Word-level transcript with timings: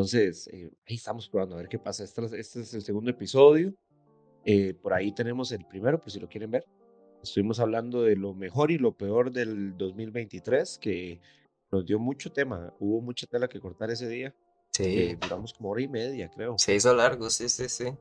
Entonces, 0.00 0.48
eh, 0.50 0.70
ahí 0.88 0.96
estamos 0.96 1.28
probando 1.28 1.56
a 1.56 1.58
ver 1.58 1.68
qué 1.68 1.78
pasa. 1.78 2.04
Este, 2.04 2.24
este 2.40 2.60
es 2.60 2.72
el 2.72 2.82
segundo 2.82 3.10
episodio. 3.10 3.74
Eh, 4.46 4.72
por 4.72 4.94
ahí 4.94 5.12
tenemos 5.12 5.52
el 5.52 5.66
primero, 5.66 6.00
por 6.00 6.10
si 6.10 6.18
lo 6.18 6.26
quieren 6.26 6.50
ver. 6.50 6.64
Estuvimos 7.22 7.60
hablando 7.60 8.02
de 8.02 8.16
lo 8.16 8.32
mejor 8.32 8.70
y 8.70 8.78
lo 8.78 8.96
peor 8.96 9.30
del 9.30 9.76
2023, 9.76 10.78
que 10.78 11.20
nos 11.70 11.84
dio 11.84 11.98
mucho 11.98 12.32
tema. 12.32 12.72
Hubo 12.80 13.02
mucha 13.02 13.26
tela 13.26 13.46
que 13.46 13.60
cortar 13.60 13.90
ese 13.90 14.08
día. 14.08 14.34
Sí. 14.70 14.84
Eh, 14.84 15.18
duramos 15.20 15.52
como 15.52 15.68
hora 15.68 15.82
y 15.82 15.88
media, 15.88 16.30
creo. 16.30 16.56
Se 16.56 16.74
hizo 16.74 16.94
largo, 16.94 17.28
sí, 17.28 17.50
sí, 17.50 17.68
sí. 17.68 17.92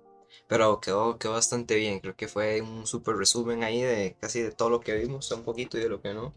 Pero 0.48 0.80
quedó, 0.80 1.18
quedó 1.18 1.34
bastante 1.34 1.76
bien. 1.76 2.00
Creo 2.00 2.16
que 2.16 2.28
fue 2.28 2.62
un 2.62 2.86
súper 2.88 3.16
resumen 3.16 3.64
ahí 3.64 3.82
de 3.82 4.16
casi 4.20 4.42
de 4.42 4.52
todo 4.52 4.70
lo 4.70 4.80
que 4.80 4.96
vimos, 4.96 5.32
un 5.32 5.44
poquito 5.44 5.78
y 5.78 5.82
de 5.82 5.90
lo 5.90 6.02
que 6.02 6.14
no. 6.14 6.34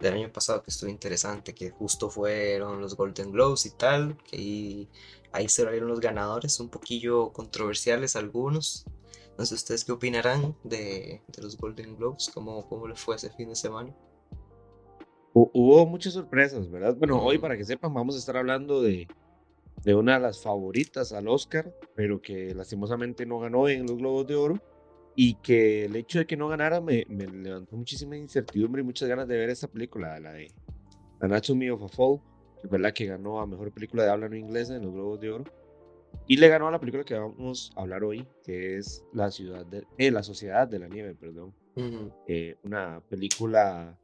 Del 0.00 0.14
año 0.14 0.32
pasado 0.32 0.62
que 0.62 0.70
estuvo 0.70 0.90
interesante, 0.90 1.54
que 1.54 1.70
justo 1.70 2.10
fueron 2.10 2.80
los 2.80 2.96
Golden 2.96 3.32
Globes 3.32 3.66
y 3.66 3.70
tal. 3.70 4.16
Que 4.24 4.36
ahí, 4.36 4.88
ahí 5.32 5.48
se 5.48 5.68
vieron 5.68 5.88
los 5.88 6.00
ganadores, 6.00 6.60
un 6.60 6.68
poquillo 6.68 7.32
controversiales 7.32 8.16
algunos. 8.16 8.84
No 9.36 9.46
sé 9.46 9.54
ustedes 9.54 9.84
qué 9.84 9.92
opinarán 9.92 10.56
de, 10.64 11.22
de 11.28 11.42
los 11.42 11.56
Golden 11.56 11.96
Globes, 11.96 12.30
cómo, 12.34 12.68
cómo 12.68 12.88
les 12.88 13.00
fue 13.00 13.16
ese 13.16 13.30
fin 13.30 13.48
de 13.48 13.56
semana. 13.56 13.94
Hubo 15.32 15.86
muchas 15.86 16.14
sorpresas, 16.14 16.68
¿verdad? 16.70 16.96
Bueno, 16.96 17.22
hoy 17.22 17.38
para 17.38 17.56
que 17.56 17.64
sepan, 17.64 17.94
vamos 17.94 18.16
a 18.16 18.18
estar 18.18 18.36
hablando 18.36 18.82
de, 18.82 19.06
de 19.84 19.94
una 19.94 20.14
de 20.14 20.20
las 20.20 20.42
favoritas 20.42 21.12
al 21.12 21.28
Oscar, 21.28 21.72
pero 21.94 22.20
que 22.20 22.54
lastimosamente 22.54 23.26
no 23.26 23.38
ganó 23.38 23.68
en 23.68 23.86
los 23.86 23.96
Globos 23.96 24.26
de 24.26 24.34
Oro. 24.34 24.62
Y 25.14 25.34
que 25.36 25.86
el 25.86 25.96
hecho 25.96 26.20
de 26.20 26.26
que 26.26 26.36
no 26.36 26.46
ganara 26.46 26.80
me, 26.80 27.04
me 27.08 27.26
levantó 27.26 27.76
muchísima 27.76 28.16
incertidumbre 28.16 28.82
y 28.82 28.84
muchas 28.84 29.08
ganas 29.08 29.26
de 29.26 29.36
ver 29.36 29.50
esta 29.50 29.66
película, 29.66 30.20
la 30.20 30.32
de 30.32 30.52
Anatomy 31.20 31.70
of 31.70 31.82
a 31.82 31.88
Fall, 31.88 32.20
que 32.60 32.68
es 32.68 32.70
verdad 32.70 32.92
que 32.92 33.06
ganó 33.06 33.40
a 33.40 33.46
mejor 33.46 33.72
película 33.72 34.04
de 34.04 34.10
habla 34.10 34.28
no 34.28 34.36
inglesa 34.36 34.76
en 34.76 34.82
los 34.82 34.92
Globos 34.92 35.20
de 35.20 35.30
Oro. 35.32 35.44
Y 36.26 36.36
le 36.36 36.48
ganó 36.48 36.68
a 36.68 36.70
la 36.70 36.78
película 36.78 37.04
que 37.04 37.14
vamos 37.14 37.72
a 37.74 37.80
hablar 37.80 38.04
hoy, 38.04 38.26
que 38.44 38.76
es 38.76 39.04
La 39.12 39.30
ciudad 39.30 39.64
de, 39.66 39.84
eh, 39.96 40.10
La 40.10 40.22
Sociedad 40.22 40.68
de 40.68 40.78
la 40.78 40.88
Nieve, 40.88 41.14
perdón. 41.14 41.54
Eh, 42.26 42.56
una 42.64 43.00
película 43.08 43.98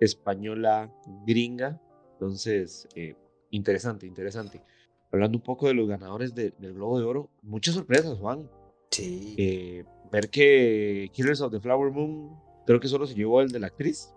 española 0.00 0.92
gringa. 1.26 1.80
Entonces, 2.12 2.88
eh, 2.94 3.14
interesante, 3.50 4.06
interesante. 4.06 4.62
Hablando 5.10 5.38
un 5.38 5.44
poco 5.44 5.66
de 5.66 5.74
los 5.74 5.88
ganadores 5.88 6.34
del 6.34 6.52
Globo 6.74 6.98
de 6.98 7.04
Oro, 7.04 7.30
muchas 7.42 7.74
sorpresas, 7.74 8.18
Juan. 8.18 8.50
Sí. 8.90 9.84
ver 10.10 10.30
que 10.30 11.10
Killers 11.12 11.40
of 11.40 11.52
the 11.52 11.60
Flower 11.60 11.90
Moon, 11.90 12.38
creo 12.66 12.80
que 12.80 12.88
solo 12.88 13.06
se 13.06 13.14
llevó 13.14 13.40
el 13.40 13.50
de 13.50 13.60
la 13.60 13.68
actriz. 13.68 14.12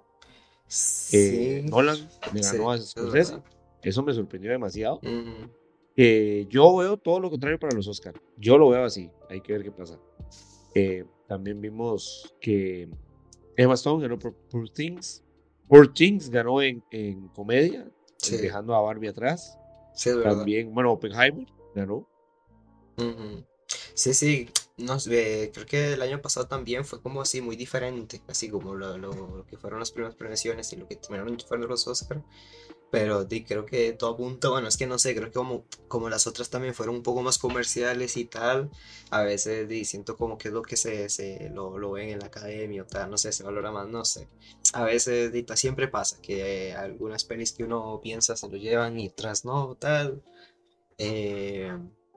Sí. 0.67 1.66
Nolan 1.69 1.97
le 2.34 2.42
ganó 2.42 2.72
a 2.72 2.78
Scorsese. 2.78 3.42
Eso 3.84 4.03
me 4.03 4.14
sorprendió 4.14 4.52
demasiado 4.52 5.00
yo 6.50 6.78
veo 6.78 6.97
todo 6.97 7.19
lo 7.19 7.30
contrario 7.30 7.59
para 7.59 7.75
los 7.75 7.88
Oscars. 7.88 8.19
Yo 8.38 8.58
lo 8.58 8.69
veo 8.69 8.84
así. 8.84 9.09
Hay 9.30 9.42
que 9.42 9.53
ver 9.53 9.64
qué 9.64 9.72
pasa. 9.72 10.00
Eh, 10.73 11.06
también 11.28 11.59
vimos 11.62 12.34
que 12.39 12.89
Emma 13.56 13.73
Stone 13.73 14.02
ganó 14.02 14.17
por 14.17 14.34
Poor 14.50 14.69
Things. 14.69 15.23
Poor 15.67 15.94
Things 15.94 16.30
ganó 16.30 16.62
en, 16.62 16.84
en 16.92 17.28
comedia, 17.30 17.89
dejando 18.30 18.73
a 18.75 18.81
Barbie 18.81 19.09
atrás. 19.09 19.58
También, 20.23 20.73
bueno, 20.73 20.92
Oppenheimer 20.92 21.47
ganó. 21.75 22.07
Sí, 23.94 24.13
sí. 24.13 24.50
No, 24.78 24.97
creo 24.97 25.66
que 25.66 25.94
el 25.94 26.02
año 26.02 26.22
pasado 26.22 26.47
también 26.47 26.85
fue 26.85 27.02
como 27.02 27.22
así 27.22 27.40
muy 27.41 27.56
diferente, 27.56 28.22
así 28.28 28.50
como 28.50 28.74
lo, 28.74 28.97
lo, 28.97 29.46
que 29.46 29.57
fueron 29.57 29.80
las 29.80 29.91
primeras 29.91 30.16
premiaciones 30.16 30.74
y 30.74 30.78
lo 30.78 30.88
que 30.88 30.96
terminaron 30.96 31.38
fueron 31.40 31.68
los 31.68 31.88
Oscars. 31.88 32.22
Pero 32.91 33.24
di, 33.24 33.46
creo 33.46 33.66
que 33.66 33.94
todo 33.94 34.12
apunta, 34.12 34.50
bueno, 34.50 34.68
es 34.68 34.75
que 34.75 34.85
no 34.85 35.00
sé, 35.00 35.16
creo 35.16 35.28
que 35.28 35.34
como, 35.34 35.66
como 35.88 36.09
las 36.09 36.28
otras 36.28 36.50
también 36.50 36.74
fueron 36.74 36.96
un 36.96 37.03
poco 37.03 37.22
más 37.22 37.38
comerciales 37.38 38.18
y 38.18 38.25
tal, 38.25 38.69
a 39.12 39.24
veces 39.24 39.68
di, 39.69 39.85
siento 39.85 40.18
como 40.18 40.38
que 40.38 40.50
es 40.50 40.53
lo 40.53 40.62
que 40.62 40.75
se, 40.75 41.07
se 41.09 41.50
lo, 41.51 41.78
lo, 41.78 41.91
ven 41.94 42.09
en 42.09 42.19
la 42.19 42.25
academia 42.28 42.84
o 42.84 42.85
tal, 42.85 43.09
no 43.09 43.18
sé, 43.18 43.31
se 43.31 43.44
valora 43.44 43.72
más, 43.72 43.88
no 43.88 44.03
sé. 44.03 44.28
A 44.74 44.84
veces 44.84 45.31
di, 45.31 45.46
siempre 45.56 45.88
pasa 45.88 46.22
que 46.22 46.74
algunas 46.74 47.24
pelis 47.24 47.53
que 47.53 47.63
uno 47.63 48.01
piensa 48.03 48.35
se 48.35 48.50
lo 48.50 48.57
llevan 48.57 49.00
y 49.00 49.09
tras 49.09 49.46
no, 49.46 49.75
tal. 49.80 50.22
Eh, 50.97 51.72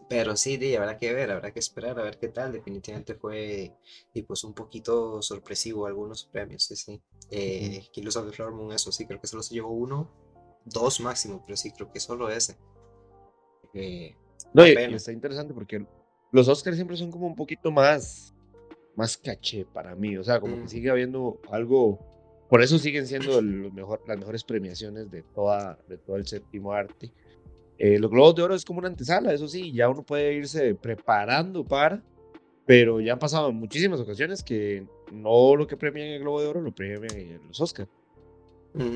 pero 0.08 0.36
sí, 0.36 0.56
di, 0.56 0.74
habrá 0.76 0.98
que 0.98 1.12
ver, 1.14 1.30
habrá 1.30 1.52
que 1.52 1.60
esperar 1.60 1.98
a 2.00 2.02
ver 2.02 2.18
qué 2.18 2.28
tal. 2.28 2.52
Definitivamente 2.52 3.14
fue 3.14 3.72
y 4.12 4.22
pues 4.22 4.44
un 4.44 4.54
poquito 4.54 5.22
sorpresivo 5.22 5.86
algunos 5.86 6.24
premios, 6.24 6.64
sí, 6.64 6.76
sí. 6.76 7.00
Eh, 7.30 7.86
Kilos 7.92 8.16
of 8.16 8.26
the 8.26 8.32
Flower 8.32 8.52
Moon, 8.54 8.72
eso 8.72 8.92
sí, 8.92 9.06
creo 9.06 9.20
que 9.20 9.26
solo 9.28 9.42
se 9.42 9.54
llevó 9.54 9.70
uno 9.70 10.23
dos 10.64 11.00
máximo, 11.00 11.42
pero 11.44 11.56
sí 11.56 11.70
creo 11.70 11.90
que 11.90 12.00
solo 12.00 12.30
ese. 12.30 12.56
Eh, 13.74 14.14
no, 14.52 14.66
y, 14.66 14.72
está 14.72 15.12
interesante 15.12 15.52
porque 15.52 15.84
los 16.30 16.48
Oscars 16.48 16.76
siempre 16.76 16.96
son 16.96 17.10
como 17.10 17.26
un 17.26 17.34
poquito 17.34 17.70
más, 17.70 18.34
más 18.96 19.16
caché 19.16 19.64
para 19.64 19.94
mí, 19.94 20.16
o 20.16 20.24
sea, 20.24 20.40
como 20.40 20.56
que 20.56 20.62
mm. 20.62 20.68
sigue 20.68 20.90
habiendo 20.90 21.40
algo, 21.50 21.98
por 22.48 22.62
eso 22.62 22.78
siguen 22.78 23.06
siendo 23.06 23.40
mejor, 23.42 24.02
las 24.06 24.18
mejores 24.18 24.44
premiaciones 24.44 25.10
de, 25.10 25.22
toda, 25.22 25.78
de 25.88 25.98
todo 25.98 26.16
el 26.16 26.26
séptimo 26.26 26.72
arte. 26.72 27.12
Eh, 27.78 27.98
los 27.98 28.10
Globos 28.10 28.36
de 28.36 28.42
Oro 28.42 28.54
es 28.54 28.64
como 28.64 28.78
una 28.78 28.88
antesala, 28.88 29.32
eso 29.32 29.48
sí, 29.48 29.72
ya 29.72 29.88
uno 29.88 30.04
puede 30.04 30.34
irse 30.34 30.74
preparando 30.76 31.64
para, 31.64 32.02
pero 32.66 33.00
ya 33.00 33.14
han 33.14 33.18
pasado 33.18 33.52
muchísimas 33.52 34.00
ocasiones 34.00 34.42
que 34.42 34.86
no 35.12 35.56
lo 35.56 35.66
que 35.66 35.76
premian 35.76 36.06
en 36.06 36.12
el 36.14 36.20
Globo 36.20 36.40
de 36.40 36.46
Oro 36.46 36.60
lo 36.60 36.72
premian 36.72 37.16
en 37.16 37.46
los 37.48 37.60
Oscars. 37.60 37.88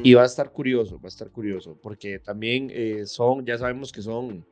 Y 0.02 0.14
va 0.14 0.22
a 0.22 0.26
estar 0.26 0.50
curioso, 0.50 0.96
va 0.96 1.04
a 1.04 1.08
estar 1.08 1.30
curioso, 1.30 1.78
porque 1.80 2.18
también 2.18 2.68
eh, 2.72 3.06
son, 3.06 3.46
ya 3.46 3.56
sabemos 3.58 3.92
que 3.92 4.02
son 4.02 4.44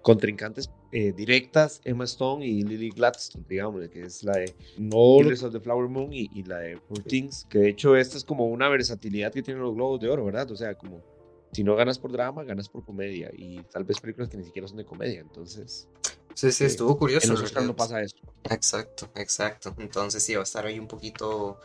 contrincantes 0.00 0.70
eh, 0.92 1.12
directas, 1.12 1.80
Emma 1.82 2.04
Stone 2.04 2.46
y 2.46 2.62
Lily 2.62 2.90
Gladstone, 2.90 3.44
digamos, 3.48 3.88
que 3.88 4.02
es 4.02 4.22
la 4.22 4.34
de 4.34 4.54
No 4.78 5.16
of 5.16 5.52
the 5.52 5.58
Flower 5.58 5.88
Moon 5.88 6.12
y, 6.12 6.44
la 6.44 6.58
de 6.58 6.76
Poor 6.76 7.02
Things, 7.02 7.44
que 7.50 7.58
de 7.58 7.70
hecho 7.70 7.96
esta 7.96 8.16
es 8.16 8.24
como 8.24 8.46
una 8.46 8.68
versatilidad 8.68 9.32
que 9.32 9.42
tienen 9.42 9.64
los 9.64 9.74
Globos 9.74 9.98
de 9.98 10.08
Oro, 10.08 10.24
¿verdad? 10.24 10.48
O 10.52 10.56
sea, 10.56 10.76
como 10.76 11.02
si 11.50 11.64
no 11.64 11.74
ganas 11.74 11.98
por 11.98 12.12
drama, 12.12 12.44
ganas 12.44 12.68
por 12.68 12.84
comedia, 12.84 13.32
y 13.36 13.60
tal 13.64 13.82
vez 13.82 13.98
películas 13.98 14.28
que 14.28 14.36
ni 14.36 14.44
siquiera 14.44 14.68
son 14.68 14.76
de 14.76 14.84
comedia, 14.84 15.18
entonces... 15.18 15.88
Sí, 16.34 16.52
sí, 16.52 16.64
estuvo 16.66 16.96
curioso. 16.96 17.26
En 17.32 17.40
los 17.40 17.52
no 17.64 17.74
pasa 17.74 18.00
eso. 18.02 18.16
Exacto, 18.44 19.08
exacto. 19.16 19.74
Entonces 19.78 20.22
sí, 20.22 20.34
va 20.34 20.40
a 20.40 20.44
estar 20.44 20.66
ahí 20.66 20.78
un 20.78 20.86
poquito 20.86 21.58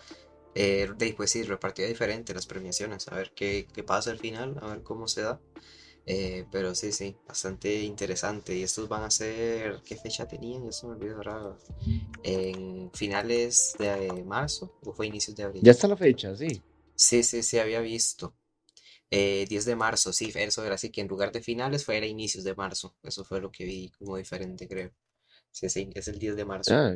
eh, 0.56 1.13
pues 1.16 1.31
sí, 1.31 1.44
repartida 1.44 1.88
diferente 1.88 2.34
las 2.34 2.45
premiaciones, 2.45 3.07
a 3.07 3.16
ver 3.16 3.31
qué, 3.35 3.67
qué, 3.73 3.84
pasa 3.84 4.12
al 4.12 4.19
final, 4.19 4.57
a 4.62 4.67
ver 4.67 4.84
cómo 4.84 5.07
se 5.07 5.22
da. 5.22 5.39
Eh, 6.06 6.45
pero 6.51 6.73
sí, 6.75 6.91
sí, 6.91 7.16
bastante 7.28 7.84
interesante. 7.84 8.56
Y 8.56 8.63
estos 8.63 8.89
van 8.89 9.03
a 9.03 9.12
ser, 9.12 9.81
¿qué 9.85 9.95
fecha 9.95 10.28
tenían? 10.28 10.67
Eso 10.67 10.88
me 10.88 10.95
olvidó 10.95 11.17
ahora. 11.17 11.56
En 12.23 12.91
finales 12.94 13.75
de 13.79 14.23
marzo 14.25 14.72
o 14.84 14.94
fue 14.94 15.07
inicios 15.07 15.35
de 15.35 15.44
abril. 15.44 15.63
Ya 15.63 15.72
está 15.72 15.88
la 15.88 15.97
fecha, 15.97 16.35
sí. 16.35 16.62
Sí, 16.95 17.23
sí, 17.23 17.41
sí, 17.41 17.57
había 17.57 17.81
visto. 17.81 18.35
Eh, 19.09 19.45
10 19.50 19.66
de 19.66 19.75
marzo, 19.75 20.13
sí, 20.13 20.31
eso 20.35 20.63
era 20.63 20.75
así 20.75 20.89
que 20.89 21.01
en 21.01 21.07
lugar 21.07 21.33
de 21.33 21.41
finales 21.41 21.83
fue 21.83 21.97
era 21.97 22.06
inicios 22.06 22.44
de 22.44 22.56
marzo. 22.56 22.95
Eso 23.03 23.25
fue 23.25 23.41
lo 23.41 23.51
que 23.51 23.66
vi 23.66 23.89
como 23.97 24.18
diferente, 24.18 24.68
creo. 24.68 24.91
Sí, 25.51 25.68
sí, 25.69 25.89
es 25.94 26.07
el 26.07 26.18
10 26.18 26.35
de 26.35 26.45
marzo. 26.45 26.73
Ah, 26.73 26.95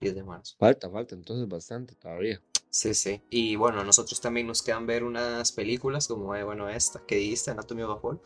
10 0.00 0.14
de 0.14 0.24
marzo. 0.24 0.56
Falta, 0.58 0.88
falta, 0.88 1.14
entonces 1.14 1.46
bastante 1.48 1.94
todavía. 1.94 2.40
Sí, 2.72 2.94
sí. 2.94 3.20
Y 3.28 3.54
bueno, 3.56 3.80
a 3.80 3.84
nosotros 3.84 4.18
también 4.22 4.46
nos 4.46 4.62
quedan 4.62 4.86
ver 4.86 5.04
unas 5.04 5.52
películas 5.52 6.08
como, 6.08 6.34
eh, 6.34 6.42
bueno, 6.42 6.70
esta 6.70 7.04
que 7.06 7.16
diste, 7.16 7.50
Anatomy 7.50 7.82
of 7.82 7.98
a 7.98 8.00
Fall, 8.00 8.20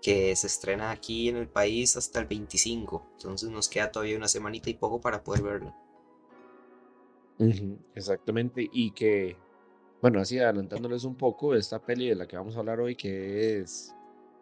que 0.00 0.34
se 0.36 0.46
estrena 0.46 0.92
aquí 0.92 1.28
en 1.28 1.36
el 1.36 1.48
país 1.48 1.96
hasta 1.96 2.20
el 2.20 2.26
25. 2.26 3.04
Entonces 3.14 3.50
nos 3.50 3.68
queda 3.68 3.90
todavía 3.90 4.16
una 4.16 4.28
semanita 4.28 4.70
y 4.70 4.74
poco 4.74 5.00
para 5.00 5.24
poder 5.24 5.42
verla. 5.42 5.76
exactamente. 7.96 8.70
Y 8.72 8.92
que, 8.92 9.36
bueno, 10.00 10.20
así 10.20 10.38
adelantándoles 10.38 11.02
un 11.02 11.16
poco, 11.16 11.56
esta 11.56 11.84
peli 11.84 12.10
de 12.10 12.14
la 12.14 12.28
que 12.28 12.36
vamos 12.36 12.54
a 12.54 12.60
hablar 12.60 12.78
hoy, 12.78 12.94
que 12.94 13.58
es 13.58 13.92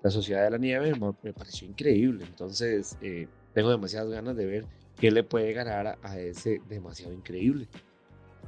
La 0.03 0.11
Sociedad 0.11 0.45
de 0.45 0.51
la 0.51 0.59
Nieve, 0.59 0.93
me 1.23 1.33
pareció 1.33 1.67
increíble. 1.67 2.27
Entonces, 2.27 2.99
eh, 3.01 3.27
tengo 3.55 3.71
demasiadas 3.71 4.11
ganas 4.11 4.37
de 4.37 4.45
ver 4.45 4.67
qué 5.01 5.11
le 5.11 5.25
puede 5.25 5.55
ganar 5.55 5.99
a 6.03 6.19
ese 6.19 6.61
demasiado 6.69 7.15
increíble. 7.15 7.67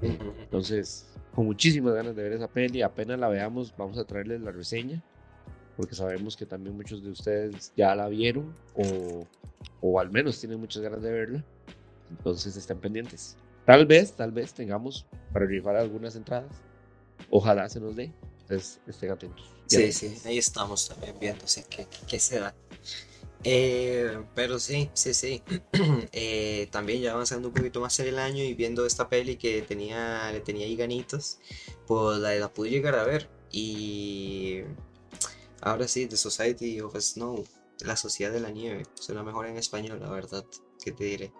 Entonces, 0.03 1.07
con 1.35 1.47
muchísimas 1.47 1.95
ganas 1.95 2.17
de 2.17 2.23
ver 2.23 2.33
esa 2.33 2.49
peli, 2.49 2.83
apenas 2.83 3.19
la 3.19 3.29
veamos, 3.29 3.75
vamos 3.77 3.99
a 3.99 4.05
traerles 4.05 4.41
la 4.41 4.51
reseña, 4.51 5.03
porque 5.77 5.95
sabemos 5.95 6.37
que 6.37 6.47
también 6.47 6.77
muchos 6.77 7.03
de 7.03 7.11
ustedes 7.11 7.73
ya 7.77 7.95
la 7.95 8.09
vieron 8.09 8.55
o, 8.75 9.27
o 9.81 10.01
al 10.01 10.11
menos 10.11 10.41
tienen 10.41 10.61
muchas 10.61 10.83
ganas 10.83 11.03
de 11.03 11.13
verla. 11.13 11.45
Entonces, 12.11 12.57
estén 12.57 12.79
pendientes. 12.79 13.37
Tal 13.65 13.87
vez, 13.87 14.13
tal 14.13 14.33
vez 14.33 14.53
tengamos 14.53 15.07
para 15.33 15.47
rifar 15.47 15.77
algunas 15.77 16.17
entradas. 16.17 16.51
Ojalá 17.31 17.69
se 17.69 17.79
nos 17.79 17.95
dé. 17.95 18.13
Entonces, 18.41 18.81
estén 18.87 19.13
atentos. 19.13 19.49
Sí, 19.67 19.93
sí, 19.93 20.17
ahí 20.25 20.39
estamos 20.39 20.89
también 20.89 21.15
viendo 21.21 21.45
qué, 21.69 21.87
qué 22.09 22.19
se 22.19 22.41
da. 22.41 22.53
Eh, 23.45 24.19
pero 24.35 24.59
sí, 24.59 24.91
sí, 24.95 25.15
sí. 25.15 25.43
Eh, 26.13 26.69
también 26.71 27.01
ya 27.01 27.13
avanzando 27.13 27.49
un 27.49 27.55
poquito 27.55 27.81
más 27.81 27.99
en 28.01 28.09
el 28.09 28.19
año 28.19 28.43
y 28.43 28.55
viendo 28.55 28.85
esta 28.85 29.09
peli 29.09 29.37
que 29.37 29.63
tenía, 29.63 30.31
le 30.33 30.41
tenía 30.41 30.67
ahí 30.67 30.77
ganitas, 30.77 31.39
pues 31.87 32.19
la, 32.19 32.35
la 32.35 32.53
pude 32.53 32.69
llegar 32.71 32.95
a 32.97 33.05
ver. 33.05 33.29
Y 33.53 34.61
ahora 35.63 35.89
sí, 35.89 36.07
The 36.07 36.17
Society 36.17 36.81
of 36.81 36.95
Snow. 36.99 37.45
La 37.83 37.97
Sociedad 37.97 38.31
de 38.31 38.41
la 38.41 38.51
Nieve. 38.51 38.83
Suena 38.95 39.23
mejor 39.23 39.47
en 39.47 39.57
español, 39.57 40.01
la 40.01 40.11
verdad. 40.11 40.45
¿Qué 40.85 40.93
te 40.93 41.05
diré? 41.05 41.33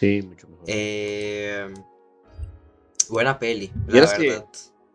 Sí, 0.00 0.22
mucho 0.22 0.48
mejor. 0.48 0.64
Eh, 0.66 1.72
buena 3.08 3.38
peli, 3.38 3.70
la 3.86 4.16
que- 4.16 4.28
verdad. 4.28 4.46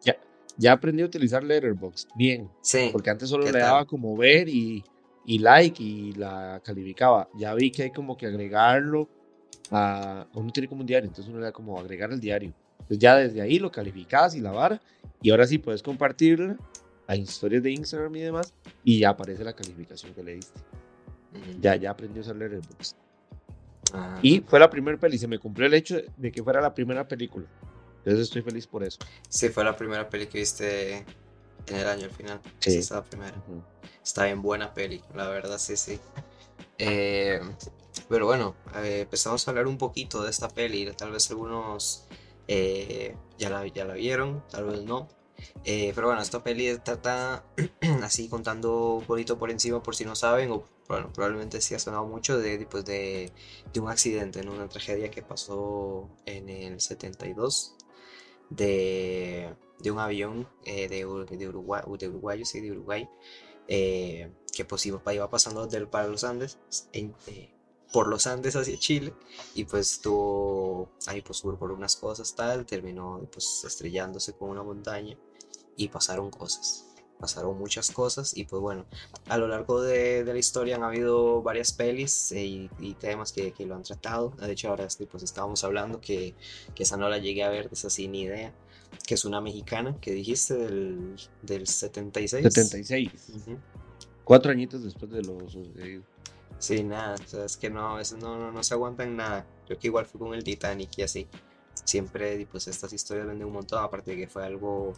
Ya, 0.04 0.18
ya 0.58 0.74
aprendí 0.74 1.04
a 1.04 1.06
utilizar 1.06 1.42
Letterboxd 1.44 2.10
bien, 2.16 2.50
Sí, 2.62 2.90
porque 2.92 3.10
antes 3.12 3.30
solo 3.30 3.46
¿Qué 3.46 3.54
le 3.54 3.60
tal? 3.60 3.70
daba 3.70 3.86
como 3.86 4.18
ver 4.18 4.50
y, 4.50 4.84
y 5.26 5.40
like 5.40 5.82
y 5.82 6.14
la 6.14 6.62
calificaba. 6.64 7.30
Ya 7.36 7.54
vi 7.54 7.72
que 7.72 7.84
hay 7.84 7.92
como 7.92 8.18
que 8.18 8.26
agregarlo 8.26 9.10
a. 9.72 10.28
Uno 10.34 10.52
tiene 10.52 10.68
como 10.68 10.82
un 10.82 10.88
diario, 10.88 11.08
entonces 11.08 11.30
uno 11.30 11.40
le 11.40 11.46
da 11.46 11.52
como 11.52 11.80
agregar 11.80 12.12
al 12.12 12.20
diario. 12.20 12.54
Entonces 12.80 13.00
ya 13.00 13.16
desde 13.18 13.42
ahí 13.42 13.60
lo 13.60 13.72
calificabas 13.72 14.36
y 14.36 14.42
la 14.42 14.52
vara, 14.52 14.82
y 15.22 15.30
ahora 15.30 15.46
sí 15.46 15.58
puedes 15.58 15.84
compartirla 15.84 16.58
a 17.08 17.16
historias 17.16 17.64
de 17.64 17.72
Instagram 17.72 18.16
y 18.16 18.22
demás, 18.22 18.54
y 18.84 19.00
ya 19.00 19.10
aparece 19.10 19.44
la 19.44 19.54
calificación 19.54 20.14
que 20.14 20.24
le 20.24 20.36
diste. 20.36 20.60
Ya, 21.60 21.76
ya 21.76 21.92
aprendí 21.92 22.20
a 22.20 22.22
usar 22.22 22.36
Letterboxd. 22.36 22.96
Ah, 23.94 24.20
Y 24.22 24.42
fue 24.42 24.60
la 24.60 24.70
primera 24.70 24.98
peli, 25.00 25.18
se 25.18 25.28
me 25.28 25.40
cumplió 25.40 25.68
el 25.68 25.74
hecho 25.74 25.98
de 26.18 26.32
que 26.32 26.44
fuera 26.44 26.62
la 26.62 26.74
primera 26.74 27.08
película. 27.08 27.46
Entonces 28.00 28.22
estoy 28.22 28.42
feliz 28.42 28.66
por 28.66 28.84
eso. 28.84 29.00
Sí, 29.28 29.50
fue 29.50 29.64
la 29.64 29.76
primera 29.76 30.08
peli 30.10 30.28
que 30.28 30.40
viste 30.40 31.06
en 31.68 31.76
el 31.76 31.88
año 31.88 32.06
al 32.06 32.12
final. 32.12 32.42
Sí. 32.60 32.72
Esa 32.72 32.80
es 32.80 32.92
la 32.92 33.04
primera. 33.04 33.44
Está 34.04 34.26
bien 34.26 34.42
buena 34.42 34.74
peli, 34.74 35.04
la 35.16 35.28
verdad, 35.30 35.58
sí, 35.58 35.76
sí. 35.78 36.00
Eh, 36.78 37.40
pero 38.08 38.26
bueno, 38.26 38.56
eh, 38.76 39.02
empezamos 39.02 39.48
a 39.48 39.52
hablar 39.52 39.68
un 39.68 39.78
poquito 39.78 40.24
de 40.24 40.30
esta 40.30 40.50
peli. 40.50 40.92
Tal 40.94 41.12
vez 41.12 41.30
algunos 41.30 42.06
eh, 42.48 43.16
ya, 43.38 43.50
la, 43.50 43.68
ya 43.68 43.86
la 43.86 43.94
vieron, 43.94 44.44
tal 44.50 44.66
vez 44.66 44.82
no. 44.84 45.08
Eh, 45.64 45.92
pero 45.96 46.08
bueno, 46.08 46.22
esta 46.22 46.44
peli 46.44 46.78
trata, 46.80 47.44
así 48.04 48.28
contando 48.30 48.96
un 48.96 49.06
poquito 49.06 49.38
por 49.38 49.52
encima, 49.52 49.82
por 49.82 49.96
si 49.96 50.06
no 50.06 50.16
saben, 50.16 50.52
o 50.52 50.64
bueno, 50.88 51.12
probablemente 51.14 51.62
sí 51.62 51.76
ha 51.76 51.80
sonado 51.80 52.06
mucho, 52.08 52.38
de, 52.40 52.66
pues 52.70 52.86
de, 52.86 53.32
de 53.72 53.80
un 53.80 53.90
accidente, 53.90 54.44
¿no? 54.44 54.54
una 54.54 54.68
tragedia 54.68 55.12
que 55.12 55.22
pasó 55.22 56.10
en 56.26 56.50
el 56.50 56.82
72 56.82 57.76
de, 58.50 59.54
de 59.80 59.92
un 59.92 60.00
avión 60.00 60.48
eh, 60.66 60.88
de, 60.88 60.98
de 61.38 61.48
Uruguay, 61.48 61.84
de 61.98 62.10
Uruguay, 62.10 62.46
sí, 62.46 62.60
de 62.60 62.72
Uruguay, 62.72 63.10
eh, 63.68 64.32
que 64.54 64.66
pues 64.66 64.86
iba, 64.86 65.02
pasando 65.30 65.68
del, 65.68 65.88
para 65.88 66.08
los 66.08 66.24
Andes, 66.24 66.58
eh, 66.94 67.54
por 67.94 68.08
los 68.08 68.28
Andes 68.28 68.56
hacia 68.56 68.78
Chile, 68.78 69.14
y 69.56 69.64
pues 69.64 69.94
estuvo 69.94 70.90
ahí 71.08 71.22
pues 71.22 71.42
por 71.42 71.72
unas 71.72 71.96
cosas 71.96 72.36
tal, 72.36 72.66
terminó 72.66 73.28
pues 73.32 73.64
estrellándose 73.66 74.34
con 74.34 74.50
una 74.50 74.64
montaña, 74.64 75.18
y 75.76 75.88
pasaron 75.88 76.30
cosas. 76.30 76.86
Pasaron 77.20 77.58
muchas 77.58 77.92
cosas 77.92 78.36
y 78.38 78.46
pues 78.46 78.62
bueno, 78.62 78.86
a 79.28 79.38
lo 79.38 79.50
largo 79.50 79.82
de, 79.82 80.24
de 80.24 80.34
la 80.34 80.40
historia 80.40 80.78
han 80.78 80.84
habido 80.84 81.42
varias 81.42 81.74
pelis 81.74 82.32
y, 82.32 82.70
temas 82.98 83.34
que, 83.34 83.52
que 83.52 83.66
lo 83.66 83.76
han 83.76 83.84
tratado. 83.84 84.30
De 84.40 84.54
hecho, 84.54 84.70
ahora 84.70 84.86
este, 84.86 85.06
pues 85.06 85.24
estábamos 85.24 85.66
hablando 85.66 86.00
que, 86.00 86.34
que 86.74 86.84
esa 86.84 86.96
no 86.96 87.10
la 87.10 87.18
llegué 87.18 87.44
a 87.44 87.50
ver, 87.50 87.70
de 87.70 87.76
esa 87.76 87.90
sin 87.90 88.16
idea, 88.16 88.54
que 89.06 89.16
es 89.16 89.26
una 89.26 89.42
mexicana 89.42 89.96
que 90.00 90.12
dijiste 90.12 90.56
del, 90.56 91.16
del 91.42 91.68
76. 91.68 92.44
76. 92.44 93.10
Ujú. 93.36 93.58
Cuatro 94.24 94.52
añitos 94.52 94.84
después 94.84 95.12
de 95.12 95.24
lo 95.24 95.40
sucedido. 95.50 96.04
Sí, 96.60 96.84
nada, 96.84 97.16
o 97.16 97.28
sea, 97.28 97.46
es 97.46 97.56
que 97.58 97.70
no, 97.70 98.00
eso 98.00 98.18
no, 98.18 98.38
no, 98.38 98.52
no 98.52 98.64
se 98.64 98.74
aguantan 98.74 99.16
nada. 99.16 99.46
Creo 99.66 99.80
que 99.80 99.88
igual 99.88 100.06
fue 100.06 100.20
con 100.20 100.34
el 100.34 100.44
Titanic 100.44 100.90
y 100.98 101.02
así. 101.04 101.28
Siempre, 101.86 102.46
pues 102.52 102.68
estas 102.68 102.92
historias 102.94 103.26
venden 103.28 103.48
un 103.48 103.54
montón, 103.54 103.84
aparte 103.84 104.12
de 104.12 104.18
que 104.18 104.28
fue 104.28 104.46
algo 104.46 104.94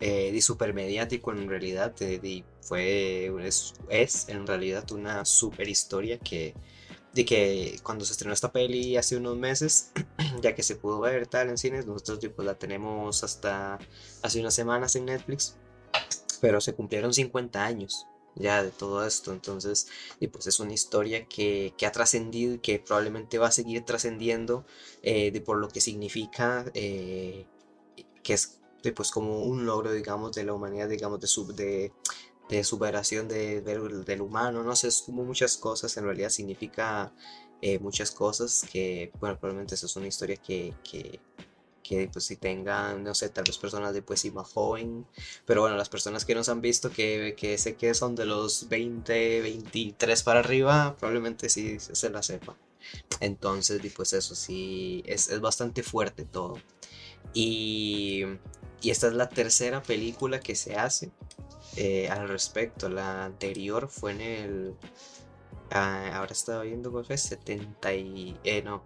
eh, 0.00 0.32
de 0.32 0.42
super 0.42 0.72
mediático 0.74 1.30
en 1.30 1.48
realidad, 1.48 1.94
de- 1.94 2.18
de- 2.18 2.44
fue, 2.62 3.30
es, 3.46 3.74
es 3.90 4.28
en 4.28 4.46
realidad 4.46 4.90
una 4.92 5.24
super 5.24 5.68
historia 5.68 6.18
que, 6.18 6.54
de 7.12 7.24
que 7.24 7.78
cuando 7.82 8.04
se 8.04 8.12
estrenó 8.12 8.32
esta 8.32 8.52
peli 8.52 8.96
hace 8.96 9.16
unos 9.16 9.36
meses, 9.36 9.92
ya 10.42 10.54
que 10.54 10.62
se 10.62 10.76
pudo 10.76 11.00
ver 11.00 11.26
tal 11.26 11.50
en 11.50 11.58
cines, 11.58 11.86
nosotros 11.86 12.18
pues, 12.34 12.46
la 12.46 12.54
tenemos 12.54 13.22
hasta 13.24 13.78
hace 14.22 14.40
unas 14.40 14.54
semanas 14.54 14.96
en 14.96 15.06
Netflix, 15.06 15.56
pero 16.40 16.60
se 16.60 16.74
cumplieron 16.74 17.12
50 17.12 17.64
años 17.64 18.06
ya 18.34 18.62
de 18.62 18.70
todo 18.70 19.06
esto, 19.06 19.32
entonces 19.32 19.88
y 20.18 20.28
pues 20.28 20.46
es 20.46 20.58
una 20.60 20.72
historia 20.72 21.26
que, 21.26 21.74
que 21.76 21.86
ha 21.86 21.92
trascendido 21.92 22.54
y 22.54 22.58
que 22.58 22.78
probablemente 22.78 23.38
va 23.38 23.48
a 23.48 23.52
seguir 23.52 23.84
trascendiendo 23.84 24.64
eh, 25.02 25.30
de 25.30 25.40
por 25.40 25.58
lo 25.58 25.68
que 25.68 25.80
significa 25.80 26.64
eh, 26.74 27.46
que 28.22 28.34
es 28.34 28.60
de, 28.82 28.92
pues 28.92 29.10
como 29.10 29.42
un 29.44 29.66
logro 29.66 29.92
digamos 29.92 30.32
de 30.32 30.44
la 30.44 30.54
humanidad 30.54 30.88
digamos 30.88 31.20
de 31.20 31.26
su 31.26 31.52
de, 31.52 31.92
de 32.48 32.64
superación 32.64 33.28
de- 33.28 33.60
del, 33.62 34.20
humano 34.20 34.62
no 34.62 34.76
sé 34.76 34.88
es 34.88 35.02
como 35.02 35.24
muchas 35.24 35.56
cosas 35.56 35.96
en 35.96 36.04
realidad 36.04 36.30
significa 36.30 37.12
eh, 37.60 37.78
muchas 37.78 38.10
cosas 38.10 38.66
que 38.70 39.10
bueno 39.20 39.38
probablemente 39.38 39.74
eso 39.74 39.86
es 39.86 39.96
una 39.96 40.08
historia 40.08 40.36
que, 40.36 40.74
que 40.84 41.20
que 41.82 42.08
pues 42.12 42.24
si 42.26 42.36
tengan, 42.36 43.02
no 43.02 43.14
sé, 43.14 43.28
tal 43.28 43.44
vez 43.44 43.58
personas 43.58 43.92
de 43.92 44.04
sí 44.16 44.30
más 44.30 44.48
joven, 44.52 45.06
pero 45.44 45.62
bueno, 45.62 45.76
las 45.76 45.88
personas 45.88 46.24
que 46.24 46.34
nos 46.34 46.48
han 46.48 46.60
visto 46.60 46.90
que, 46.90 47.34
que 47.36 47.58
sé 47.58 47.74
que 47.76 47.92
son 47.94 48.14
de 48.14 48.24
los 48.26 48.68
20, 48.68 49.40
23 49.40 50.22
para 50.22 50.40
arriba, 50.40 50.96
probablemente 50.98 51.48
sí 51.48 51.78
se 51.80 52.10
la 52.10 52.22
sepa. 52.22 52.56
Entonces, 53.20 53.80
pues 53.94 54.12
eso 54.12 54.34
sí, 54.34 55.02
es, 55.06 55.28
es 55.28 55.40
bastante 55.40 55.82
fuerte 55.82 56.24
todo. 56.24 56.54
Y, 57.34 58.24
y 58.82 58.90
esta 58.90 59.08
es 59.08 59.14
la 59.14 59.28
tercera 59.28 59.82
película 59.82 60.40
que 60.40 60.54
se 60.54 60.76
hace 60.76 61.10
eh, 61.76 62.08
al 62.08 62.28
respecto. 62.28 62.88
La 62.88 63.24
anterior 63.24 63.88
fue 63.88 64.12
en 64.12 64.20
el... 64.20 64.74
ah, 65.70 66.10
ahora 66.14 66.32
estaba 66.32 66.62
viendo 66.62 66.90
cuál 66.90 67.04
fue, 67.04 67.16
70 67.16 67.94
y... 67.94 68.38
eh, 68.44 68.62
no. 68.62 68.82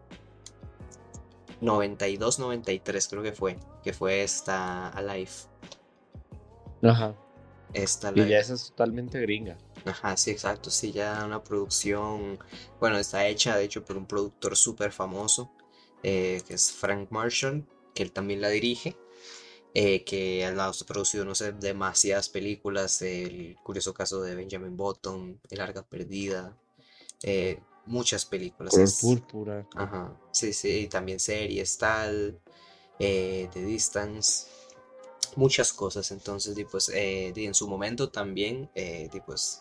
92, 1.61 2.39
93 2.39 3.09
creo 3.09 3.23
que 3.23 3.33
fue. 3.33 3.59
Que 3.83 3.93
fue 3.93 4.23
esta 4.23 4.89
Alive. 4.89 5.31
Ajá. 6.83 7.15
Esta 7.73 8.13
Y 8.15 8.29
ya 8.29 8.39
esa 8.39 8.55
es 8.55 8.69
totalmente 8.69 9.21
gringa. 9.21 9.59
Ajá, 9.85 10.17
sí, 10.17 10.31
exacto. 10.31 10.71
Sí, 10.71 10.93
ya 10.93 11.25
una 11.25 11.43
producción, 11.43 12.39
bueno, 12.81 12.99
está 12.99 13.27
hecha 13.27 13.57
de 13.57 13.65
hecho 13.65 13.85
por 13.85 13.97
un 13.97 14.07
productor 14.07 14.57
súper 14.57 14.93
famoso, 14.93 15.53
eh, 16.03 16.43
que 16.47 16.55
es 16.55 16.73
Frank 16.73 17.11
Marshall, 17.11 17.67
que 17.95 18.03
él 18.03 18.13
también 18.13 18.41
la 18.41 18.49
dirige, 18.49 18.97
eh, 19.79 20.05
que 20.05 20.43
ha 20.47 20.73
producido, 20.87 21.27
no 21.27 21.35
sé, 21.35 21.53
demasiadas 21.53 22.31
películas, 22.31 23.03
el 23.03 23.57
curioso 23.63 23.93
caso 23.93 24.23
de 24.23 24.35
Benjamin 24.35 24.75
Button, 24.75 25.39
El 25.51 25.61
Arca 25.61 25.83
Perdida, 25.83 26.57
eh, 27.23 27.61
muchas 27.85 28.25
películas. 28.25 28.73
Color 28.73 28.89
es- 28.89 29.01
púrpura. 29.03 29.67
Ajá, 29.75 30.19
sí, 30.33 30.55
sí, 30.55 30.85
y 30.85 30.87
también 30.89 31.21
series, 31.21 31.77
tal, 31.77 32.41
eh, 32.99 33.51
The 33.53 33.67
Distance, 33.67 34.47
muchas 35.35 35.75
cosas. 35.75 36.11
Entonces, 36.11 36.55
di, 36.55 36.65
pues, 36.65 36.87
di, 36.87 37.45
en 37.45 37.53
su 37.53 37.69
momento 37.69 38.09
también, 38.09 38.71
di, 38.75 39.21
pues, 39.27 39.61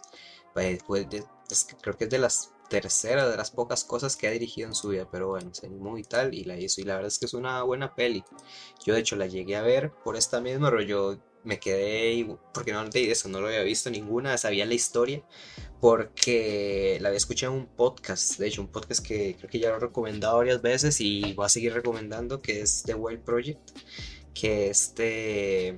fue 0.54 1.04
de- 1.04 1.26
es 1.50 1.66
que 1.66 1.76
creo 1.76 1.98
que 1.98 2.06
es 2.06 2.10
de 2.10 2.20
las 2.20 2.52
terceras, 2.70 3.30
de 3.30 3.38
las 3.38 3.52
pocas 3.52 3.84
cosas 3.84 4.16
que 4.16 4.28
ha 4.28 4.32
dirigido 4.32 4.68
en 4.68 4.76
su 4.76 4.90
vida, 4.90 5.08
pero 5.12 5.30
bueno, 5.30 5.54
se 5.54 5.68
animó 5.68 5.98
y 5.98 6.04
tal, 6.04 6.34
y 6.34 6.44
la 6.44 6.58
hizo, 6.58 6.82
y 6.82 6.84
la 6.84 6.96
verdad 6.96 7.08
es 7.08 7.20
que 7.20 7.26
es 7.26 7.34
una 7.34 7.62
buena 7.64 7.96
peli. 7.96 8.24
Yo, 8.86 8.94
de 8.94 9.02
hecho, 9.02 9.16
la 9.16 9.28
llegué 9.28 9.56
a 9.56 9.62
ver 9.62 9.92
por 10.04 10.16
esta 10.16 10.42
misma 10.42 10.70
rollo. 10.70 11.20
Me 11.44 11.60
quedé, 11.60 12.26
porque 12.56 12.74
no 12.74 12.84
de 12.90 13.12
eso, 13.12 13.30
no 13.30 13.40
lo 13.40 13.48
había 13.48 13.62
visto 13.62 13.92
ninguna, 13.92 14.36
sabía 14.36 14.66
la 14.66 14.74
historia, 14.74 15.24
porque 15.80 16.98
la 17.02 17.10
había 17.10 17.18
escuchado 17.18 17.54
en 17.54 17.60
un 17.60 17.68
podcast, 17.68 18.40
de 18.40 18.48
hecho, 18.48 18.62
un 18.62 18.70
podcast 18.70 19.06
que 19.06 19.36
creo 19.38 19.50
que 19.50 19.60
ya 19.60 19.70
lo 19.70 19.78
he 19.78 19.80
recomendado 19.80 20.38
varias 20.38 20.64
veces 20.64 21.00
y 21.02 21.34
voy 21.34 21.46
a 21.46 21.50
seguir 21.50 21.74
recomendando, 21.74 22.42
que 22.42 22.62
es 22.62 22.82
The 22.84 22.96
Wild 22.96 23.24
Project, 23.24 23.60
que 24.34 24.70
este, 24.70 25.78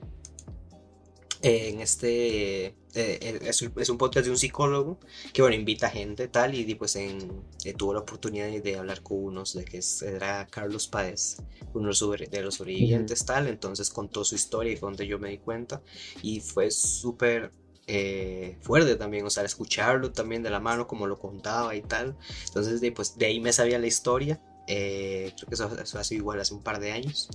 en 1.41 1.81
este, 1.81 2.75
eh, 2.97 3.19
eh, 3.21 3.39
es, 3.43 3.61
un- 3.61 3.73
es 3.77 3.89
un 3.89 3.97
podcast 3.97 4.25
de 4.25 4.31
un 4.31 4.37
psicólogo 4.37 4.99
que, 5.33 5.41
bueno, 5.41 5.55
invita 5.55 5.89
gente 5.89 6.27
tal 6.27 6.55
y 6.55 6.75
pues 6.75 6.95
en, 6.95 7.43
eh, 7.65 7.73
tuvo 7.73 7.93
la 7.93 7.99
oportunidad 8.01 8.47
de 8.49 8.75
hablar 8.77 9.01
con 9.03 9.17
unos, 9.23 9.53
de 9.53 9.65
que 9.65 9.79
era 10.05 10.47
Carlos 10.47 10.87
Páez, 10.87 11.37
uno 11.73 11.83
de 11.83 11.87
los 11.87 11.97
sobre- 11.99 12.27
de 12.27 12.41
los 12.41 12.55
sobrevivientes 12.55 13.25
tal, 13.25 13.47
entonces 13.47 13.89
contó 13.89 14.23
su 14.23 14.35
historia 14.35 14.73
y 14.73 14.77
fue 14.77 14.89
donde 14.89 15.07
yo 15.07 15.19
me 15.19 15.29
di 15.29 15.37
cuenta 15.37 15.81
y 16.21 16.39
fue 16.41 16.71
súper 16.71 17.51
eh, 17.89 18.57
fuerte 18.61 18.95
también, 18.97 19.25
o 19.25 19.29
sea, 19.29 19.43
escucharlo 19.43 20.11
también 20.11 20.43
de 20.43 20.49
la 20.49 20.59
mano 20.59 20.87
como 20.87 21.07
lo 21.07 21.17
contaba 21.17 21.73
y 21.75 21.81
tal. 21.81 22.17
Entonces, 22.47 22.81
de, 22.81 22.91
pues, 22.91 23.17
de 23.17 23.25
ahí 23.27 23.39
me 23.39 23.53
sabía 23.53 23.79
la 23.79 23.87
historia. 23.87 24.41
eh, 24.69 25.31
creo 25.37 25.47
que 25.47 25.55
eso, 25.55 25.79
eso 25.81 25.97
hace 25.99 26.15
igual 26.15 26.41
hace 26.41 26.53
un 26.53 26.61
par 26.63 26.79
de 26.81 26.91
años. 26.91 27.29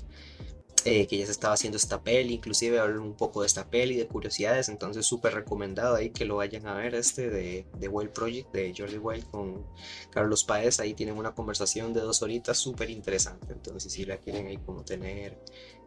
Eh, 0.85 1.07
que 1.07 1.19
ya 1.19 1.27
se 1.27 1.33
estaba 1.33 1.55
haciendo 1.55 1.77
esta 1.77 2.03
peli, 2.03 2.35
inclusive 2.35 2.79
hablar 2.81 2.99
un 2.99 3.15
poco 3.15 3.43
de 3.43 3.47
esta 3.47 3.71
peli, 3.71 3.97
de 3.97 4.07
curiosidades, 4.07 4.69
entonces 4.69 5.07
súper 5.07 5.35
recomendado 5.35 5.95
ahí 5.97 6.11
que 6.11 6.25
lo 6.25 6.37
vayan 6.37 6.67
a 6.67 6.75
ver 6.75 6.95
este 6.95 7.31
de, 7.31 7.67
de 7.79 7.89
Wild 7.89 8.11
Project 8.13 8.53
de 8.53 8.75
Jordi 8.77 8.99
Wild 8.99 9.31
con 9.31 9.65
Carlos 10.11 10.45
Paez, 10.45 10.81
ahí 10.81 10.95
tienen 10.95 11.17
una 11.17 11.35
conversación 11.35 11.93
de 11.93 12.01
dos 12.01 12.23
horitas 12.23 12.59
súper 12.59 12.91
interesante, 12.91 13.53
entonces 13.53 13.93
si 13.93 14.05
la 14.05 14.17
quieren 14.19 14.47
ahí 14.49 14.59
como 14.59 14.85
tener 14.85 15.39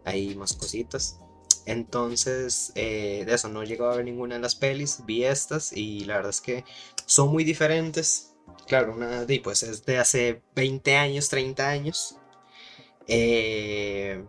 ahí 0.05 0.35
más 0.35 0.53
cositas, 0.53 1.19
Entonces, 1.65 2.71
eh, 2.75 3.23
de 3.25 3.33
eso 3.33 3.49
no 3.49 3.63
he 3.63 3.65
llegado 3.65 3.91
a 3.91 3.95
ver 3.95 4.05
ninguna 4.05 4.35
de 4.35 4.41
las 4.41 4.55
pelis, 4.55 5.01
vi 5.05 5.23
estas 5.23 5.73
y 5.73 6.05
la 6.05 6.17
verdad 6.17 6.29
es 6.29 6.41
que 6.41 6.63
son 7.05 7.29
muy 7.29 7.43
diferentes. 7.43 8.35
Claro, 8.67 8.93
una 8.93 9.25
de, 9.25 9.39
pues 9.41 9.63
es 9.63 9.85
de 9.85 9.97
hace 9.97 10.41
20 10.55 10.95
años, 10.95 11.29
30 11.29 11.67
años. 11.67 12.17
Eh, 13.07 14.23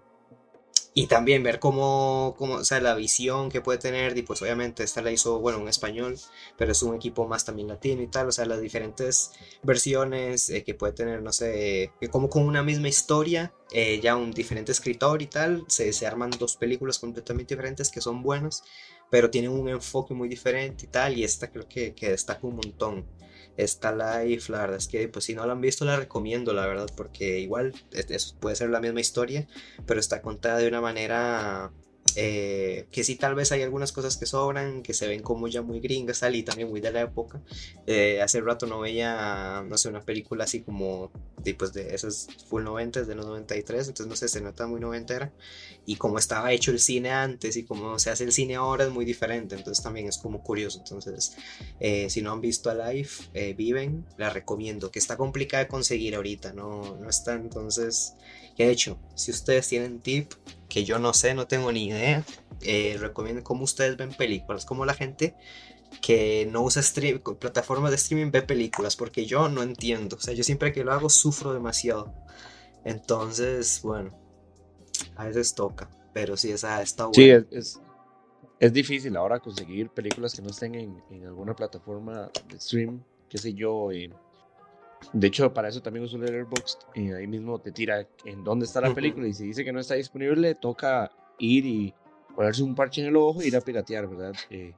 y 0.98 1.08
también 1.08 1.42
ver 1.42 1.60
cómo, 1.60 2.34
cómo, 2.38 2.54
o 2.54 2.64
sea, 2.64 2.80
la 2.80 2.94
visión 2.94 3.50
que 3.50 3.60
puede 3.60 3.78
tener, 3.78 4.16
y 4.16 4.22
pues 4.22 4.40
obviamente 4.40 4.82
esta 4.82 5.02
la 5.02 5.12
hizo, 5.12 5.40
bueno, 5.40 5.60
en 5.60 5.68
español, 5.68 6.16
pero 6.56 6.72
es 6.72 6.82
un 6.82 6.94
equipo 6.94 7.28
más 7.28 7.44
también 7.44 7.68
latino 7.68 8.00
y 8.00 8.06
tal, 8.06 8.28
o 8.28 8.32
sea, 8.32 8.46
las 8.46 8.62
diferentes 8.62 9.32
versiones 9.62 10.48
eh, 10.48 10.64
que 10.64 10.72
puede 10.72 10.94
tener, 10.94 11.20
no 11.20 11.34
sé, 11.34 11.92
que 12.00 12.08
como 12.08 12.30
con 12.30 12.44
una 12.44 12.62
misma 12.62 12.88
historia, 12.88 13.52
eh, 13.72 14.00
ya 14.02 14.16
un 14.16 14.30
diferente 14.30 14.72
escritor 14.72 15.20
y 15.20 15.26
tal, 15.26 15.66
se, 15.68 15.92
se 15.92 16.06
arman 16.06 16.30
dos 16.30 16.56
películas 16.56 16.98
completamente 16.98 17.54
diferentes 17.54 17.90
que 17.90 18.00
son 18.00 18.22
buenas, 18.22 18.64
pero 19.10 19.28
tienen 19.28 19.50
un 19.50 19.68
enfoque 19.68 20.14
muy 20.14 20.30
diferente 20.30 20.86
y 20.86 20.88
tal, 20.88 21.18
y 21.18 21.24
esta 21.24 21.50
creo 21.50 21.68
que, 21.68 21.94
que 21.94 22.08
destaca 22.12 22.46
un 22.46 22.56
montón 22.56 23.04
está 23.56 23.92
live, 23.92 24.42
la 24.48 24.60
verdad 24.60 24.76
es 24.76 24.88
que 24.88 25.08
pues 25.08 25.24
si 25.24 25.34
no 25.34 25.46
la 25.46 25.52
han 25.52 25.60
visto 25.60 25.84
la 25.84 25.96
recomiendo, 25.96 26.52
la 26.52 26.66
verdad, 26.66 26.88
porque 26.96 27.38
igual 27.40 27.74
eso 27.92 28.36
puede 28.40 28.56
ser 28.56 28.70
la 28.70 28.80
misma 28.80 29.00
historia, 29.00 29.46
pero 29.86 30.00
está 30.00 30.22
contada 30.22 30.58
de 30.58 30.68
una 30.68 30.80
manera 30.80 31.70
eh, 32.18 32.86
que 32.90 33.04
sí 33.04 33.16
tal 33.16 33.34
vez 33.34 33.52
hay 33.52 33.62
algunas 33.62 33.92
cosas 33.92 34.16
que 34.16 34.24
sobran, 34.24 34.82
que 34.82 34.94
se 34.94 35.06
ven 35.06 35.22
como 35.22 35.48
ya 35.48 35.60
muy 35.60 35.80
gringas 35.80 36.20
tal, 36.20 36.34
y 36.34 36.42
también 36.42 36.70
muy 36.70 36.80
de 36.80 36.90
la 36.90 37.02
época. 37.02 37.42
Eh, 37.86 38.22
hace 38.22 38.40
rato 38.40 38.66
no 38.66 38.80
veía, 38.80 39.62
no 39.68 39.76
sé, 39.76 39.90
una 39.90 40.00
película 40.00 40.44
así 40.44 40.62
como 40.62 41.10
pues 41.58 41.72
de 41.72 41.94
esas 41.94 42.26
full 42.48 42.64
90 42.64 43.04
de 43.04 43.14
los 43.14 43.24
93, 43.24 43.86
entonces 43.86 44.06
no 44.08 44.16
sé, 44.16 44.28
se 44.28 44.40
nota 44.40 44.66
muy 44.66 44.80
noventera. 44.80 45.30
Y 45.84 45.96
como 45.96 46.18
estaba 46.18 46.52
hecho 46.52 46.72
el 46.72 46.80
cine 46.80 47.10
antes 47.10 47.56
y 47.56 47.64
como 47.64 47.98
se 48.00 48.10
hace 48.10 48.24
el 48.24 48.32
cine 48.32 48.56
ahora 48.56 48.84
es 48.84 48.90
muy 48.90 49.04
diferente, 49.04 49.54
entonces 49.54 49.84
también 49.84 50.08
es 50.08 50.18
como 50.18 50.42
curioso. 50.42 50.80
Entonces, 50.80 51.36
eh, 51.78 52.10
si 52.10 52.22
no 52.22 52.32
han 52.32 52.40
visto 52.40 52.70
a 52.70 52.74
Life, 52.74 53.54
Viven, 53.54 54.04
la 54.16 54.30
recomiendo, 54.30 54.90
que 54.90 54.98
está 54.98 55.16
complicada 55.16 55.64
de 55.64 55.68
conseguir 55.68 56.16
ahorita, 56.16 56.52
no, 56.52 56.96
no 56.96 57.08
está, 57.08 57.34
entonces, 57.34 58.14
de 58.64 58.70
hecho, 58.70 58.98
si 59.14 59.30
ustedes 59.30 59.68
tienen 59.68 60.00
tip, 60.00 60.32
que 60.68 60.84
yo 60.84 60.98
no 60.98 61.12
sé, 61.12 61.34
no 61.34 61.46
tengo 61.46 61.70
ni 61.72 61.86
idea. 61.88 62.24
Eh, 62.62 62.96
recomiendo 62.98 63.42
cómo 63.44 63.64
ustedes 63.64 63.96
ven 63.96 64.10
películas, 64.10 64.64
cómo 64.64 64.86
la 64.86 64.94
gente 64.94 65.34
que 66.00 66.48
no 66.50 66.62
usa 66.62 66.82
stream, 66.82 67.20
plataformas 67.20 67.90
de 67.90 67.96
streaming 67.96 68.30
ve 68.30 68.42
películas, 68.42 68.96
porque 68.96 69.26
yo 69.26 69.48
no 69.48 69.62
entiendo. 69.62 70.16
O 70.16 70.20
sea, 70.20 70.34
yo 70.34 70.42
siempre 70.42 70.72
que 70.72 70.84
lo 70.84 70.92
hago 70.92 71.08
sufro 71.08 71.52
demasiado. 71.52 72.12
Entonces, 72.84 73.80
bueno, 73.82 74.16
a 75.16 75.26
veces 75.26 75.54
toca, 75.54 75.90
pero 76.12 76.36
sí, 76.36 76.50
esa 76.50 76.80
está 76.82 77.06
buena. 77.06 77.14
Sí, 77.14 77.30
es, 77.50 77.80
es, 78.60 78.72
difícil 78.72 79.16
ahora 79.16 79.40
conseguir 79.40 79.90
películas 79.90 80.34
que 80.34 80.42
no 80.42 80.50
estén 80.50 80.74
en, 80.74 81.02
en 81.10 81.26
alguna 81.26 81.54
plataforma 81.54 82.30
de 82.48 82.60
stream, 82.60 83.02
qué 83.28 83.38
sé 83.38 83.54
yo. 83.54 83.90
Eh, 83.90 84.10
de 85.12 85.26
hecho, 85.26 85.52
para 85.52 85.68
eso 85.68 85.80
también 85.80 86.04
uso 86.04 86.18
Letterboxd 86.18 86.78
y 86.94 87.12
ahí 87.12 87.26
mismo 87.26 87.58
te 87.58 87.72
tira 87.72 88.06
en 88.24 88.44
dónde 88.44 88.66
está 88.66 88.80
la 88.80 88.94
película 88.94 89.26
y 89.26 89.32
si 89.32 89.44
dice 89.44 89.64
que 89.64 89.72
no 89.72 89.80
está 89.80 89.94
disponible, 89.94 90.54
toca 90.54 91.10
ir 91.38 91.66
y 91.66 91.94
ponerse 92.34 92.62
un 92.62 92.74
parche 92.74 93.02
en 93.02 93.08
el 93.08 93.16
ojo 93.16 93.40
e 93.40 93.46
ir 93.46 93.56
a 93.56 93.60
piratear, 93.60 94.08
¿verdad? 94.08 94.34
Eh, 94.50 94.74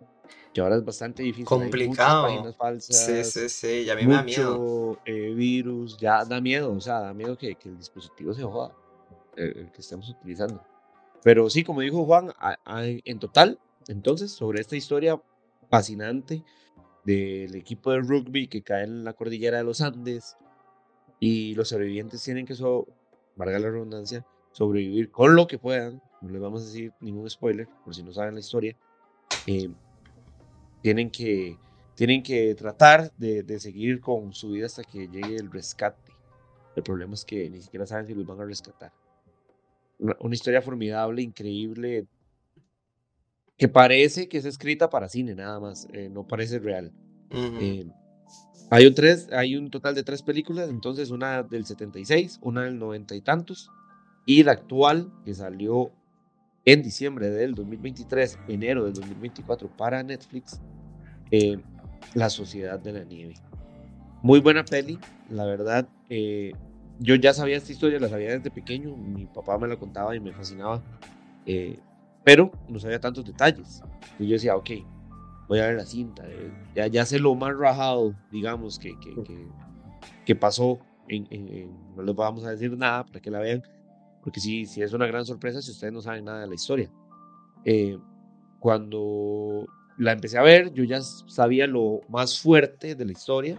que 0.52 0.60
ahora 0.60 0.76
es 0.76 0.84
bastante 0.84 1.22
difícil. 1.22 1.46
Complicado. 1.46 2.26
Hay 2.26 2.36
páginas 2.36 2.56
falsas. 2.56 3.06
Sí, 3.06 3.24
sí, 3.24 3.48
sí, 3.48 3.84
ya 3.84 3.94
a 3.94 3.96
mí 3.96 4.06
me 4.06 4.14
da 4.14 4.22
miedo. 4.22 4.98
Eh, 5.04 5.32
virus, 5.34 5.96
ya 5.98 6.24
da 6.24 6.40
miedo, 6.40 6.72
o 6.72 6.80
sea, 6.80 7.00
da 7.00 7.14
miedo 7.14 7.36
que, 7.36 7.54
que 7.54 7.68
el 7.68 7.78
dispositivo 7.78 8.32
se 8.32 8.42
joda, 8.42 8.72
eh, 9.36 9.52
el 9.56 9.72
que 9.72 9.80
estemos 9.80 10.08
utilizando. 10.08 10.62
Pero 11.22 11.50
sí, 11.50 11.64
como 11.64 11.80
dijo 11.80 12.04
Juan, 12.04 12.32
en 12.66 13.18
total, 13.18 13.58
entonces, 13.88 14.30
sobre 14.30 14.60
esta 14.60 14.76
historia 14.76 15.20
fascinante 15.68 16.44
del 17.08 17.54
equipo 17.54 17.90
de 17.90 18.00
rugby 18.00 18.48
que 18.48 18.60
cae 18.60 18.84
en 18.84 19.02
la 19.02 19.14
cordillera 19.14 19.56
de 19.56 19.64
los 19.64 19.80
Andes 19.80 20.36
y 21.18 21.54
los 21.54 21.70
sobrevivientes 21.70 22.22
tienen 22.22 22.44
que, 22.44 22.54
so, 22.54 22.86
valga 23.34 23.58
la 23.58 23.70
redundancia, 23.70 24.26
sobrevivir 24.52 25.10
con 25.10 25.34
lo 25.34 25.46
que 25.46 25.58
puedan, 25.58 26.02
no 26.20 26.28
les 26.28 26.42
vamos 26.42 26.60
a 26.60 26.66
decir 26.66 26.92
ningún 27.00 27.30
spoiler 27.30 27.66
por 27.82 27.94
si 27.94 28.02
no 28.02 28.12
saben 28.12 28.34
la 28.34 28.40
historia, 28.40 28.76
eh, 29.46 29.70
tienen, 30.82 31.10
que, 31.10 31.56
tienen 31.94 32.22
que 32.22 32.54
tratar 32.54 33.10
de, 33.16 33.58
seguir 33.58 34.02
con 34.02 34.34
su 34.34 34.50
vida 34.50 34.66
hasta 34.66 34.84
que 34.84 35.08
llegue 35.08 35.36
el 35.36 35.50
rescate. 35.50 36.12
El 36.76 36.82
problema 36.82 37.14
es 37.14 37.24
que 37.24 37.48
ni 37.48 37.62
siquiera 37.62 37.86
saben 37.86 38.06
si 38.06 38.12
los 38.12 38.26
van 38.26 38.42
a 38.42 38.44
rescatar. 38.44 38.92
Una 39.98 40.34
historia 40.34 40.60
formidable, 40.60 41.22
increíble, 41.22 42.06
que 43.58 43.68
parece 43.68 44.28
que 44.28 44.38
es 44.38 44.44
escrita 44.44 44.88
para 44.88 45.08
cine 45.08 45.34
nada 45.34 45.58
más, 45.58 45.88
eh, 45.92 46.08
no 46.08 46.26
parece 46.26 46.60
real. 46.60 46.92
Eh, 47.30 47.86
hay, 48.70 48.86
un 48.86 48.94
tres, 48.94 49.28
hay 49.32 49.56
un 49.56 49.68
total 49.68 49.96
de 49.96 50.04
tres 50.04 50.22
películas, 50.22 50.70
entonces 50.70 51.10
una 51.10 51.42
del 51.42 51.66
76, 51.66 52.38
una 52.42 52.62
del 52.62 52.78
90 52.78 53.16
y 53.16 53.20
tantos, 53.20 53.68
y 54.24 54.44
la 54.44 54.52
actual 54.52 55.12
que 55.24 55.34
salió 55.34 55.90
en 56.64 56.82
diciembre 56.82 57.30
del 57.30 57.54
2023, 57.54 58.38
enero 58.46 58.84
del 58.84 58.94
2024 58.94 59.68
para 59.76 60.04
Netflix, 60.04 60.60
eh, 61.32 61.58
La 62.14 62.30
Sociedad 62.30 62.78
de 62.78 62.92
la 62.92 63.04
Nieve. 63.04 63.34
Muy 64.22 64.38
buena 64.38 64.64
peli, 64.64 64.98
la 65.30 65.44
verdad. 65.44 65.88
yo 67.00 67.14
ya 67.16 67.34
sabía 67.34 67.56
esta 67.56 67.72
historia, 67.72 67.98
la 67.98 68.08
sabía 68.08 68.30
desde 68.30 68.50
pequeño, 68.52 68.96
mi 68.96 69.26
papá 69.26 69.58
me 69.58 69.66
la 69.66 69.76
contaba 69.76 70.14
y 70.14 70.20
me 70.20 70.32
fascinaba 70.32 70.82
pero 72.28 72.52
no 72.68 72.78
sabía 72.78 73.00
tantos 73.00 73.24
detalles. 73.24 73.80
Y 74.18 74.26
yo 74.26 74.34
decía, 74.34 74.54
ok, 74.54 74.68
voy 75.48 75.60
a 75.60 75.68
ver 75.68 75.76
la 75.76 75.86
cinta, 75.86 76.24
eh, 76.28 76.52
ya, 76.74 76.86
ya 76.86 77.06
sé 77.06 77.18
lo 77.18 77.34
más 77.34 77.56
rajado, 77.56 78.14
digamos, 78.30 78.78
que, 78.78 78.94
que, 79.00 79.48
que, 80.26 80.36
pasó. 80.36 80.78
En, 81.08 81.26
no 81.96 82.02
les 82.02 82.14
vamos 82.14 82.44
a 82.44 82.50
decir 82.50 82.76
nada 82.76 83.06
para 83.06 83.20
que 83.20 83.30
la 83.30 83.38
vean, 83.38 83.62
porque 84.22 84.40
sí, 84.40 84.66
sí 84.66 84.82
es 84.82 84.92
una 84.92 85.06
gran 85.06 85.24
sorpresa 85.24 85.62
si 85.62 85.70
ustedes 85.70 85.90
no 85.90 86.02
saben 86.02 86.26
nada 86.26 86.42
de 86.42 86.48
la 86.48 86.54
historia. 86.54 86.90
Eh, 87.64 87.98
cuando 88.60 89.64
la 89.96 90.12
empecé 90.12 90.36
a 90.36 90.42
ver, 90.42 90.74
yo 90.74 90.84
ya 90.84 91.00
sabía 91.00 91.66
lo 91.66 92.02
más 92.10 92.38
fuerte 92.38 92.94
de 92.94 93.06
la 93.06 93.12
historia. 93.12 93.58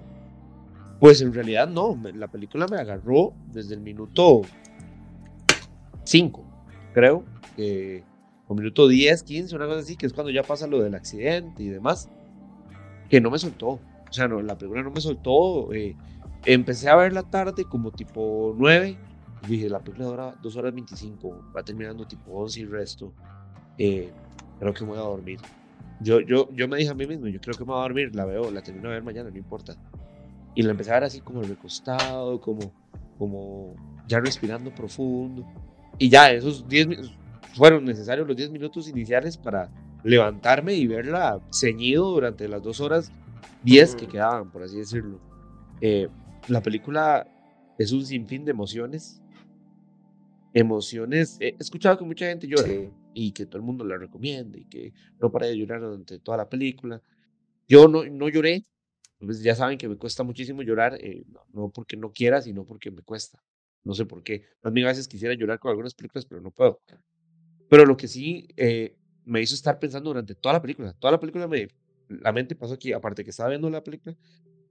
Pues 0.99 1.23
en 1.23 1.33
realidad 1.33 1.67
no, 1.67 1.99
la 2.13 2.27
película 2.27 2.67
me 2.67 2.77
agarró 2.77 3.33
desde 3.51 3.73
el 3.73 3.81
minuto 3.81 4.41
5, 6.03 6.45
creo. 6.93 7.25
que 7.55 8.03
o 8.49 8.55
minuto 8.55 8.87
10, 8.87 9.21
15, 9.21 9.55
una 9.55 9.67
cosa 9.67 9.79
así, 9.81 9.95
que 9.95 10.07
es 10.07 10.13
cuando 10.13 10.31
ya 10.31 10.41
pasa 10.41 10.65
lo 10.65 10.81
del 10.81 10.95
accidente 10.95 11.61
y 11.61 11.67
demás, 11.67 12.09
que 13.07 13.21
no 13.21 13.29
me 13.29 13.37
soltó. 13.37 13.67
O 13.67 14.11
sea, 14.11 14.27
no, 14.27 14.41
la 14.41 14.57
película 14.57 14.81
no 14.81 14.89
me 14.89 14.99
soltó. 14.99 15.71
Eh, 15.71 15.95
empecé 16.45 16.89
a 16.89 16.95
ver 16.95 17.13
la 17.13 17.21
tarde 17.21 17.63
como 17.65 17.91
tipo 17.91 18.55
9. 18.57 18.97
Y 19.43 19.47
dije, 19.47 19.69
la 19.69 19.79
película 19.79 20.07
dura 20.07 20.35
2 20.41 20.55
horas 20.57 20.73
25, 20.73 21.51
va 21.55 21.63
terminando 21.63 22.07
tipo 22.07 22.31
11 22.31 22.61
y 22.61 22.65
resto. 22.65 23.13
Eh, 23.77 24.09
creo 24.59 24.73
que 24.73 24.83
me 24.83 24.89
voy 24.89 24.99
a 24.99 25.03
dormir. 25.03 25.39
Yo, 26.01 26.19
yo, 26.19 26.49
yo 26.51 26.67
me 26.67 26.77
dije 26.77 26.89
a 26.89 26.95
mí 26.95 27.05
mismo, 27.05 27.27
yo 27.27 27.39
creo 27.39 27.55
que 27.55 27.63
me 27.63 27.71
voy 27.71 27.79
a 27.79 27.83
dormir, 27.83 28.15
la 28.15 28.25
veo, 28.25 28.49
la 28.49 28.63
termino 28.63 28.89
de 28.89 28.95
ver 28.95 29.03
mañana, 29.03 29.29
no 29.29 29.37
importa. 29.37 29.75
Y 30.55 30.63
la 30.63 30.71
empecé 30.71 30.89
a 30.89 30.95
ver 30.95 31.03
así 31.03 31.21
como 31.21 31.43
recostado, 31.43 32.41
como, 32.41 32.73
como 33.19 33.75
ya 34.07 34.19
respirando 34.19 34.73
profundo. 34.73 35.45
Y 35.99 36.09
ya, 36.09 36.31
esos 36.31 36.67
10 36.67 36.87
minutos, 36.87 37.18
fueron 37.55 37.85
necesarios 37.85 38.27
los 38.27 38.37
10 38.37 38.51
minutos 38.51 38.87
iniciales 38.87 39.37
para 39.37 39.71
levantarme 40.03 40.73
y 40.73 40.87
verla 40.87 41.41
ceñido 41.51 42.09
durante 42.11 42.47
las 42.47 42.63
dos 42.63 42.79
horas 42.79 43.11
10 43.63 43.95
que 43.95 44.07
quedaban, 44.07 44.51
por 44.51 44.63
así 44.63 44.77
decirlo. 44.77 45.19
Eh, 45.81 46.07
la 46.47 46.61
película 46.61 47.27
es 47.77 47.91
un 47.91 48.05
sinfín 48.05 48.45
de 48.45 48.51
emociones. 48.51 49.21
Emociones. 50.53 51.37
He 51.39 51.55
escuchado 51.59 51.97
que 51.97 52.05
mucha 52.05 52.27
gente 52.27 52.47
llora 52.47 52.67
y 53.13 53.31
que 53.31 53.45
todo 53.45 53.57
el 53.57 53.63
mundo 53.63 53.83
la 53.83 53.97
recomienda 53.97 54.57
y 54.57 54.65
que 54.65 54.93
no 55.19 55.31
para 55.31 55.47
de 55.47 55.57
llorar 55.57 55.81
durante 55.81 56.19
toda 56.19 56.37
la 56.37 56.49
película. 56.49 57.01
Yo 57.67 57.87
no, 57.87 58.03
no 58.05 58.29
lloré. 58.29 58.65
Pues 59.19 59.43
ya 59.43 59.53
saben 59.53 59.77
que 59.77 59.89
me 59.89 59.97
cuesta 59.97 60.23
muchísimo 60.23 60.61
llorar, 60.61 60.97
eh, 61.01 61.25
no, 61.53 61.69
porque 61.69 61.97
no 61.97 62.11
quiera, 62.13 62.41
sino 62.41 62.65
porque 62.65 62.89
me 62.89 63.01
cuesta. 63.01 63.43
No 63.83 63.93
sé 63.93 64.05
por 64.05 64.23
qué. 64.23 64.45
Mí 64.63 64.83
a 64.83 64.87
veces 64.87 65.09
quisiera 65.09 65.33
llorar 65.33 65.59
con 65.59 65.71
algunas 65.71 65.93
películas, 65.93 66.25
pero 66.25 66.39
no 66.41 66.51
puedo. 66.51 66.81
Pero 67.69 67.85
lo 67.85 67.95
que 67.95 68.07
sí 68.07 68.47
eh, 68.57 68.95
me 69.25 69.41
hizo 69.41 69.55
estar 69.55 69.79
pensando 69.79 70.09
durante 70.09 70.35
toda 70.35 70.53
la 70.53 70.61
película, 70.61 70.93
toda 70.93 71.11
la 71.11 71.19
película 71.19 71.47
me, 71.47 71.67
la 72.09 72.31
mente 72.31 72.55
pasó 72.55 72.73
aquí, 72.73 72.91
aparte 72.91 73.23
que 73.23 73.29
estaba 73.29 73.49
viendo 73.49 73.69
la 73.69 73.83
película, 73.83 74.17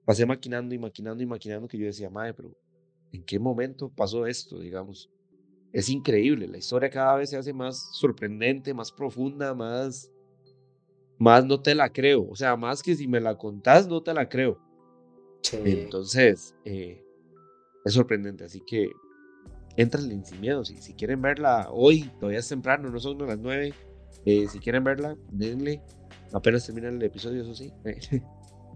pasé 0.05 0.27
maquinando 0.27 0.75
y 0.75 0.79
maquinando 0.79 1.23
y 1.23 1.27
maquinando 1.27 1.69
que 1.69 1.79
yo 1.79 1.87
decía, 1.87 2.11
madre, 2.11 2.35
pero 2.35 2.57
¿en 3.13 3.23
qué 3.25 3.39
momento 3.39 3.89
pasó 3.89 4.27
esto, 4.27 4.59
digamos? 4.59 5.11
Es 5.73 5.89
increíble, 5.89 6.49
la 6.49 6.59
historia 6.59 6.91
cada 6.91 7.17
vez 7.17 7.31
se 7.31 7.37
hace 7.37 7.53
más 7.53 7.91
sorprendente, 7.93 8.75
más 8.75 8.91
profunda, 8.91 9.55
más, 9.55 10.11
más 11.19 11.45
no 11.45 11.61
te 11.61 11.75
la 11.75 11.93
creo, 11.93 12.29
o 12.29 12.35
sea, 12.35 12.57
más 12.57 12.83
que 12.83 12.97
si 12.97 13.07
me 13.07 13.21
la 13.21 13.37
contás, 13.37 13.87
no 13.87 14.03
te 14.03 14.13
la 14.13 14.29
creo. 14.29 14.59
Entonces, 15.65 16.55
eh, 16.65 17.05
es 17.85 17.93
sorprendente, 17.93 18.45
así 18.45 18.61
que 18.61 18.91
entrenle 19.79 20.21
sin 20.25 20.41
miedo. 20.41 20.65
Si, 20.65 20.77
si 20.79 20.93
quieren 20.93 21.23
verla 21.23 21.69
hoy, 21.71 22.11
todavía 22.19 22.41
es 22.41 22.49
temprano, 22.49 22.91
no 22.91 22.99
son 22.99 23.19
las 23.27 23.39
9, 23.39 23.73
Eh, 24.25 24.47
si 24.49 24.59
quieren 24.59 24.85
verla, 24.85 25.17
denle. 25.31 25.81
Apenas 26.33 26.67
termina 26.67 26.89
el 26.89 27.03
episodio, 27.03 27.43
eso 27.43 27.55
sí. 27.55 27.73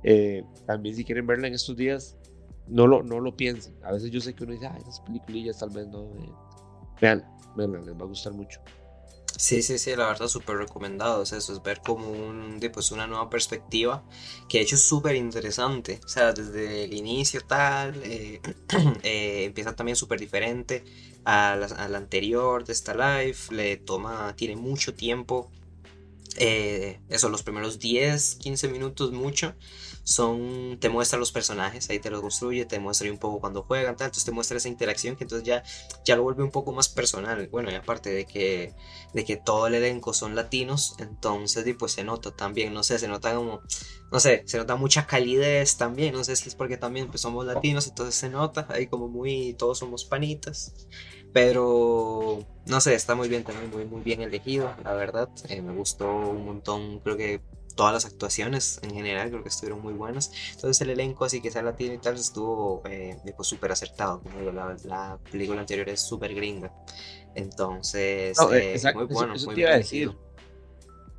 Eh, 0.05 0.43
también 0.67 0.97
si 0.97 1.05
quieren 1.05 1.29
verla 1.29 1.47
en 1.47 1.55
estos 1.55 1.77
días, 1.77 2.17
no 2.67 2.89
lo, 2.89 3.05
no 3.05 3.21
lo 3.21 3.37
piensen. 3.37 3.77
A 3.85 3.93
veces 3.93 4.11
yo 4.11 4.21
sé 4.21 4.35
que 4.35 4.43
uno 4.43 4.53
dice, 4.53 4.67
ah, 4.67 4.77
esas 4.81 4.99
peliculillas 5.03 5.61
tal 5.61 5.71
vez 5.71 5.87
no. 5.87 6.03
Eh". 6.17 6.33
Vean, 7.01 7.25
vean, 7.57 7.71
les 7.71 7.95
va 7.95 8.03
a 8.03 8.09
gustar 8.09 8.33
mucho. 8.33 8.61
Sí, 9.43 9.61
sí, 9.61 9.77
sí, 9.77 9.97
la 9.97 10.07
verdad 10.07 10.29
súper 10.29 10.57
recomendado. 10.57 11.25
eso, 11.25 11.37
es 11.37 11.63
ver 11.65 11.81
como 11.81 12.09
un, 12.09 12.61
pues, 12.73 12.93
una 12.93 13.09
nueva 13.09 13.29
perspectiva 13.29 14.05
que 14.49 14.59
de 14.59 14.65
hecho 14.65 14.77
es 14.77 14.83
súper 14.83 15.17
interesante. 15.17 15.99
O 16.05 16.09
sea, 16.09 16.33
desde 16.33 16.85
el 16.85 16.95
inicio 16.95 17.41
tal, 17.41 18.01
eh, 18.05 18.41
eh, 19.03 19.45
empieza 19.47 19.75
también 19.75 19.97
súper 19.97 20.21
diferente 20.21 20.85
a 21.25 21.57
la, 21.57 21.97
anterior 21.99 22.65
de 22.65 22.73
esta 22.73 22.95
live. 22.95 23.37
Le 23.51 23.79
toma, 23.79 24.33
tiene 24.37 24.55
mucho 24.55 24.95
tiempo. 24.95 25.51
Eh, 26.39 27.01
eso, 27.09 27.29
los 27.29 27.43
primeros 27.43 27.79
10, 27.79 28.37
15 28.37 28.69
minutos 28.69 29.13
mucho 29.13 29.55
son, 30.03 30.79
te 30.81 30.89
muestra 30.89 31.19
los 31.19 31.31
personajes, 31.31 31.89
ahí 31.91 31.99
te 31.99 32.11
los 32.11 32.23
construye, 32.23 32.65
te 32.65 32.79
muestra 32.81 33.11
un 33.11 33.19
poco 33.19 33.41
cuando 33.41 33.63
juegan, 33.63 33.97
tal, 33.97 34.07
entonces 34.07 34.25
te 34.25 34.33
muestra 34.33 34.57
esa 34.57 34.69
interacción 34.69 35.17
que 35.17 35.25
entonces 35.25 35.47
ya, 35.47 35.63
ya 36.05 36.17
lo 36.17 36.23
vuelve 36.23 36.43
un 36.43 36.51
poco 36.51 36.73
más 36.73 36.89
personal. 36.89 37.49
Bueno, 37.49 37.71
y 37.71 37.75
aparte 37.75 38.11
de 38.11 38.25
que, 38.27 38.75
de 39.13 39.25
que 39.25 39.37
todo 39.37 39.67
el 39.67 39.75
elenco 39.75 40.15
son 40.15 40.35
latinos, 40.35 40.95
entonces 40.99 41.67
y 41.67 41.75
pues 41.75 41.93
se 41.93 42.05
nota 42.05 42.31
también, 42.35 42.73
no 42.73 42.83
sé, 42.83 42.99
se 42.99 43.09
nota 43.09 43.35
como, 43.35 43.61
no 44.11 44.21
sé, 44.21 44.43
se 44.47 44.59
nota 44.59 44.77
mucha 44.77 45.07
calidez 45.07 45.77
también, 45.77 46.15
no 46.15 46.25
sé 46.25 46.37
si 46.37 46.49
es 46.49 46.55
porque 46.55 46.77
también 46.79 47.09
pues 47.09 47.21
somos 47.21 47.45
latinos, 47.47 47.87
entonces 47.89 48.15
se 48.15 48.29
nota, 48.29 48.67
ahí 48.71 48.87
como 48.87 49.09
muy, 49.09 49.55
todos 49.55 49.79
somos 49.79 50.05
panitas. 50.05 50.73
Pero 51.33 52.45
no 52.67 52.81
sé, 52.81 52.95
está 52.95 53.15
muy 53.15 53.29
bien 53.29 53.45
también, 53.45 53.71
muy, 53.71 53.85
muy 53.85 54.03
bien 54.03 54.21
elegido, 54.23 54.75
la 54.85 54.93
verdad. 54.95 55.29
Eh, 55.49 55.63
me 55.63 55.75
gustó 55.75 56.11
un 56.11 56.45
montón, 56.45 57.01
creo 57.01 57.17
que 57.17 57.41
todas 57.75 57.93
las 57.93 58.05
actuaciones 58.05 58.81
en 58.83 58.91
general 58.91 59.31
creo 59.31 59.43
que 59.43 59.49
estuvieron 59.49 59.83
muy 59.83 59.95
buenas. 59.95 60.31
Entonces 60.53 60.81
el 60.83 60.91
elenco, 60.91 61.25
así 61.25 61.41
que 61.41 61.51
sea 61.51 61.63
latino 61.63 61.95
y 61.95 61.99
tal, 61.99 62.15
estuvo 62.15 62.83
eh, 62.87 63.17
súper 63.41 63.73
acertado. 63.73 64.23
la, 64.85 65.19
película 65.31 65.61
anterior 65.61 65.89
es 65.89 66.01
súper 66.01 66.35
gringa. 66.35 66.73
Entonces, 67.35 68.37
eh, 68.53 68.81
muy 68.95 69.07
bueno. 69.07 69.35
Eso, 69.35 69.53
te 69.53 69.61
iba 69.61 69.71
a 69.71 69.79
decir. 69.79 70.13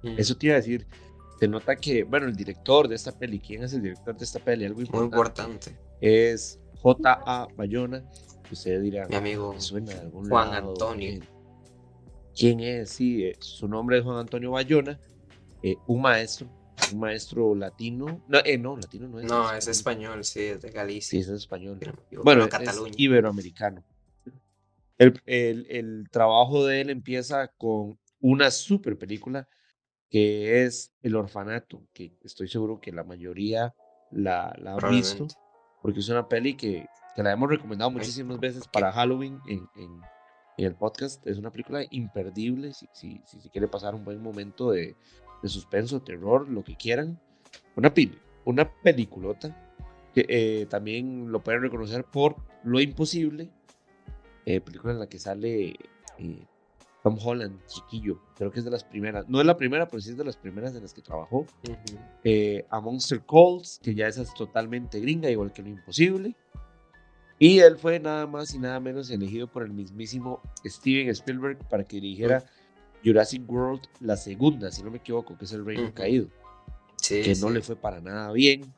Eso 0.04 0.38
te 0.38 0.46
iba 0.46 0.56
a 0.56 0.60
decir. 0.60 0.88
Se 1.40 1.48
nota 1.48 1.76
que, 1.76 2.04
bueno, 2.04 2.28
el 2.28 2.36
director 2.36 2.88
de 2.88 2.96
esta 2.96 3.12
peli, 3.12 3.40
¿quién 3.40 3.64
es 3.64 3.74
el 3.74 3.82
director 3.82 4.16
de 4.16 4.24
esta 4.24 4.40
peli? 4.40 4.66
Algo 4.66 4.82
importante. 4.82 4.98
Muy 4.98 5.06
importante. 5.06 5.78
Es 6.00 6.60
J.A. 6.82 7.48
Bayona. 7.56 8.04
Usted 8.54 8.82
dirá, 8.82 9.08
mi 9.08 9.16
amigo 9.16 9.60
suena 9.60 9.94
Juan 10.12 10.54
Antonio. 10.54 11.20
¿Quién 12.36 12.60
es? 12.60 12.90
Sí, 12.90 13.26
eh, 13.26 13.36
su 13.40 13.68
nombre 13.68 13.98
es 13.98 14.04
Juan 14.04 14.18
Antonio 14.18 14.52
Bayona 14.52 15.00
eh, 15.64 15.78
un 15.88 16.02
maestro, 16.02 16.48
un 16.92 17.00
maestro 17.00 17.56
latino. 17.56 18.22
No, 18.28 18.40
eh, 18.44 18.58
no, 18.58 18.76
latino 18.76 19.08
no 19.08 19.20
es. 19.20 19.26
No, 19.26 19.54
es 19.54 19.68
español, 19.70 20.26
sí, 20.26 20.42
es 20.42 20.62
de 20.62 20.72
Galicia. 20.72 21.10
Sí, 21.10 21.20
es 21.20 21.30
español. 21.30 21.80
bueno, 22.22 22.46
es 22.60 22.82
iberoamericano. 22.98 23.84
El, 24.98 25.22
el, 25.26 25.66
el, 25.70 26.10
trabajo 26.12 26.66
de 26.66 26.82
él 26.82 26.90
empieza 26.90 27.48
con 27.48 27.98
una 28.20 28.52
super 28.52 28.98
película 28.98 29.48
que 30.10 30.66
es 30.66 30.94
El 31.02 31.16
Orfanato, 31.16 31.88
que 31.94 32.14
estoy 32.22 32.48
seguro 32.48 32.80
que 32.80 32.92
la 32.92 33.04
mayoría 33.04 33.74
la, 34.12 34.54
la 34.60 34.76
ha 34.76 34.90
visto, 34.90 35.28
porque 35.82 36.02
es 36.02 36.10
una 36.10 36.28
peli 36.28 36.56
que, 36.56 36.86
que 37.16 37.24
la 37.24 37.32
hemos 37.32 37.50
recomendado 37.50 37.92
muchísimas 37.92 38.40
veces 38.40 38.68
para 38.68 38.92
Halloween 38.92 39.40
en, 39.48 39.68
en, 39.76 40.02
en, 40.58 40.66
el 40.66 40.76
podcast. 40.76 41.26
Es 41.28 41.38
una 41.38 41.52
película 41.52 41.84
imperdible 41.92 42.74
si, 42.74 42.88
si, 42.94 43.22
si, 43.26 43.40
si 43.40 43.50
quiere 43.50 43.68
pasar 43.68 43.96
un 43.96 44.04
buen 44.04 44.22
momento 44.22 44.72
de, 44.72 44.96
de 45.44 45.50
suspenso, 45.50 46.02
terror, 46.02 46.50
lo 46.50 46.64
que 46.64 46.76
quieran. 46.76 47.20
Una, 47.76 47.94
una 48.46 48.72
peliculota 48.82 49.56
que 50.14 50.26
eh, 50.30 50.66
también 50.68 51.32
lo 51.32 51.44
pueden 51.44 51.62
reconocer 51.62 52.06
por 52.06 52.38
Lo 52.64 52.80
Imposible, 52.80 53.50
eh, 54.46 54.62
película 54.62 54.94
en 54.94 55.00
la 55.00 55.08
que 55.08 55.20
sale 55.20 55.76
eh, 56.18 56.46
Tom 57.04 57.18
Holland, 57.22 57.60
chiquillo. 57.66 58.22
Creo 58.36 58.52
que 58.52 58.60
es 58.60 58.66
de 58.66 58.72
las 58.72 58.84
primeras. 58.84 59.28
No 59.28 59.40
es 59.42 59.46
la 59.46 59.58
primera, 59.58 59.88
pero 59.88 60.02
sí 60.02 60.12
es 60.12 60.18
de 60.18 60.24
las 60.24 60.38
primeras 60.38 60.76
en 60.76 60.84
las 60.84 60.94
que 60.94 61.02
trabajó. 61.02 61.46
a 62.70 62.80
Monster 62.80 63.22
Calls, 63.26 63.80
que 63.84 63.94
ya 63.96 64.08
esa 64.08 64.22
es 64.22 64.34
totalmente 64.34 65.00
gringa, 65.00 65.30
igual 65.30 65.52
que 65.52 65.62
Lo 65.62 65.70
Imposible. 65.70 66.36
Y 67.40 67.60
él 67.60 67.78
fue 67.78 68.00
nada 68.00 68.28
más 68.28 68.54
y 68.54 68.60
nada 68.60 68.80
menos 68.80 69.10
elegido 69.10 69.48
por 69.48 69.64
el 69.64 69.72
mismísimo 69.72 70.42
Steven 70.66 71.10
Spielberg 71.10 71.58
para 71.68 71.84
que 71.84 71.98
dirigiera 71.98 72.44
Jurassic 73.04 73.50
World, 73.50 73.82
la 74.00 74.16
segunda, 74.16 74.72
si 74.72 74.82
no 74.82 74.92
me 74.92 74.98
equivoco, 74.98 75.38
que 75.38 75.46
es 75.46 75.52
el 75.52 75.66
Reino 75.66 75.94
Caído, 75.94 76.28
que 77.08 77.36
no 77.42 77.50
le 77.50 77.62
fue 77.62 77.76
para 77.76 78.00
nada 78.00 78.32
bien, 78.32 78.74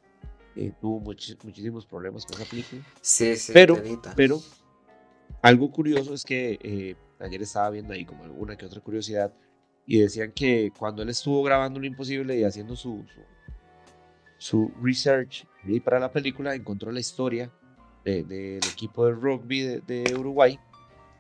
eh, 0.55 0.71
tuvo 0.81 0.99
muchísimos 0.99 1.85
problemas 1.85 2.25
con 2.25 2.41
esa 2.41 2.49
película. 2.49 2.81
Sí, 3.01 3.35
sí, 3.35 3.51
pero, 3.53 3.81
pero 4.15 4.41
algo 5.41 5.69
curioso 5.69 6.13
es 6.13 6.23
que 6.23 6.57
eh, 6.61 6.95
ayer 7.19 7.41
estaba 7.41 7.69
viendo 7.69 7.93
ahí 7.93 8.05
como 8.05 8.23
alguna 8.23 8.57
que 8.57 8.65
otra 8.65 8.81
curiosidad 8.81 9.33
y 9.85 9.99
decían 9.99 10.31
que 10.31 10.71
cuando 10.77 11.03
él 11.03 11.09
estuvo 11.09 11.43
grabando 11.43 11.79
Lo 11.79 11.85
Imposible 11.85 12.37
y 12.37 12.43
haciendo 12.43 12.75
su, 12.75 13.05
su, 14.37 14.71
research 14.81 15.45
para 15.83 15.99
la 15.99 16.11
película, 16.11 16.55
encontró 16.55 16.91
la 16.91 16.99
historia 16.99 17.51
del 18.05 18.59
equipo 18.71 19.05
de 19.05 19.13
rugby 19.13 19.61
de, 19.61 19.81
de 19.81 20.15
Uruguay 20.15 20.59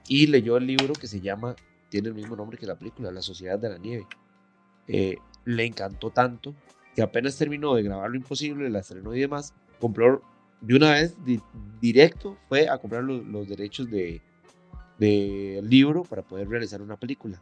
y 0.07 0.27
leyó 0.27 0.57
el 0.57 0.67
libro 0.67 0.93
que 0.93 1.07
se 1.07 1.19
llama 1.19 1.55
tiene 1.89 2.09
el 2.09 2.13
mismo 2.13 2.35
nombre 2.35 2.57
que 2.57 2.65
la 2.65 2.75
película, 2.75 3.11
La 3.11 3.21
Sociedad 3.21 3.57
de 3.57 3.69
la 3.69 3.77
Nieve. 3.77 4.05
Eh, 4.87 5.17
le 5.45 5.65
encantó 5.65 6.09
tanto 6.09 6.53
que 6.95 7.01
apenas 7.01 7.37
terminó 7.37 7.75
de 7.75 7.83
grabar 7.83 8.09
Lo 8.09 8.17
Imposible, 8.17 8.69
la 8.69 8.79
estrenó 8.79 9.15
y 9.15 9.19
demás, 9.21 9.53
compró 9.79 10.21
de 10.61 10.75
una 10.75 10.91
vez 10.91 11.15
directo, 11.81 12.37
fue 12.47 12.69
a 12.69 12.77
comprar 12.77 13.03
los, 13.03 13.47
derechos 13.47 13.89
del 13.89 14.21
de 14.97 15.61
libro 15.63 16.03
para 16.03 16.21
poder 16.21 16.47
realizar 16.47 16.81
una 16.81 16.97
película. 16.97 17.41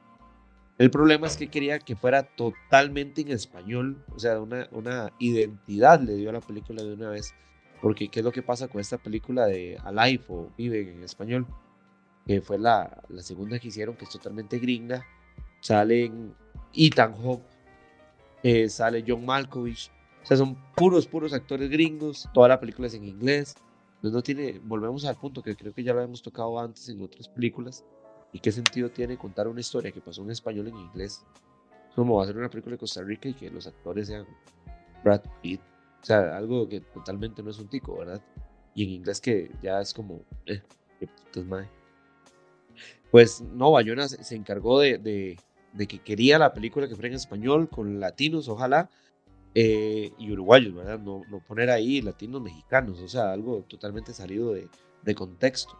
El 0.78 0.90
problema 0.90 1.28
es 1.28 1.38
que 1.38 1.48
quería 1.48 1.80
que 1.80 1.96
fuera 1.96 2.24
totalmente 2.24 3.22
en 3.22 3.32
español, 3.32 4.04
o 4.16 4.20
sea, 4.20 4.40
una, 4.40 4.68
una 4.72 5.14
identidad 5.20 6.02
le 6.02 6.16
dio 6.16 6.32
a 6.32 6.34
la 6.34 6.42
película 6.42 6.82
de 6.82 6.94
una 6.94 7.10
vez. 7.10 7.34
Porque, 7.84 8.08
¿qué 8.08 8.22
es 8.22 8.26
lo 8.26 8.32
que 8.32 8.42
pasa 8.42 8.68
con 8.68 8.82
esta 8.82 8.98
película 8.98 9.46
de 9.46 9.78
Alive 9.84 10.24
o 10.30 10.50
Vive 10.58 10.94
en 10.94 11.04
español? 11.04 11.46
que 12.26 12.42
fue 12.42 12.58
la, 12.58 13.04
la 13.10 13.22
segunda 13.22 13.60
que 13.60 13.68
hicieron, 13.68 13.96
que 13.96 14.06
es 14.06 14.12
totalmente 14.12 14.60
gringa. 14.60 15.06
Salen 15.62 16.34
Ethan 16.74 17.14
Hawke, 17.22 17.44
eh, 18.44 18.70
sale 18.70 19.04
John 19.06 19.26
Malkovich. 19.26 19.92
O 20.24 20.26
sea, 20.26 20.38
son 20.38 20.58
puros, 20.76 21.06
puros 21.08 21.34
actores 21.34 21.70
gringos. 21.70 22.30
Toda 22.34 22.48
la 22.48 22.60
película 22.60 22.88
es 22.88 22.94
en 22.94 23.04
inglés. 23.04 23.56
Entonces 23.96 24.14
no 24.14 24.22
tiene, 24.22 24.60
volvemos 24.64 25.06
al 25.06 25.16
punto 25.16 25.42
que 25.42 25.56
creo 25.56 25.74
que 25.74 25.84
ya 25.84 25.94
lo 25.94 26.02
hemos 26.02 26.22
tocado 26.22 26.60
antes 26.60 26.88
en 26.90 27.02
otras 27.02 27.28
películas. 27.28 27.84
¿Y 28.32 28.40
qué 28.40 28.52
sentido 28.52 28.90
tiene 28.90 29.18
contar 29.18 29.48
una 29.48 29.60
historia 29.60 29.92
que 29.92 30.02
pasó 30.02 30.24
en 30.24 30.32
español 30.32 30.68
en 30.68 30.78
inglés? 30.78 31.24
Como 31.96 32.16
va 32.16 32.24
a 32.24 32.28
ser 32.28 32.38
una 32.38 32.50
película 32.50 32.74
de 32.74 32.80
Costa 32.80 33.04
Rica 33.04 33.30
y 33.30 33.34
que 33.34 33.50
los 33.50 33.68
actores 33.68 34.08
sean 34.08 34.26
Brad 35.04 35.22
Pitt. 35.42 35.62
O 36.04 36.06
sea, 36.06 36.38
algo 36.38 36.70
que 36.70 36.82
totalmente 36.82 37.42
no 37.42 37.50
es 37.50 37.60
un 37.60 37.70
tico, 37.70 37.98
¿verdad? 37.98 38.22
Y 38.76 38.84
en 38.84 38.90
inglés 38.92 39.22
que 39.22 39.50
ya 39.62 39.82
es 39.82 39.94
como, 39.94 40.22
eh, 40.46 40.62
qué 41.00 41.08
putas 41.08 41.46
madre 41.46 41.70
pues 43.14 43.42
no, 43.42 43.70
Bayona 43.70 44.08
se, 44.08 44.36
encargó 44.36 44.80
de, 44.80 45.38
que 45.78 46.00
quería 46.00 46.40
la 46.40 46.52
película 46.52 46.88
que 46.88 46.96
fuera 46.96 47.10
en 47.10 47.14
español, 47.14 47.70
con 47.70 48.00
latinos, 48.00 48.50
ojalá, 48.50 48.90
eh, 49.54 50.12
y 50.18 50.32
uruguayos, 50.32 50.74
¿verdad? 50.74 50.98
No, 50.98 51.22
poner 51.48 51.70
ahí 51.70 52.02
latinos 52.02 52.42
mexicanos, 52.42 53.00
o 53.02 53.08
sea, 53.08 53.32
algo 53.32 53.66
totalmente 53.68 54.14
salido 54.14 54.56
de, 54.56 55.14
contexto. 55.14 55.78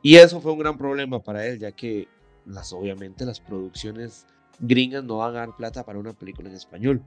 Y 0.00 0.14
eso 0.14 0.40
fue 0.40 0.52
un 0.52 0.60
gran 0.60 0.78
problema 0.78 1.20
para 1.20 1.44
él, 1.44 1.58
ya 1.58 1.72
que 1.72 2.06
las, 2.46 2.72
obviamente 2.72 3.26
las 3.26 3.40
producciones 3.40 4.24
gringas 4.60 5.02
no 5.02 5.16
van 5.16 5.34
a 5.34 5.38
dar 5.40 5.56
plata 5.56 5.84
para 5.84 5.98
una 5.98 6.12
película 6.12 6.50
en 6.50 6.54
español. 6.54 7.02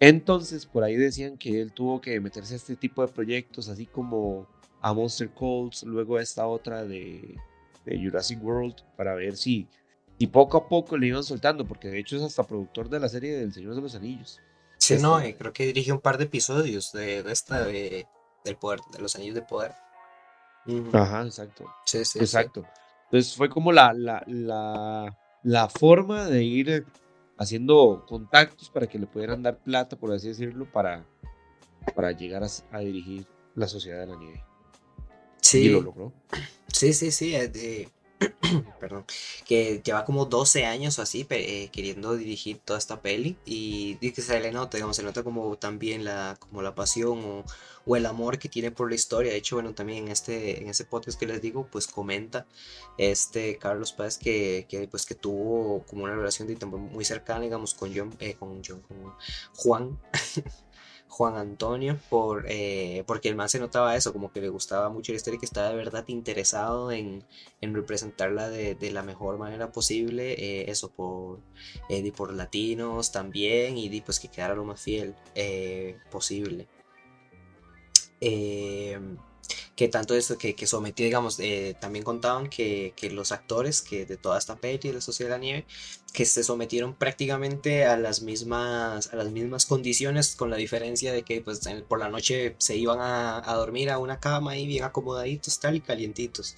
Entonces, 0.00 0.66
por 0.66 0.84
ahí 0.84 0.96
decían 0.96 1.38
que 1.38 1.60
él 1.60 1.72
tuvo 1.72 2.00
que 2.00 2.20
meterse 2.20 2.54
a 2.54 2.56
este 2.56 2.76
tipo 2.76 3.06
de 3.06 3.12
proyectos, 3.12 3.68
así 3.68 3.86
como 3.86 4.46
a 4.80 4.92
Monster 4.92 5.30
Calls, 5.30 5.82
luego 5.84 6.16
a 6.16 6.22
esta 6.22 6.46
otra 6.46 6.84
de 6.84 7.36
de 7.84 7.98
Jurassic 7.98 8.42
World 8.42 8.74
para 8.96 9.14
ver 9.14 9.36
si, 9.36 9.68
si 10.18 10.26
poco 10.26 10.56
a 10.56 10.68
poco 10.68 10.96
le 10.96 11.08
iban 11.08 11.22
soltando, 11.22 11.66
porque 11.66 11.88
de 11.88 11.98
hecho 11.98 12.16
es 12.16 12.22
hasta 12.22 12.44
productor 12.44 12.88
de 12.88 13.00
la 13.00 13.08
serie 13.08 13.36
del 13.36 13.52
Señor 13.52 13.74
de 13.74 13.82
los 13.82 13.94
Anillos. 13.94 14.40
Sí, 14.78 14.96
no, 15.00 15.18
este 15.18 15.36
creo 15.36 15.52
que 15.52 15.66
dirige 15.66 15.92
un 15.92 16.00
par 16.00 16.18
de 16.18 16.24
episodios 16.24 16.92
de, 16.92 17.20
esta 17.30 17.64
de, 17.64 18.06
del 18.44 18.56
poder, 18.56 18.80
de 18.92 18.98
los 19.00 19.14
Anillos 19.16 19.34
de 19.34 19.42
Poder. 19.42 19.72
Ajá, 20.92 21.24
exacto. 21.24 21.66
Sí, 21.84 22.04
sí. 22.04 22.18
Exacto. 22.18 22.64
Entonces 23.04 23.34
fue 23.34 23.48
como 23.48 23.70
la, 23.70 23.92
la, 23.92 24.24
la, 24.26 25.16
la 25.42 25.68
forma 25.68 26.26
de 26.26 26.42
ir 26.42 26.86
haciendo 27.36 28.04
contactos 28.06 28.70
para 28.70 28.86
que 28.86 28.98
le 28.98 29.06
pudieran 29.06 29.42
dar 29.42 29.58
plata, 29.58 29.96
por 29.96 30.12
así 30.12 30.28
decirlo, 30.28 30.70
para, 30.70 31.06
para 31.94 32.12
llegar 32.12 32.42
a, 32.42 32.78
dirigir 32.78 33.26
la 33.54 33.68
Sociedad 33.68 34.00
de 34.00 34.06
la 34.06 34.16
Nieve. 34.16 34.44
Sí. 35.40 35.58
Y 35.58 35.68
lo 35.68 35.82
logró. 35.82 36.12
Sí, 36.68 36.92
sí, 36.92 37.10
sí. 37.10 37.34
Eh, 37.34 37.88
perdón, 38.80 39.04
que 39.46 39.82
lleva 39.84 40.04
como 40.04 40.26
12 40.26 40.64
años 40.64 40.98
o 40.98 41.02
así 41.02 41.26
eh, 41.30 41.68
queriendo 41.72 42.16
dirigir 42.16 42.58
toda 42.58 42.78
esta 42.78 43.00
peli 43.00 43.36
y, 43.44 43.98
y, 44.00 44.12
que 44.12 44.22
se 44.22 44.38
le 44.40 44.52
nota, 44.52 44.76
digamos, 44.76 44.96
se 44.96 45.02
nota 45.02 45.22
como 45.22 45.56
también 45.56 46.04
la, 46.04 46.36
como 46.38 46.62
la 46.62 46.74
pasión 46.74 47.24
o, 47.24 47.44
o, 47.86 47.96
el 47.96 48.06
amor 48.06 48.38
que 48.38 48.48
tiene 48.48 48.70
por 48.70 48.88
la 48.88 48.94
historia. 48.94 49.32
De 49.32 49.38
hecho, 49.38 49.56
bueno, 49.56 49.74
también 49.74 50.04
en 50.04 50.12
este, 50.12 50.62
en 50.62 50.68
ese 50.68 50.84
podcast 50.84 51.18
que 51.18 51.26
les 51.26 51.40
digo, 51.42 51.66
pues 51.70 51.86
comenta 51.86 52.46
este 52.98 53.58
Carlos 53.58 53.92
Paz 53.92 54.18
que, 54.18 54.66
que 54.68 54.88
pues 54.88 55.06
que 55.06 55.14
tuvo 55.14 55.84
como 55.84 56.04
una 56.04 56.14
relación 56.14 56.48
de 56.48 56.66
muy 56.66 57.04
cercana, 57.04 57.40
digamos, 57.40 57.74
con 57.74 57.94
John, 57.94 58.14
eh, 58.20 58.34
con, 58.34 58.62
John, 58.64 58.80
con 58.82 59.14
Juan. 59.54 59.98
Juan 61.08 61.36
Antonio, 61.36 61.98
por, 62.10 62.46
eh, 62.48 63.04
porque 63.06 63.28
el 63.28 63.36
man 63.36 63.48
se 63.48 63.58
notaba 63.60 63.96
eso, 63.96 64.12
como 64.12 64.32
que 64.32 64.40
le 64.40 64.48
gustaba 64.48 64.88
mucho 64.90 65.12
la 65.12 65.16
historia 65.16 65.36
y 65.36 65.40
que 65.40 65.46
estaba 65.46 65.68
de 65.68 65.76
verdad 65.76 66.04
interesado 66.08 66.90
en, 66.90 67.24
representarla 67.60 68.48
de, 68.48 68.90
la 68.90 69.02
mejor 69.02 69.38
manera 69.38 69.70
posible, 69.72 70.32
eh, 70.32 70.70
eso 70.70 70.90
por, 70.90 71.40
eh, 71.88 72.12
por 72.12 72.32
latinos 72.34 73.12
también, 73.12 73.78
y 73.78 74.00
pues 74.00 74.18
que 74.20 74.28
quedara 74.28 74.54
lo 74.54 74.64
más 74.64 74.80
fiel 74.80 75.14
posible 76.10 76.68
que 79.76 79.88
tanto 79.88 80.14
eso 80.14 80.38
que, 80.38 80.54
que 80.54 80.66
sometí, 80.66 81.04
digamos, 81.04 81.38
eh, 81.40 81.76
también 81.80 82.04
contaban 82.04 82.48
que, 82.48 82.92
que, 82.96 83.10
los 83.10 83.32
actores 83.32 83.82
que 83.82 84.06
de 84.06 84.16
toda 84.16 84.38
esta 84.38 84.56
peli 84.56 84.78
de 84.88 84.94
la 84.94 85.00
Sociedad 85.00 85.30
de 85.30 85.36
la 85.36 85.40
Nieve, 85.40 85.66
que 86.12 86.24
se 86.24 86.44
sometieron 86.44 86.94
prácticamente 86.94 87.84
a 87.84 87.96
las 87.96 88.22
mismas, 88.22 89.12
a 89.12 89.16
las 89.16 89.30
mismas 89.30 89.66
condiciones, 89.66 90.36
con 90.36 90.50
la 90.50 90.56
diferencia 90.56 91.12
de 91.12 91.22
que 91.22 91.40
pues 91.40 91.60
por 91.88 91.98
la 91.98 92.08
noche 92.08 92.54
se 92.58 92.76
iban 92.76 93.00
a, 93.00 93.38
a 93.50 93.54
dormir 93.56 93.90
a 93.90 93.98
una 93.98 94.20
cama 94.20 94.52
ahí 94.52 94.66
bien 94.66 94.84
acomodaditos, 94.84 95.58
tal 95.58 95.76
y 95.76 95.80
calientitos. 95.80 96.56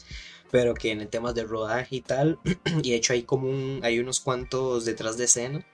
Pero 0.51 0.75
que 0.75 0.93
en 0.93 1.01
el 1.01 1.09
tema 1.09 1.33
de 1.33 1.45
rodaje 1.45 1.97
y 1.97 2.01
tal, 2.03 2.39
y 2.83 2.91
de 2.91 2.97
hecho 2.97 3.13
hay 3.13 3.23
como 3.23 3.49
hay 3.83 3.99
unos 3.99 4.21
cuantos 4.21 4.85
detrás 4.85 5.17
de 5.17 5.25
escena 5.25 5.67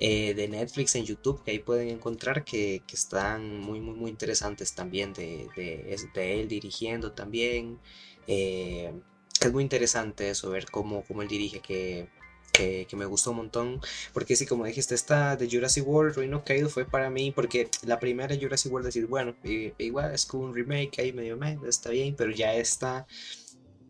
eh, 0.00 0.34
de 0.34 0.48
Netflix 0.48 0.96
en 0.96 1.04
YouTube 1.04 1.42
que 1.44 1.52
ahí 1.52 1.60
pueden 1.60 1.88
encontrar 1.88 2.44
que, 2.44 2.82
que 2.86 2.96
están 2.96 3.60
muy, 3.60 3.80
muy, 3.80 3.94
muy 3.94 4.10
interesantes 4.10 4.74
también 4.74 5.12
de, 5.12 5.48
de, 5.56 6.40
él 6.40 6.48
dirigiendo 6.48 7.12
también. 7.12 7.78
Eh, 8.26 8.92
es 9.40 9.52
muy 9.52 9.62
interesante 9.62 10.30
eso, 10.30 10.50
ver 10.50 10.66
cómo, 10.70 11.04
cómo 11.04 11.22
él 11.22 11.28
dirige, 11.28 11.60
que, 11.60 12.08
que, 12.52 12.86
que, 12.88 12.96
me 12.96 13.04
gustó 13.04 13.30
un 13.30 13.38
montón. 13.38 13.80
Porque 14.12 14.34
sí, 14.36 14.46
como 14.46 14.64
dijiste, 14.64 14.94
esta 14.96 15.36
de 15.36 15.48
Jurassic 15.48 15.86
World, 15.86 16.16
Reino 16.16 16.44
Caído, 16.44 16.68
fue 16.68 16.84
para 16.84 17.08
mí, 17.10 17.30
porque 17.30 17.68
la 17.86 18.00
primera 18.00 18.36
Jurassic 18.36 18.72
World, 18.72 18.86
decir, 18.86 19.06
bueno, 19.06 19.36
igual 19.78 20.12
es 20.14 20.26
como 20.26 20.44
un 20.44 20.54
remake 20.54 21.00
ahí 21.00 21.12
medio 21.12 21.36
medio, 21.36 21.68
está 21.68 21.90
bien, 21.90 22.16
pero 22.16 22.32
ya 22.32 22.54
está. 22.54 23.06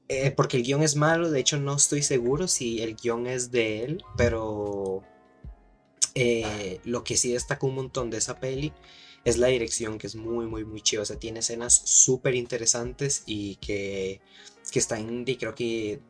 Eh, 0.08 0.32
porque 0.32 0.58
el 0.58 0.64
guion 0.64 0.82
es 0.82 0.96
malo, 0.96 1.30
de 1.30 1.40
hecho 1.40 1.58
no 1.58 1.76
estoy 1.76 2.02
seguro 2.02 2.46
si 2.46 2.82
el 2.82 2.94
guion 2.94 3.26
es 3.26 3.50
de 3.50 3.84
él, 3.84 4.04
pero 4.18 5.02
eh, 6.14 6.80
lo 6.84 7.04
que 7.04 7.16
sí 7.16 7.32
destaca 7.32 7.66
un 7.66 7.74
montón 7.74 8.10
de 8.10 8.18
esa 8.18 8.38
peli 8.38 8.72
es 9.24 9.38
la 9.38 9.48
dirección, 9.48 9.98
que 9.98 10.06
es 10.06 10.16
muy, 10.16 10.46
muy, 10.46 10.64
muy 10.64 10.80
chido. 10.80 11.02
O 11.02 11.04
sea, 11.04 11.18
tiene 11.18 11.40
escenas 11.40 11.74
súper 11.74 12.34
interesantes 12.34 13.22
y 13.26 13.56
que, 13.56 14.20
que 14.70 14.78
están, 14.78 15.24
y 15.26 15.36
creo 15.36 15.54
que 15.54 16.00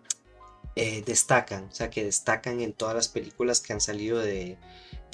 eh, 0.76 1.02
destacan, 1.06 1.64
o 1.64 1.74
sea, 1.74 1.90
que 1.90 2.04
destacan 2.04 2.60
en 2.60 2.72
todas 2.72 2.94
las 2.94 3.08
películas 3.08 3.60
que 3.60 3.72
han 3.72 3.80
salido 3.80 4.18
de, 4.18 4.58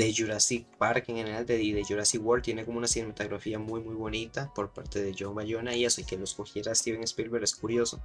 de 0.00 0.14
Jurassic 0.14 0.66
Park 0.78 1.04
en 1.08 1.16
general, 1.16 1.44
de, 1.44 1.58
de, 1.58 1.84
Jurassic 1.86 2.24
World, 2.24 2.42
tiene 2.42 2.64
como 2.64 2.78
una 2.78 2.86
cinematografía 2.86 3.58
muy 3.58 3.82
muy 3.82 3.94
bonita 3.94 4.50
por 4.54 4.72
parte 4.72 5.02
de 5.02 5.14
Joe 5.18 5.34
Bayona 5.34 5.76
y 5.76 5.84
eso, 5.84 6.00
y 6.00 6.04
que 6.04 6.16
los 6.16 6.32
cogiera 6.34 6.74
Steven 6.74 7.02
Spielberg 7.02 7.44
es 7.44 7.54
curioso, 7.54 8.00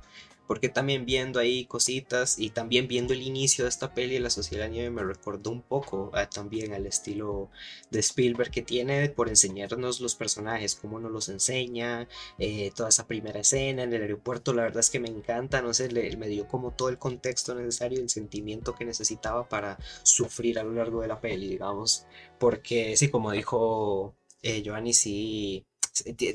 porque 0.46 0.68
también 0.68 1.06
viendo 1.06 1.40
ahí 1.40 1.66
cositas 1.66 2.38
y 2.38 2.50
también 2.50 2.90
viendo 2.90 3.14
el 3.14 3.22
inicio 3.22 3.64
de 3.64 3.70
esta 3.70 3.94
peli, 3.94 4.20
La 4.20 4.30
Sociedad 4.30 4.66
de 4.66 4.72
Nieve, 4.72 4.90
me 4.90 5.04
recordó 5.04 5.52
un 5.52 5.62
poco 5.62 6.12
también 6.34 6.74
al 6.74 6.86
estilo 6.86 7.50
de 7.92 8.00
Spielberg 8.00 8.52
que 8.52 8.62
tiene 8.62 9.08
por 9.08 9.30
enseñarnos 9.30 10.02
los 10.02 10.16
personajes, 10.16 10.76
cómo 10.76 11.00
nos 11.00 11.12
los 11.12 11.30
enseña, 11.30 12.10
eh, 12.40 12.72
toda 12.76 12.90
esa 12.90 13.08
primera 13.08 13.40
escena 13.40 13.84
en 13.84 13.94
el 13.94 14.02
aeropuerto, 14.02 14.54
la 14.54 14.64
verdad 14.64 14.82
es 14.82 14.90
que 14.90 15.00
me 15.00 15.08
encanta, 15.08 15.62
no 15.62 15.74
sé, 15.74 15.90
le, 15.90 16.16
me 16.18 16.28
dio 16.28 16.46
como 16.48 16.72
todo 16.72 16.90
el 16.90 16.98
contexto 16.98 17.56
necesario, 17.56 18.02
el 18.02 18.10
sentimiento 18.10 18.76
que 18.76 18.84
necesitaba 18.84 19.48
para 19.48 19.78
sufrir 20.04 20.60
a 20.60 20.64
lo 20.64 20.74
largo 20.74 21.02
de 21.02 21.08
la 21.08 21.22
peli, 21.22 21.48
digamos, 21.48 21.85
porque 22.40 22.98
sí, 22.98 23.10
como 23.10 23.32
dijo 23.32 24.16
eh, 24.42 24.62
Giovanni, 24.62 24.94
sí 24.94 25.66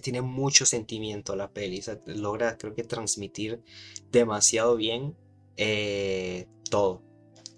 tiene 0.03 0.23
mucho 0.23 0.65
sentimiento 0.65 1.37
la 1.37 1.53
peli, 1.53 1.83
logra 2.07 2.57
creo 2.57 2.75
que 2.75 2.85
transmitir 2.85 3.63
demasiado 4.11 4.77
bien 4.77 5.17
eh, 5.57 6.47
todo. 6.71 7.03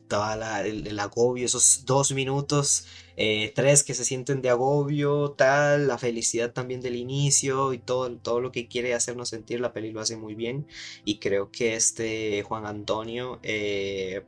Todo 0.09 0.24
el, 0.64 0.98
agobio, 0.98 1.46
esos 1.46 1.87
dos 1.87 2.12
minutos, 2.12 2.87
eh, 3.16 3.50
tres 3.55 3.83
que 3.83 3.94
se 3.94 4.05
sienten 4.05 4.42
de 4.42 4.50
agobio, 4.50 5.31
tal, 5.31 5.88
la 5.88 5.96
felicidad 5.96 6.52
también 6.52 6.83
del 6.83 6.96
inicio 6.96 7.72
y 7.72 7.78
todo, 7.78 8.14
todo 8.18 8.40
lo 8.40 8.52
que 8.52 8.68
quiere 8.68 8.92
hacernos 8.92 9.31
sentir, 9.31 9.61
la 9.61 9.72
peli 9.72 9.90
lo 9.90 10.02
hace 10.02 10.16
muy 10.18 10.35
bien. 10.35 10.66
Y 11.07 11.18
creo 11.18 11.50
que 11.50 11.76
este 11.76 12.42
Juan 12.42 12.66
Antonio 12.66 13.40
eh, 13.42 14.26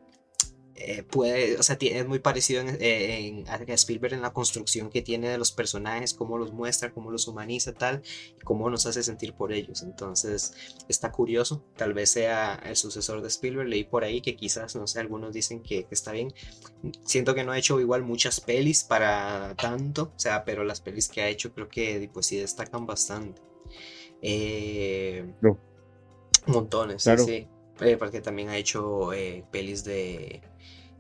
eh, 0.77 1.05
puede, 1.05 1.57
o 1.57 1.63
sea, 1.63 1.79
es 1.81 2.07
muy 2.07 2.19
parecido 2.19 2.61
en, 2.61 2.77
eh, 2.81 3.45
a 3.47 3.59
Spielberg 3.75 4.15
en 4.15 4.23
la 4.23 4.33
construcción 4.33 4.91
que 4.91 5.03
tiene 5.03 5.29
de 5.29 5.39
los 5.39 5.53
personajes, 5.53 6.15
cómo 6.15 6.37
los 6.37 6.53
muestra, 6.53 6.93
cómo 6.93 7.13
los 7.13 7.29
humaniza, 7.29 7.73
tal, 7.73 8.03
y 8.37 8.43
cómo 8.43 8.69
nos 8.71 8.85
hace 8.87 9.05
sentir 9.05 9.35
por 9.35 9.53
ellos. 9.53 9.83
Entonces, 9.83 10.53
está 10.89 11.13
curioso, 11.13 11.65
tal 11.77 11.95
vez 11.95 12.11
sea 12.11 12.61
el 12.65 12.75
sucesor 12.75 13.23
de 13.23 13.29
Spielberg, 13.29 13.69
leí 13.69 13.85
por 13.85 14.03
ahí 14.03 14.21
que 14.21 14.35
quizás, 14.35 14.75
no 14.75 14.89
sé, 14.89 14.99
algunos 14.99 15.33
dicen 15.33 15.63
que, 15.63 15.87
está 15.93 16.11
bien. 16.11 16.35
Siento 17.05 17.37
que 17.37 17.45
no 17.45 17.53
ha 17.53 17.59
hecho 17.59 17.79
igual 17.79 18.03
muchas 18.03 18.41
pelis 18.41 18.83
para 18.83 19.55
tanto, 19.55 20.13
o 20.17 20.19
sea, 20.19 20.45
pero 20.45 20.65
las 20.65 20.81
pelis 20.81 21.09
que 21.09 21.23
ha 21.23 21.29
hecho 21.29 21.55
creo 21.55 21.69
que 21.69 22.11
pues 22.13 22.27
sí 22.27 22.37
destacan 22.37 22.85
bastante. 22.85 23.41
Eh, 24.23 25.25
no. 25.41 25.57
Montones, 26.47 27.05
sí, 27.05 27.49
porque 27.99 28.21
también 28.21 28.49
ha 28.49 28.57
hecho 28.57 29.11
pelis 29.51 29.85
de 29.85 30.43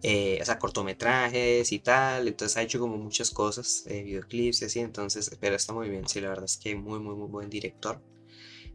eh, 0.07 0.39
o 0.43 0.45
sea, 0.45 0.59
cortometrajes 0.59 1.73
y 1.73 1.79
tal, 1.79 2.29
entonces 2.29 2.59
ha 2.59 2.63
hecho 2.63 2.79
como 2.79 2.99
muchas 2.99 3.31
cosas, 3.31 3.85
eh, 3.87 4.03
videoclips 4.03 4.61
y 4.61 4.65
así, 4.67 4.81
entonces, 4.81 5.35
pero 5.41 5.57
está 5.57 5.73
muy 5.73 5.89
bien, 5.89 6.07
sí, 6.07 6.21
la 6.21 6.29
verdad 6.29 6.45
es 6.45 6.59
que 6.59 6.77
muy, 6.77 7.01
muy, 7.01 7.15
muy 7.17 7.27
buen 7.27 7.49
director. 7.49 8.03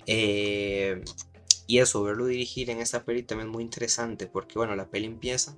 Eh, 0.08 1.04
y 1.68 1.78
eso, 1.78 2.02
verlo 2.02 2.26
dirigir 2.26 2.72
en 2.72 2.80
esta 2.80 3.06
peli 3.06 3.22
también 3.22 3.50
es 3.50 3.54
muy 3.54 3.63
interesante, 3.63 4.26
porque 4.26 4.58
bueno, 4.58 4.76
la 4.76 4.89
peli 4.89 5.06
empieza. 5.06 5.56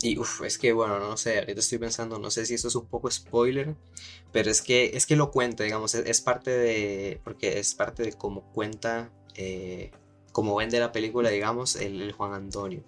y 0.00 0.16
uff, 0.18 0.42
es 0.42 0.56
que 0.56 0.72
bueno, 0.72 1.00
no 1.00 1.16
sé, 1.16 1.40
ahorita 1.40 1.58
estoy 1.58 1.78
pensando, 1.78 2.20
no 2.20 2.30
sé 2.30 2.46
si 2.46 2.54
esto 2.54 2.68
es 2.68 2.76
un 2.76 2.86
poco 2.86 3.10
spoiler, 3.10 3.74
pero 4.32 4.48
es 4.48 4.62
que, 4.62 4.92
es 4.94 5.06
que 5.06 5.16
lo 5.16 5.32
cuenta, 5.32 5.64
digamos, 5.64 5.96
es, 5.96 6.06
es 6.06 6.20
parte 6.20 6.52
de, 6.52 7.20
porque 7.24 7.58
es 7.58 7.74
parte 7.74 8.04
de 8.04 8.12
cómo 8.12 8.52
cuenta 8.52 9.10
como 10.34 10.56
vende 10.56 10.80
la 10.80 10.90
película, 10.90 11.30
digamos, 11.30 11.76
el, 11.76 12.10
Juan 12.10 12.34
Antonio, 12.34 12.82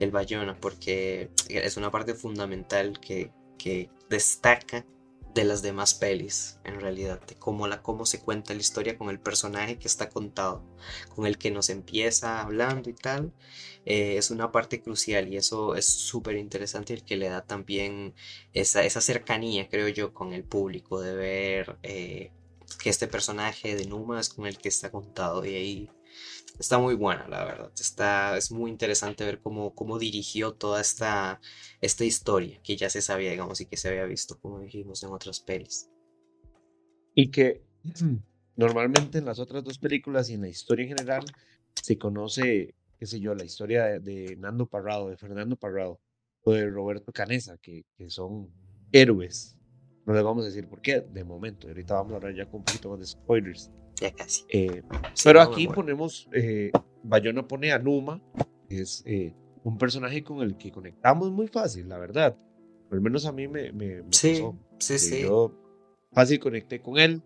el 0.00 0.10
Bayona, 0.10 0.58
porque 0.58 1.30
es 1.50 1.76
una 1.76 1.90
parte 1.90 2.14
fundamental 2.14 2.98
que, 2.98 3.30
que, 3.58 3.90
destaca 4.08 4.86
de 5.34 5.44
las 5.44 5.60
demás 5.60 5.92
pelis, 5.92 6.58
en 6.64 6.80
realidad, 6.80 7.20
de 7.26 7.34
cómo, 7.34 7.68
la, 7.68 7.82
cómo 7.82 8.06
se 8.06 8.20
cuenta 8.20 8.54
la 8.54 8.60
historia 8.60 8.96
con 8.96 9.10
el 9.10 9.20
personaje 9.20 9.78
que 9.78 9.88
está 9.88 10.08
contado, 10.08 10.64
con 11.14 11.26
el 11.26 11.36
que 11.36 11.50
nos 11.50 11.68
empieza 11.68 12.40
hablando 12.40 12.88
y 12.88 12.94
tal, 12.94 13.34
eh, 13.84 14.16
es 14.16 14.30
una 14.30 14.50
parte 14.50 14.80
crucial 14.80 15.30
y 15.30 15.36
eso 15.36 15.74
es 15.74 15.84
súper 15.86 16.36
interesante 16.36 16.94
el 16.94 17.04
que 17.04 17.18
le 17.18 17.28
da 17.28 17.44
también 17.44 18.14
esa, 18.54 18.84
esa, 18.84 19.02
cercanía, 19.02 19.68
creo 19.68 19.88
yo, 19.88 20.14
con 20.14 20.32
el 20.32 20.44
público, 20.44 21.02
de 21.02 21.14
ver 21.14 21.78
eh, 21.82 22.30
que 22.82 22.88
este 22.88 23.06
personaje 23.06 23.76
de 23.76 23.84
Numa 23.84 24.18
es 24.18 24.30
con 24.30 24.46
el 24.46 24.56
que 24.56 24.70
está 24.70 24.90
contado 24.90 25.44
y 25.44 25.54
ahí 25.54 25.90
está 26.58 26.78
muy 26.78 26.94
buena, 26.94 27.28
la 27.28 27.44
verdad. 27.44 27.72
Está, 27.78 28.36
es 28.36 28.50
muy 28.50 28.70
interesante 28.70 29.24
ver 29.24 29.40
cómo, 29.40 29.74
cómo 29.74 29.98
dirigió 29.98 30.52
toda 30.52 30.80
esta, 30.80 31.40
esta 31.80 32.04
historia 32.04 32.60
que 32.62 32.76
ya 32.76 32.90
se 32.90 33.02
sabía, 33.02 33.30
digamos, 33.30 33.60
y 33.60 33.66
que 33.66 33.76
se 33.76 33.88
había 33.88 34.04
visto, 34.04 34.38
como 34.40 34.60
dijimos, 34.60 35.02
en 35.02 35.10
otras 35.10 35.40
pelis. 35.40 35.90
Y 37.14 37.30
que 37.30 37.62
normalmente 38.56 39.18
en 39.18 39.24
las 39.24 39.38
otras 39.38 39.64
dos 39.64 39.78
películas 39.78 40.30
y 40.30 40.34
en 40.34 40.42
la 40.42 40.48
historia 40.48 40.84
en 40.84 40.96
general 40.96 41.24
se 41.74 41.98
conoce, 41.98 42.74
qué 42.98 43.06
sé 43.06 43.20
yo, 43.20 43.34
la 43.34 43.44
historia 43.44 44.00
de, 44.00 44.36
Nando 44.38 44.66
Parrado, 44.66 45.08
de 45.08 45.16
Fernando 45.16 45.56
Parrado 45.56 46.00
o 46.42 46.52
de 46.52 46.68
Roberto 46.68 47.12
Canesa, 47.12 47.58
que, 47.58 47.84
que 47.96 48.08
son 48.10 48.50
héroes. 48.92 49.56
No 50.06 50.14
les 50.14 50.22
vamos 50.22 50.44
a 50.44 50.46
decir 50.46 50.68
por 50.68 50.80
qué 50.80 51.00
de 51.00 51.24
momento. 51.24 51.66
Ahorita 51.66 51.94
vamos 51.94 52.12
a 52.12 52.16
hablar 52.16 52.34
ya 52.34 52.46
con 52.46 52.60
un 52.60 52.64
poquito 52.64 52.90
más 52.90 53.00
de 53.00 53.06
spoilers. 53.06 53.72
Ya 54.00 54.12
casi. 54.12 54.44
Eh, 54.50 54.82
pero 55.24 55.40
aquí 55.40 55.68
ponemos, 55.68 56.28
eh, 56.32 56.70
Bayona 57.02 57.46
pone 57.46 57.72
a 57.72 57.78
Numa, 57.78 58.20
que 58.68 58.80
es 58.82 59.02
eh, 59.06 59.34
un 59.64 59.78
personaje 59.78 60.22
con 60.22 60.42
el 60.42 60.56
que 60.56 60.70
conectamos 60.70 61.30
muy 61.30 61.48
fácil, 61.48 61.88
la 61.88 61.98
verdad. 61.98 62.36
Al 62.90 63.00
menos 63.00 63.26
a 63.26 63.32
mí 63.32 63.48
me, 63.48 63.72
me, 63.72 64.02
sí, 64.10 64.44
Sí, 64.78 64.98
sí. 64.98 65.22
Yo 65.22 65.52
fácil 66.12 66.38
conecté 66.38 66.80
con 66.80 66.98
él. 66.98 67.22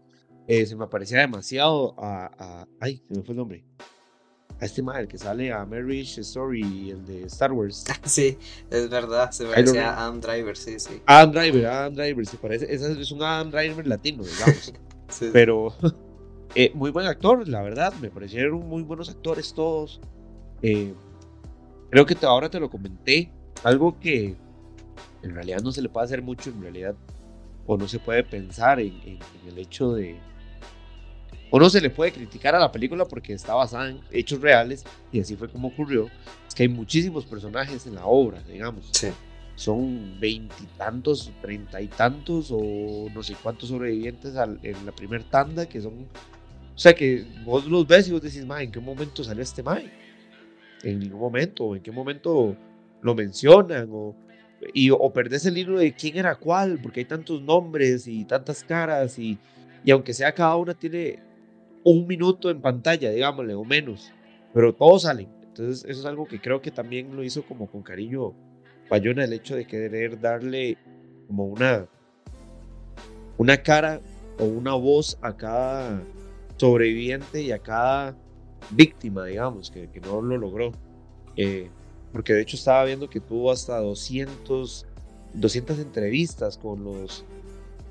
se 0.48 0.74
me 0.76 0.86
parecía 0.86 1.18
demasiado 1.18 1.94
a, 1.98 2.30
a, 2.38 2.68
Ay, 2.80 3.02
se 3.08 3.14
me 3.18 3.22
fue 3.24 3.32
el 3.32 3.36
nombre. 3.38 3.64
a 4.60 4.64
este 4.64 4.82
mal 4.82 5.08
que 5.08 5.18
sale 5.18 5.52
a 5.52 5.64
Marriage 5.66 6.20
Story, 6.20 6.90
el 6.90 7.04
de 7.04 7.24
Star 7.24 7.52
Wars. 7.52 7.84
Sí, 8.04 8.38
es 8.70 8.88
verdad, 8.88 9.30
se 9.32 9.44
parece 9.46 9.80
a 9.80 9.98
Adam 9.98 10.20
Driver, 10.20 10.56
sí, 10.56 10.78
sí. 10.78 11.02
Adam 11.06 11.32
Driver, 11.32 11.66
Adam 11.66 11.94
Driver, 11.94 12.26
se 12.26 12.36
parece, 12.36 12.72
es 12.72 13.10
un 13.12 13.22
Adam 13.22 13.50
Driver 13.50 13.86
latino, 13.86 14.22
digamos. 14.22 14.72
Pero 15.32 15.74
eh, 16.54 16.72
muy 16.74 16.90
buen 16.90 17.06
actor, 17.06 17.46
la 17.48 17.62
verdad, 17.62 17.92
me 18.00 18.10
parecieron 18.10 18.68
muy 18.68 18.82
buenos 18.82 19.08
actores 19.08 19.54
todos. 19.54 20.00
Eh, 20.62 20.94
creo 21.90 22.06
que 22.06 22.16
ahora 22.26 22.50
te 22.50 22.60
lo 22.60 22.70
comenté, 22.70 23.32
algo 23.64 23.98
que 23.98 24.36
en 25.22 25.34
realidad 25.34 25.60
no 25.62 25.72
se 25.72 25.82
le 25.82 25.88
puede 25.88 26.06
hacer 26.06 26.22
mucho, 26.22 26.50
en 26.50 26.62
realidad, 26.62 26.94
o 27.66 27.76
no 27.76 27.86
se 27.88 27.98
puede 27.98 28.24
pensar 28.24 28.80
en 28.80 29.18
el 29.46 29.58
hecho 29.58 29.92
de, 29.92 30.18
o 31.50 31.58
no 31.58 31.68
se 31.68 31.80
le 31.80 31.90
puede 31.90 32.12
criticar 32.12 32.54
a 32.54 32.58
la 32.58 32.70
película 32.70 33.04
porque 33.04 33.32
está 33.32 33.54
basada 33.54 33.90
en 33.90 34.00
hechos 34.10 34.40
reales 34.40 34.84
y 35.12 35.20
así 35.20 35.36
fue 35.36 35.48
como 35.48 35.68
ocurrió. 35.68 36.08
Es 36.46 36.54
que 36.54 36.62
hay 36.64 36.68
muchísimos 36.68 37.26
personajes 37.26 37.86
en 37.86 37.96
la 37.96 38.06
obra, 38.06 38.42
digamos. 38.42 38.88
Sí. 38.92 39.08
Son 39.56 40.18
veintitantos, 40.18 41.30
treinta 41.42 41.80
y 41.82 41.88
tantos 41.88 42.50
o 42.50 43.08
no 43.12 43.22
sé 43.22 43.36
cuántos 43.42 43.68
sobrevivientes 43.68 44.34
en 44.62 44.86
la 44.86 44.92
primera 44.92 45.24
tanda 45.24 45.68
que 45.68 45.80
son... 45.80 46.06
O 46.74 46.78
sea 46.78 46.94
que 46.94 47.24
vos 47.44 47.66
los 47.66 47.86
ves 47.86 48.08
y 48.08 48.12
vos 48.12 48.22
decís, 48.22 48.44
ma, 48.44 48.62
¿en 48.62 48.72
qué 48.72 48.80
momento 48.80 49.22
salió 49.22 49.42
este 49.42 49.62
Mae? 49.62 49.90
En 50.82 50.98
ningún 50.98 51.20
momento, 51.20 51.64
o 51.64 51.76
en 51.76 51.82
qué 51.82 51.92
momento 51.92 52.56
lo 53.02 53.14
mencionan, 53.14 53.88
o, 53.92 54.14
y, 54.72 54.90
o 54.90 55.12
perdés 55.12 55.44
el 55.46 55.58
hilo 55.58 55.78
de 55.78 55.92
quién 55.92 56.16
era 56.16 56.34
cuál, 56.34 56.80
porque 56.82 57.00
hay 57.00 57.06
tantos 57.06 57.42
nombres 57.42 58.06
y 58.06 58.24
tantas 58.24 58.64
caras, 58.64 59.18
y, 59.18 59.38
y 59.84 59.90
aunque 59.90 60.14
sea 60.14 60.32
cada 60.32 60.56
una 60.56 60.74
tiene 60.74 61.18
un 61.84 62.06
minuto 62.06 62.50
en 62.50 62.60
pantalla, 62.60 63.10
digámosle, 63.10 63.54
o 63.54 63.64
menos, 63.64 64.12
pero 64.52 64.74
todos 64.74 65.02
salen. 65.02 65.28
Entonces, 65.42 65.84
eso 65.84 66.00
es 66.00 66.06
algo 66.06 66.26
que 66.26 66.40
creo 66.40 66.62
que 66.62 66.70
también 66.70 67.14
lo 67.14 67.22
hizo 67.22 67.42
como 67.42 67.70
con 67.70 67.82
cariño 67.82 68.34
Bayona, 68.88 69.24
el 69.24 69.32
hecho 69.32 69.54
de 69.54 69.66
querer 69.66 70.20
darle 70.20 70.76
como 71.26 71.46
una, 71.46 71.86
una 73.38 73.56
cara 73.62 74.00
o 74.38 74.44
una 74.44 74.74
voz 74.74 75.16
a 75.22 75.36
cada 75.36 76.02
sobreviviente 76.60 77.40
y 77.40 77.52
a 77.52 77.58
cada 77.58 78.14
víctima, 78.70 79.24
digamos, 79.24 79.70
que, 79.70 79.88
que 79.88 79.98
no 80.00 80.20
lo 80.20 80.36
logró. 80.36 80.72
Eh, 81.36 81.70
porque 82.12 82.34
de 82.34 82.42
hecho 82.42 82.56
estaba 82.56 82.84
viendo 82.84 83.08
que 83.08 83.18
tuvo 83.18 83.50
hasta 83.50 83.78
200, 83.80 84.86
200 85.32 85.78
entrevistas 85.78 86.58
con 86.58 86.84
los 86.84 87.24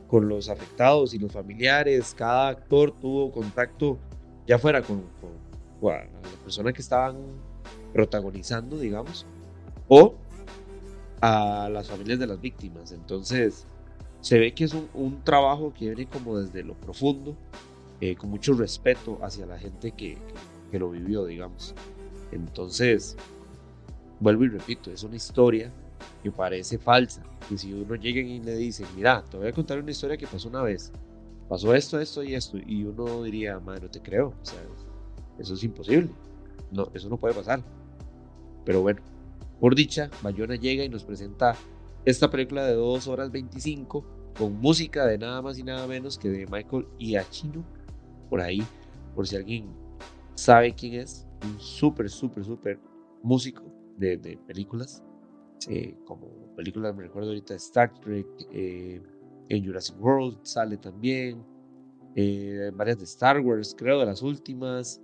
con 0.08 0.28
los 0.28 0.50
afectados 0.50 1.14
y 1.14 1.20
los 1.20 1.32
familiares. 1.32 2.14
Cada 2.16 2.50
actor 2.50 2.92
tuvo 2.92 3.32
contacto, 3.32 3.98
ya 4.48 4.60
fuera 4.60 4.82
con, 4.82 5.04
la 5.82 6.08
persona 6.44 6.74
que 6.74 6.82
estaban 6.82 7.16
protagonizando, 7.94 8.78
digamos, 8.78 9.26
o 9.88 10.16
a 11.22 11.70
las 11.72 11.90
familias 11.90 12.20
de 12.20 12.28
las 12.28 12.42
víctimas. 12.42 12.92
Entonces, 12.92 13.66
se 14.22 14.40
ve 14.40 14.54
que 14.54 14.66
es 14.66 14.74
un, 14.74 15.22
trabajo 15.24 15.74
que 15.74 15.86
viene 15.86 16.08
como 16.08 16.40
desde 16.40 16.64
lo 16.64 16.74
profundo, 16.74 17.36
eh, 18.02 18.16
con 18.16 18.30
mucho 18.30 18.54
respeto 18.54 19.20
hacia 19.22 19.46
la 19.46 19.58
gente 19.58 19.92
que, 19.92 20.18
que 20.72 20.80
lo 20.80 20.90
vivió, 20.92 21.26
digamos. 21.26 21.74
Entonces, 22.32 23.18
vuelvo 24.20 24.44
y 24.46 24.50
repito, 24.50 24.92
es 24.92 25.04
una 25.04 25.16
historia 25.16 25.72
que 26.24 26.32
parece 26.32 26.78
falsa. 26.78 27.24
Y 27.50 27.58
si 27.58 27.74
uno 27.74 27.96
llega 27.96 28.22
y 28.22 28.40
le 28.40 28.56
dice, 28.56 28.86
mira, 28.96 29.24
te 29.24 29.38
voy 29.38 29.48
a 29.48 29.52
contar 29.52 29.80
una 29.80 29.92
historia 29.92 30.18
que 30.18 30.28
pasó 30.28 30.50
una 30.50 30.62
vez, 30.62 30.92
pasó 31.48 31.74
esto, 31.74 32.00
esto 32.00 32.24
y 32.24 32.36
esto, 32.36 32.58
y 32.58 32.84
uno 32.84 33.24
diría, 33.24 33.60
madre, 33.60 33.82
no 33.82 33.90
te 33.90 34.02
creo, 34.02 34.28
o 34.28 34.46
sea, 34.46 34.60
eso 35.40 35.54
es 35.54 35.64
imposible, 35.64 36.10
no, 36.72 36.90
eso 36.94 37.10
no 37.10 37.18
puede 37.18 37.34
pasar. 37.34 37.64
Pero 38.66 38.82
bueno, 38.82 39.02
por 39.60 39.76
dicha, 39.76 40.10
Bayona 40.22 40.56
llega 40.56 40.84
y 40.84 40.90
nos 40.90 41.04
presenta 41.04 41.56
esta 42.06 42.30
película 42.30 42.66
de 42.66 42.74
2 42.74 43.08
horas 43.08 43.32
25 43.32 44.06
con 44.38 44.60
música 44.60 45.06
de 45.06 45.18
nada 45.18 45.42
más 45.42 45.58
y 45.58 45.64
nada 45.64 45.88
menos 45.88 46.18
que 46.18 46.30
de 46.30 46.46
Michael 46.46 46.88
Iachino, 46.98 47.64
por 48.30 48.42
ahí, 48.42 48.62
por 49.16 49.28
si 49.28 49.36
alguien 49.36 49.70
sabe 50.36 50.74
quién 50.74 50.94
es, 50.94 51.28
un 51.44 51.60
súper, 51.60 52.10
súper, 52.10 52.46
súper 52.46 52.80
músico 53.24 53.64
de, 53.98 54.18
de 54.18 54.38
películas. 54.38 55.04
Eh, 55.68 55.96
como 56.06 56.56
películas, 56.56 56.96
me 56.96 57.04
recuerdo 57.04 57.30
ahorita 57.30 57.54
Star 57.56 57.94
Trek, 58.00 58.28
eh, 58.52 59.02
en 59.50 59.66
Jurassic 59.66 60.00
World 60.00 60.40
sale 60.44 60.78
también, 60.78 61.44
eh, 62.16 62.72
varias 62.74 62.98
de 63.00 63.04
Star 63.06 63.40
Wars, 63.42 63.76
creo, 63.78 64.00
de 64.00 64.06
las 64.06 64.22
últimas. 64.22 65.02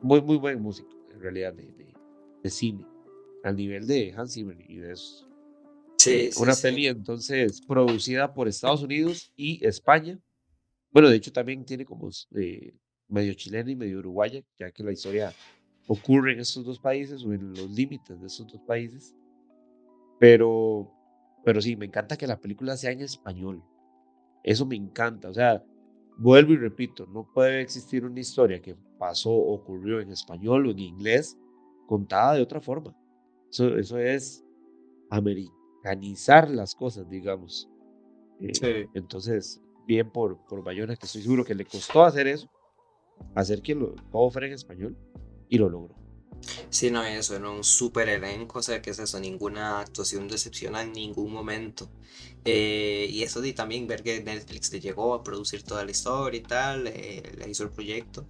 muy, 0.00 0.20
muy 0.22 0.36
buen 0.36 0.60
músico, 0.60 0.90
en 1.12 1.20
realidad, 1.20 1.54
de, 1.54 1.72
de, 2.42 2.50
cine, 2.50 2.86
al 3.42 3.56
nivel 3.56 3.86
de 3.86 4.12
Hans 4.16 4.34
Zimmer 4.34 4.58
y 4.68 4.78
de 4.78 4.92
eso. 4.92 5.28
Sí, 5.98 6.30
una 6.38 6.54
peli 6.54 6.86
entonces 6.86 7.62
producida 7.66 8.34
por 8.34 8.46
Estados 8.46 8.82
Unidos 8.82 9.32
y 9.36 9.64
España. 9.66 10.20
Bueno, 10.94 11.08
de 11.08 11.16
hecho 11.16 11.32
también 11.32 11.64
tiene 11.64 11.84
como 11.84 12.08
medio 13.08 13.34
chilena 13.34 13.68
y 13.68 13.74
medio 13.74 13.98
uruguaya, 13.98 14.40
ya 14.56 14.70
que 14.70 14.84
la 14.84 14.92
historia 14.92 15.32
ocurre 15.88 16.34
en 16.34 16.40
estos 16.40 16.64
dos 16.64 16.78
países 16.78 17.24
o 17.24 17.32
en 17.32 17.50
los 17.50 17.68
límites 17.68 18.20
de 18.20 18.26
estos 18.28 18.46
dos 18.46 18.60
países. 18.60 19.12
Pero, 20.20 20.88
pero 21.44 21.60
sí, 21.60 21.74
me 21.74 21.86
encanta 21.86 22.16
que 22.16 22.28
la 22.28 22.40
película 22.40 22.76
sea 22.76 22.92
en 22.92 23.00
español. 23.00 23.60
Eso 24.44 24.66
me 24.66 24.76
encanta. 24.76 25.28
O 25.28 25.34
sea, 25.34 25.64
vuelvo 26.16 26.52
y 26.52 26.58
repito, 26.58 27.06
no 27.06 27.28
puede 27.34 27.60
existir 27.60 28.04
una 28.04 28.20
historia 28.20 28.62
que 28.62 28.76
pasó, 28.96 29.32
ocurrió 29.32 30.00
en 30.00 30.12
español 30.12 30.68
o 30.68 30.70
en 30.70 30.78
inglés, 30.78 31.36
contada 31.88 32.34
de 32.34 32.42
otra 32.42 32.60
forma. 32.60 32.96
Eso, 33.50 33.76
eso 33.76 33.98
es 33.98 34.44
americanizar 35.10 36.48
las 36.48 36.76
cosas, 36.76 37.10
digamos. 37.10 37.68
Eh, 38.40 38.86
entonces, 38.94 39.60
bien 39.86 40.10
por, 40.10 40.38
por 40.46 40.62
Bayona, 40.62 40.96
que 40.96 41.06
estoy 41.06 41.22
seguro 41.22 41.44
que 41.44 41.54
le 41.54 41.64
costó 41.64 42.04
hacer 42.04 42.26
eso, 42.26 42.48
hacer 43.34 43.62
que 43.62 43.74
lo, 43.74 43.94
todo 44.10 44.30
fuera 44.30 44.46
en 44.46 44.54
español, 44.54 44.96
y 45.48 45.58
lo 45.58 45.68
logró. 45.68 45.94
Sí, 46.68 46.90
no, 46.90 47.02
eso 47.04 47.36
era 47.36 47.48
un 47.48 47.64
súper 47.64 48.08
elenco, 48.08 48.58
o 48.58 48.62
sea, 48.62 48.82
que 48.82 48.90
es 48.90 48.98
eso, 48.98 49.18
ninguna 49.18 49.80
actuación 49.80 50.28
decepciona 50.28 50.82
en 50.82 50.92
ningún 50.92 51.32
momento. 51.32 51.90
Eh, 52.44 53.08
y 53.10 53.22
eso 53.22 53.40
de 53.40 53.52
también 53.54 53.86
ver 53.86 54.02
que 54.02 54.22
Netflix 54.22 54.70
le 54.72 54.80
llegó 54.80 55.14
a 55.14 55.24
producir 55.24 55.62
toda 55.62 55.84
la 55.84 55.90
historia 55.90 56.38
y 56.38 56.42
tal, 56.42 56.86
eh, 56.88 57.22
le 57.38 57.48
hizo 57.48 57.62
el 57.62 57.70
proyecto 57.70 58.26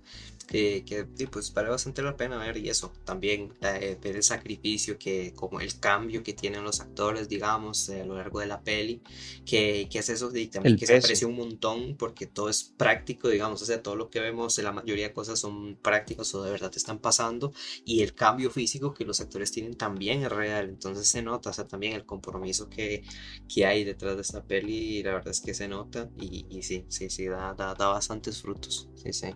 que, 0.47 0.85
que 0.85 1.05
pues 1.29 1.53
vale 1.53 1.71
bastante 1.71 2.03
la 2.03 2.17
pena 2.17 2.39
ver 2.39 2.57
y 2.57 2.69
eso 2.69 2.93
también 3.05 3.53
eh, 3.63 3.99
ver 4.03 4.17
el 4.17 4.23
sacrificio 4.23 4.99
que 4.99 5.33
como 5.35 5.61
el 5.61 5.79
cambio 5.81 6.23
que 6.23 6.33
tienen 6.33 6.65
los 6.65 6.81
actores 6.81 7.29
digamos 7.29 7.89
a 7.91 8.05
lo 8.05 8.17
largo 8.17 8.41
de 8.41 8.47
la 8.47 8.63
peli 8.63 9.03
que, 9.45 9.89
que 9.91 9.99
es 9.99 10.09
eso 10.09 10.31
y 10.35 10.47
también 10.49 10.77
que 10.77 10.87
se 10.87 10.97
aprecia 10.97 11.27
un 11.27 11.37
montón 11.37 11.97
porque 11.97 12.27
todo 12.27 12.49
es 12.49 12.65
práctico 12.77 13.29
digamos 13.29 13.63
o 13.63 13.65
sea 13.65 13.83
todo 13.83 13.97
lo 13.97 14.11
que 14.11 14.21
vemos 14.21 14.59
la 14.59 14.73
mayoría 14.73 15.09
de 15.09 15.15
cosas 15.15 15.39
son 15.39 15.77
prácticos 15.77 16.35
o 16.35 16.43
de 16.43 16.51
verdad 16.51 16.73
están 16.75 16.99
pasando 16.99 17.53
y 17.85 18.03
el 18.03 18.15
cambio 18.15 18.51
físico 18.51 18.95
que 18.95 19.05
los 19.05 19.21
actores 19.21 19.51
tienen 19.53 19.75
también 19.77 20.23
es 20.23 20.31
real 20.33 20.69
entonces 20.69 21.09
se 21.09 21.23
nota 21.23 21.51
o 21.51 21.53
sea 21.53 21.67
también 21.67 21.95
el 21.95 22.05
compromiso 22.07 22.69
que, 22.69 23.05
que 23.49 23.67
hay 23.67 23.85
detrás 23.85 24.17
de 24.17 24.23
esta 24.23 24.43
peli 24.45 25.03
la 25.03 25.13
verdad 25.13 25.31
es 25.31 25.41
que 25.41 25.55
se 25.55 25.69
nota 25.69 26.11
y, 26.21 26.47
y 26.51 26.63
sí 26.63 26.85
sí 26.89 27.11
sí 27.11 27.27
da, 27.27 27.55
da, 27.55 27.75
da 27.75 27.89
bastantes 27.89 28.41
frutos 28.43 28.89
sí 28.95 29.13
sí 29.13 29.29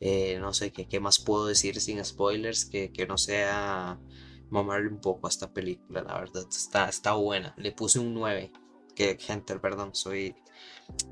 eh, 0.00 0.38
no 0.40 0.52
sé 0.52 0.72
¿qué, 0.72 1.00
más 1.00 1.18
puedo 1.18 1.46
decir 1.46 1.80
sin 1.80 2.04
spoilers 2.04 2.64
que, 2.66 2.92
que 2.92 3.06
no 3.06 3.18
sea 3.18 3.98
mamarle 4.50 4.88
un 4.88 5.00
poco 5.00 5.26
a 5.26 5.30
esta 5.30 5.52
película, 5.52 6.02
la 6.02 6.18
verdad. 6.18 6.46
Está, 6.48 6.88
está 6.88 7.14
buena. 7.14 7.54
Le 7.56 7.72
puse 7.72 7.98
un 7.98 8.14
9. 8.14 8.52
Que, 8.94 9.18
gente, 9.18 9.58
perdón, 9.58 9.94
soy, 9.94 10.34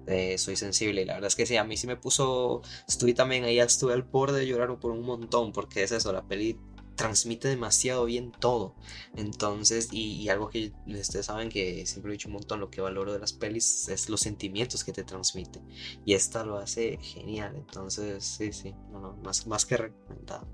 eh, 0.07 0.39
soy 0.39 0.57
sensible. 0.57 1.03
Y 1.03 1.05
la 1.05 1.15
verdad 1.15 1.29
es 1.29 1.37
que 1.37 1.47
sí, 1.47 1.57
a 1.57 1.65
mí 1.65 1.77
sí 1.77 1.87
me 1.87 1.97
puso. 1.97 2.63
Estuve 2.89 3.15
también 3.15 3.45
ahí, 3.45 3.59
estuve 3.59 3.93
al 3.93 4.03
borde 4.03 4.41
de 4.41 4.47
llorar 4.47 4.79
por 4.79 4.93
un 4.93 5.03
montón. 5.03 5.53
Porque 5.53 5.83
es 5.83 5.93
eso, 5.93 6.13
la 6.13 6.27
peli 6.27 6.59
transmite 6.95 7.49
demasiado 7.49 8.05
bien 8.05 8.33
todo. 8.33 8.75
Entonces, 9.17 9.89
y, 9.93 10.29
algo 10.29 10.49
que 10.49 10.73
ustedes 10.87 11.27
saben 11.27 11.49
que 11.49 11.87
siempre 11.87 12.13
he 12.13 12.15
dicho 12.15 12.29
un 12.29 12.35
montón, 12.35 12.61
lo 12.61 12.71
que 12.71 12.81
valoro 12.81 13.13
de 13.13 13.19
las 13.19 13.33
pelis 13.33 13.89
es 13.89 14.09
los 14.09 14.21
sentimientos 14.21 14.85
que 14.85 14.93
te 14.93 15.05
transmite. 15.05 15.61
Y 16.05 16.15
esta 16.15 16.45
lo 16.45 16.59
hace 16.59 16.99
genial. 17.01 17.55
Entonces, 17.57 18.25
sí, 18.25 18.53
sí, 18.53 18.75
más, 19.23 19.47
más 19.47 19.67
que 19.67 19.77
recomendado. 19.77 20.47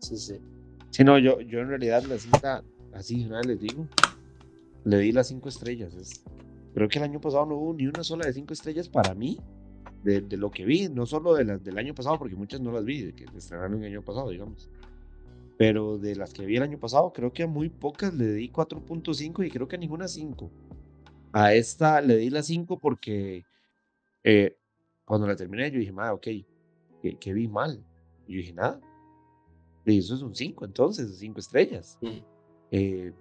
Sí, 0.00 0.16
sí. 0.16 0.40
Sí, 0.90 1.04
no, 1.04 1.18
yo, 1.18 1.40
yo 1.40 1.60
en 1.60 1.68
realidad 1.68 2.02
la 2.04 2.18
cinta, 2.18 2.64
así 2.92 3.26
una 3.26 3.42
les 3.42 3.60
digo, 3.60 3.86
le 4.84 4.98
di 4.98 5.12
las 5.12 5.28
cinco 5.28 5.48
estrellas. 5.48 5.94
Es, 5.94 6.22
creo 6.74 6.88
que 6.88 6.98
el 6.98 7.04
año 7.04 7.20
pasado 7.20 7.46
no 7.46 7.56
hubo 7.56 7.74
ni 7.74 7.86
una 7.86 8.02
sola 8.02 8.26
de 8.26 8.32
cinco 8.32 8.52
estrellas 8.52 8.88
para 8.88 9.14
mí. 9.14 9.38
De, 10.02 10.20
de 10.20 10.36
lo 10.36 10.48
que 10.52 10.64
vi, 10.64 10.88
no 10.88 11.06
solo 11.06 11.34
de 11.34 11.58
del 11.58 11.76
año 11.76 11.92
pasado, 11.92 12.18
porque 12.20 12.36
muchas 12.36 12.60
no 12.60 12.70
las 12.70 12.84
vi, 12.84 13.12
que 13.14 13.26
estrenaron 13.36 13.82
el 13.82 13.90
año 13.90 14.04
pasado, 14.04 14.30
digamos. 14.30 14.70
Pero 15.58 15.98
de 15.98 16.14
las 16.14 16.32
que 16.32 16.46
vi 16.46 16.56
el 16.56 16.62
año 16.62 16.78
pasado, 16.78 17.12
creo 17.12 17.32
que 17.32 17.42
a 17.42 17.46
muy 17.48 17.68
pocas 17.68 18.14
le 18.14 18.32
di 18.32 18.48
4.5 18.48 19.44
y 19.44 19.50
creo 19.50 19.66
que 19.66 19.74
a 19.74 19.78
ninguna 19.78 20.06
5. 20.06 20.50
A 21.32 21.52
esta 21.52 22.00
le 22.00 22.16
di 22.16 22.30
la 22.30 22.44
5 22.44 22.78
porque 22.78 23.44
eh, 24.22 24.56
cuando 25.04 25.26
la 25.26 25.34
terminé 25.34 25.70
yo 25.70 25.80
dije, 25.80 25.90
madre, 25.90 26.12
ok, 26.12 27.18
que, 27.18 27.32
vi 27.32 27.48
mal. 27.48 27.84
Y 28.28 28.34
yo 28.34 28.38
dije, 28.38 28.52
nada, 28.52 28.80
Y 29.84 29.98
eso 29.98 30.14
es 30.14 30.22
un 30.22 30.34
5, 30.34 30.64
entonces, 30.64 31.18
5 31.18 31.40
estrellas. 31.40 31.98
Mm. 32.02 32.08
Eh, 32.70 33.12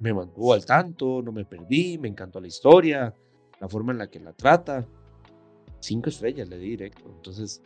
me 0.00 0.12
mantuvo 0.12 0.52
al 0.52 0.66
tanto, 0.66 1.22
no 1.22 1.30
me 1.30 1.44
perdí, 1.44 1.96
me 1.98 2.08
encantó 2.08 2.40
la 2.40 2.48
historia, 2.48 3.14
la 3.60 3.68
forma 3.68 3.92
en 3.92 3.98
la 3.98 4.10
que 4.10 4.18
la 4.18 4.32
trata. 4.32 4.84
5 5.78 6.08
estrellas 6.08 6.48
le 6.48 6.58
di 6.58 6.70
directo. 6.70 7.04
Entonces, 7.06 7.62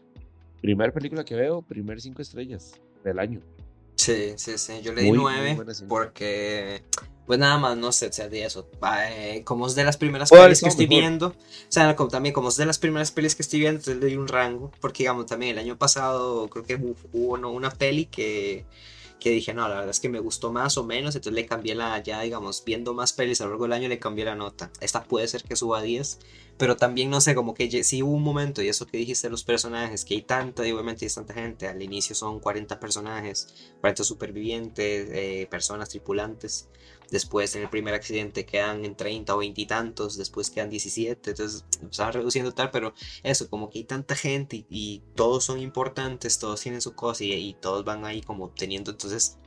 primer 0.61 0.93
película 0.93 1.25
que 1.25 1.35
veo, 1.35 1.63
primer 1.63 1.99
5 1.99 2.21
estrellas 2.21 2.79
del 3.05 3.21
año. 3.21 3.41
Sí, 4.15 4.35
sí, 4.37 4.59
sí. 4.59 4.81
Yo 4.83 4.93
le 4.93 5.03
di 5.03 5.11
Muy, 5.11 5.19
muy 5.19 5.23
9 5.23 5.51
buena 5.51 5.75
cinta. 5.75 5.89
porque, 5.89 6.83
pues 7.27 7.39
nada 7.39 7.59
más, 7.59 7.77
no 7.77 7.93
sé, 7.93 8.07
o 8.09 8.13
sea, 8.13 8.29
de 8.29 8.45
eso. 8.45 8.69
Eh, 9.11 9.43
como 9.45 9.67
es 9.67 9.75
de 9.75 9.85
las 9.85 9.97
primeras 9.97 10.33
haber 10.33 10.43
pelis 10.47 10.63
que 10.63 10.69
estoy 10.69 10.87
mejor. 10.87 10.89
viendo, 10.89 11.27
o 11.29 11.35
sea, 11.69 11.95
como, 11.97 12.09
también 12.11 12.33
como 12.33 12.49
es 12.49 12.57
de 12.57 12.67
las 12.67 12.79
primeras 12.79 13.11
pelis 13.13 13.35
que 13.35 13.43
estoy 13.43 13.61
viendo, 13.61 13.79
entonces 13.81 14.03
le 14.03 14.09
di 14.09 14.17
un 14.17 14.29
rango. 14.29 14.71
Porque, 14.81 15.03
digamos, 15.05 15.27
también 15.27 15.53
el 15.53 15.59
año 15.65 15.77
pasado 15.79 16.49
creo 16.49 16.65
que 16.65 16.79
hu- 16.79 16.97
hubo 17.13 17.37
no, 17.39 17.51
una 17.51 17.71
peli 17.71 18.07
que, 18.07 18.65
que 19.19 19.31
dije, 19.31 19.53
no, 19.55 19.69
la 19.69 19.77
verdad 19.77 19.91
es 19.91 20.01
que 20.01 20.09
me 20.09 20.21
gustó 20.21 20.53
más 20.53 20.77
o 20.79 20.85
menos, 20.85 21.15
entonces 21.15 21.35
le 21.35 21.47
cambié 21.47 21.75
la, 21.75 22.03
ya, 22.03 22.21
digamos, 22.21 22.63
viendo 22.65 22.95
más 22.95 23.13
pelis 23.13 23.41
a 23.41 23.45
lo 23.45 23.51
largo 23.51 23.65
del 23.65 23.73
año, 23.73 23.89
le 23.89 23.99
cambié 23.99 24.25
la 24.25 24.35
nota. 24.35 24.71
Esta 24.81 25.05
puede 25.05 25.29
ser 25.29 25.43
que 25.43 25.57
suba 25.57 25.79
a 25.79 25.83
10, 25.83 26.19
pero 26.57 26.77
también, 26.77 27.11
no 27.11 27.21
sé, 27.21 27.35
como 27.35 27.55
que 27.55 27.85
sí 27.85 28.03
hubo 28.03 28.13
un 28.13 28.23
momento, 28.23 28.63
y 28.63 28.69
eso 28.69 28.87
que 28.87 28.99
dijiste 28.99 29.31
los 29.31 29.45
personajes, 29.45 30.05
que 30.05 30.15
hay 30.15 30.23
tanta, 30.23 30.67
y 30.67 30.73
obviamente 30.73 31.05
hay 31.05 31.11
tanta 31.13 31.35
gente, 31.35 31.69
al 31.69 31.83
inicio 31.83 32.15
son 32.15 32.41
40 32.41 32.79
personajes, 32.81 33.73
40 33.81 34.05
supervivientes, 34.05 35.09
eh, 35.13 35.47
personas, 35.51 35.89
tripulantes. 35.89 36.69
Después 37.11 37.57
en 37.57 37.63
el 37.63 37.71
primer 37.71 37.95
accidente 37.95 38.45
quedan 38.45 38.85
en 38.85 38.95
30 38.95 39.35
o 39.35 39.39
20 39.39 39.61
y 39.61 39.67
tantos, 39.67 40.19
después 40.19 40.51
quedan 40.51 40.69
17, 40.69 41.31
entonces 41.31 41.65
se 41.91 42.11
reduciendo 42.11 42.53
tal, 42.53 42.71
pero 42.71 42.93
eso, 43.23 43.49
como 43.49 43.71
que 43.71 43.79
hay 43.79 43.85
tanta 43.85 44.15
gente 44.15 44.67
y, 44.69 45.03
todos 45.15 45.45
son 45.45 45.59
importantes, 45.61 46.39
todos 46.39 46.61
tienen 46.61 46.83
su 46.83 46.95
cosa 46.95 47.25
y, 47.25 47.55
todos 47.61 47.85
van 47.85 48.05
ahí 48.05 48.21
como 48.21 48.45
obteniendo, 48.45 48.91
entonces 48.91 49.39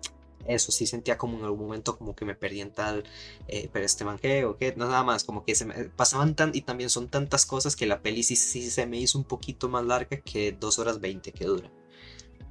eso 0.48 0.72
sí 0.72 0.88
sentía 0.88 1.20
como 1.20 1.38
en 1.38 1.46
algún 1.46 1.68
momento 1.68 1.98
como 1.98 2.16
que 2.16 2.26
me 2.26 2.34
perdí 2.34 2.62
en 2.62 2.72
tal, 2.72 3.04
eh, 3.48 3.70
pero 3.72 3.86
este 3.86 4.06
man 4.06 4.18
qué 4.18 4.44
o 4.46 4.58
qué, 4.58 4.74
no 4.76 4.88
nada 4.88 5.04
más, 5.04 5.24
como 5.24 5.46
que 5.46 5.54
se 5.54 5.66
me 5.66 5.86
pasaban 5.86 6.36
tan 6.36 6.52
y 6.56 6.62
también 6.62 6.90
son 6.90 7.10
tantas 7.10 7.46
cosas 7.46 7.76
que 7.76 7.86
la 7.86 8.02
peli 8.02 8.24
sí, 8.24 8.36
sí 8.36 8.70
se 8.72 8.88
me 8.88 8.98
hizo 8.98 9.20
un 9.20 9.24
poquito 9.24 9.70
más 9.70 9.86
larga 9.86 10.20
que 10.22 10.52
2 10.52 10.80
horas 10.80 11.00
20 11.00 11.32
que 11.32 11.46
dura. 11.46 11.72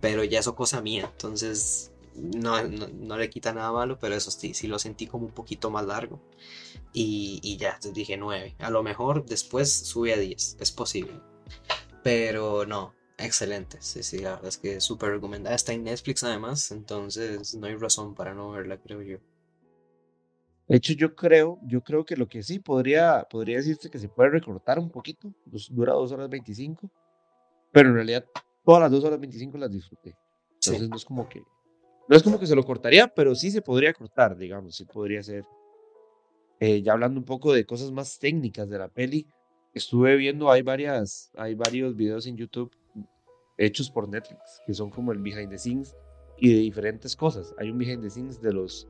Pero 0.00 0.24
ya 0.24 0.38
eso 0.38 0.54
cosa 0.54 0.80
mía, 0.80 1.10
entonces 1.12 1.89
no, 2.14 2.62
no, 2.62 2.88
no 2.88 3.16
le 3.16 3.30
quita 3.30 3.52
nada 3.52 3.72
malo, 3.72 3.98
pero 3.98 4.14
eso 4.14 4.30
sí, 4.30 4.54
sí 4.54 4.66
lo 4.66 4.78
sentí 4.78 5.06
como 5.06 5.26
un 5.26 5.32
poquito 5.32 5.70
más 5.70 5.86
largo. 5.86 6.20
Y, 6.92 7.40
y 7.42 7.56
ya, 7.56 7.70
entonces 7.70 7.94
dije 7.94 8.16
9. 8.16 8.56
A 8.58 8.70
lo 8.70 8.82
mejor 8.82 9.24
después 9.24 9.72
sube 9.72 10.12
a 10.14 10.18
10, 10.18 10.56
es 10.60 10.72
posible. 10.72 11.20
Pero 12.02 12.66
no, 12.66 12.94
excelente. 13.18 13.78
Sí, 13.80 14.02
sí, 14.02 14.18
la 14.18 14.30
verdad 14.30 14.48
es 14.48 14.58
que 14.58 14.76
es 14.76 14.84
súper 14.84 15.10
recomendada. 15.10 15.54
Está 15.54 15.72
en 15.72 15.84
Netflix 15.84 16.24
además, 16.24 16.70
entonces 16.70 17.54
no 17.54 17.66
hay 17.66 17.76
razón 17.76 18.14
para 18.14 18.34
no 18.34 18.50
verla, 18.50 18.78
creo 18.78 19.02
yo. 19.02 19.18
De 20.70 20.76
hecho, 20.76 20.92
yo 20.92 21.16
creo, 21.16 21.58
yo 21.62 21.82
creo 21.82 22.04
que 22.04 22.16
lo 22.16 22.28
que 22.28 22.44
sí 22.44 22.60
podría, 22.60 23.26
podría 23.28 23.56
decirse 23.56 23.90
que 23.90 23.98
se 23.98 24.08
puede 24.08 24.30
recortar 24.30 24.78
un 24.78 24.88
poquito, 24.88 25.34
pues, 25.50 25.68
dura 25.68 25.94
2 25.94 26.12
horas 26.12 26.30
25, 26.30 26.88
pero 27.72 27.88
en 27.88 27.96
realidad 27.96 28.24
todas 28.64 28.82
las 28.82 28.92
2 28.92 29.04
horas 29.04 29.18
25 29.18 29.58
las 29.58 29.72
disfruté. 29.72 30.16
Sí. 30.60 30.70
Entonces 30.70 30.88
no 30.88 30.96
es 30.96 31.04
como 31.04 31.28
que, 31.28 31.42
no 32.10 32.16
es 32.16 32.24
como 32.24 32.40
que 32.40 32.46
se 32.46 32.56
lo 32.56 32.64
cortaría, 32.64 33.06
pero 33.06 33.36
sí 33.36 33.52
se 33.52 33.62
podría 33.62 33.94
cortar, 33.94 34.36
digamos, 34.36 34.74
sí 34.74 34.84
podría 34.84 35.22
ser. 35.22 35.44
Eh, 36.58 36.82
ya 36.82 36.92
hablando 36.92 37.20
un 37.20 37.24
poco 37.24 37.52
de 37.52 37.64
cosas 37.64 37.92
más 37.92 38.18
técnicas 38.18 38.68
de 38.68 38.78
la 38.78 38.88
peli, 38.88 39.28
estuve 39.74 40.16
viendo, 40.16 40.50
hay 40.50 40.62
varias, 40.62 41.30
hay 41.36 41.54
varios 41.54 41.94
videos 41.94 42.26
en 42.26 42.36
YouTube 42.36 42.72
hechos 43.56 43.92
por 43.92 44.08
Netflix, 44.08 44.60
que 44.66 44.74
son 44.74 44.90
como 44.90 45.12
el 45.12 45.18
behind 45.18 45.50
the 45.50 45.58
scenes 45.58 45.94
y 46.36 46.52
de 46.52 46.58
diferentes 46.58 47.14
cosas. 47.14 47.54
Hay 47.58 47.70
un 47.70 47.78
behind 47.78 48.02
the 48.02 48.10
scenes 48.10 48.42
de 48.42 48.54
los 48.54 48.88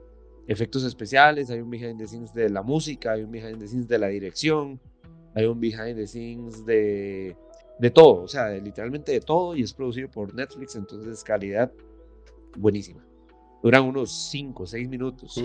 efectos 0.49 0.83
especiales, 0.83 1.51
hay 1.51 1.61
un 1.61 1.69
behind 1.69 1.99
the 1.99 2.07
scenes 2.07 2.33
de 2.33 2.49
la 2.49 2.63
música, 2.63 3.13
hay 3.13 3.25
un 3.25 3.31
behind 3.31 3.59
the 3.59 3.69
scenes 3.69 3.87
de 3.87 3.99
la 3.99 4.09
dirección, 4.09 4.81
hay 5.35 5.45
un 5.45 5.61
behind 5.61 5.97
the 5.97 6.07
scenes 6.07 6.65
de, 6.65 7.37
de 7.79 7.91
todo, 7.91 8.23
o 8.23 8.29
sea, 8.29 8.47
de 8.47 8.63
literalmente 8.63 9.13
de 9.13 9.21
todo 9.21 9.55
y 9.55 9.61
es 9.61 9.75
producido 9.75 10.11
por 10.11 10.35
Netflix, 10.35 10.75
entonces 10.75 11.23
calidad 11.23 11.71
buenísima. 12.57 13.10
Duran 13.63 13.85
unos 13.85 14.11
5 14.31 14.63
o 14.63 14.67
6 14.67 14.89
minutos. 14.89 15.43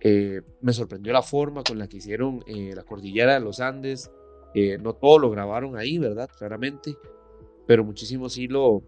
Eh, 0.00 0.40
me 0.62 0.72
sorprendió 0.72 1.12
la 1.12 1.22
forma 1.22 1.62
con 1.62 1.78
la 1.78 1.86
que 1.88 1.98
hicieron 1.98 2.42
eh, 2.46 2.72
la 2.74 2.84
cordillera 2.84 3.34
de 3.34 3.40
los 3.40 3.60
Andes. 3.60 4.10
Eh, 4.54 4.78
no 4.78 4.94
todo 4.94 5.18
lo 5.18 5.30
grabaron 5.30 5.76
ahí, 5.76 5.98
¿verdad? 5.98 6.28
Claramente. 6.38 6.96
Pero 7.66 7.84
muchísimo 7.84 8.28
sí 8.28 8.48
lo, 8.48 8.82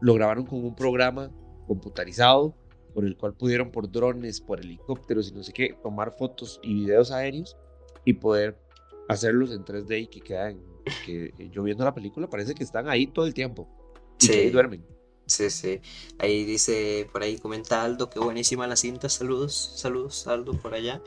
lo 0.00 0.14
grabaron 0.14 0.44
con 0.44 0.64
un 0.64 0.74
programa 0.74 1.30
computarizado 1.66 2.54
por 2.92 3.04
el 3.06 3.16
cual 3.16 3.34
pudieron 3.34 3.70
por 3.70 3.90
drones, 3.90 4.40
por 4.40 4.60
helicópteros 4.60 5.30
y 5.30 5.34
no 5.34 5.42
sé 5.42 5.52
qué, 5.52 5.74
tomar 5.82 6.12
fotos 6.12 6.60
y 6.62 6.74
videos 6.74 7.10
aéreos 7.10 7.56
y 8.04 8.12
poder 8.14 8.58
hacerlos 9.08 9.50
en 9.52 9.64
3D 9.64 10.02
y 10.02 10.06
que 10.08 10.20
quedan, 10.20 10.60
que 11.06 11.32
yo 11.50 11.62
viendo 11.62 11.84
la 11.84 11.94
película 11.94 12.28
parece 12.28 12.54
que 12.54 12.64
están 12.64 12.88
ahí 12.88 13.06
todo 13.06 13.24
el 13.26 13.32
tiempo 13.32 13.66
y 14.20 14.26
que 14.26 14.32
ahí 14.34 14.46
Sí. 14.46 14.50
duermen. 14.50 14.84
Sí, 15.26 15.50
sí. 15.50 15.80
Ahí 16.18 16.44
dice, 16.44 17.08
por 17.12 17.22
ahí 17.22 17.38
comenta 17.38 17.82
Aldo, 17.84 18.10
que 18.10 18.18
buenísima 18.18 18.66
la 18.66 18.76
cinta. 18.76 19.08
Saludos, 19.08 19.72
saludos, 19.76 20.26
Aldo, 20.26 20.52
por 20.60 20.74
allá. 20.74 21.02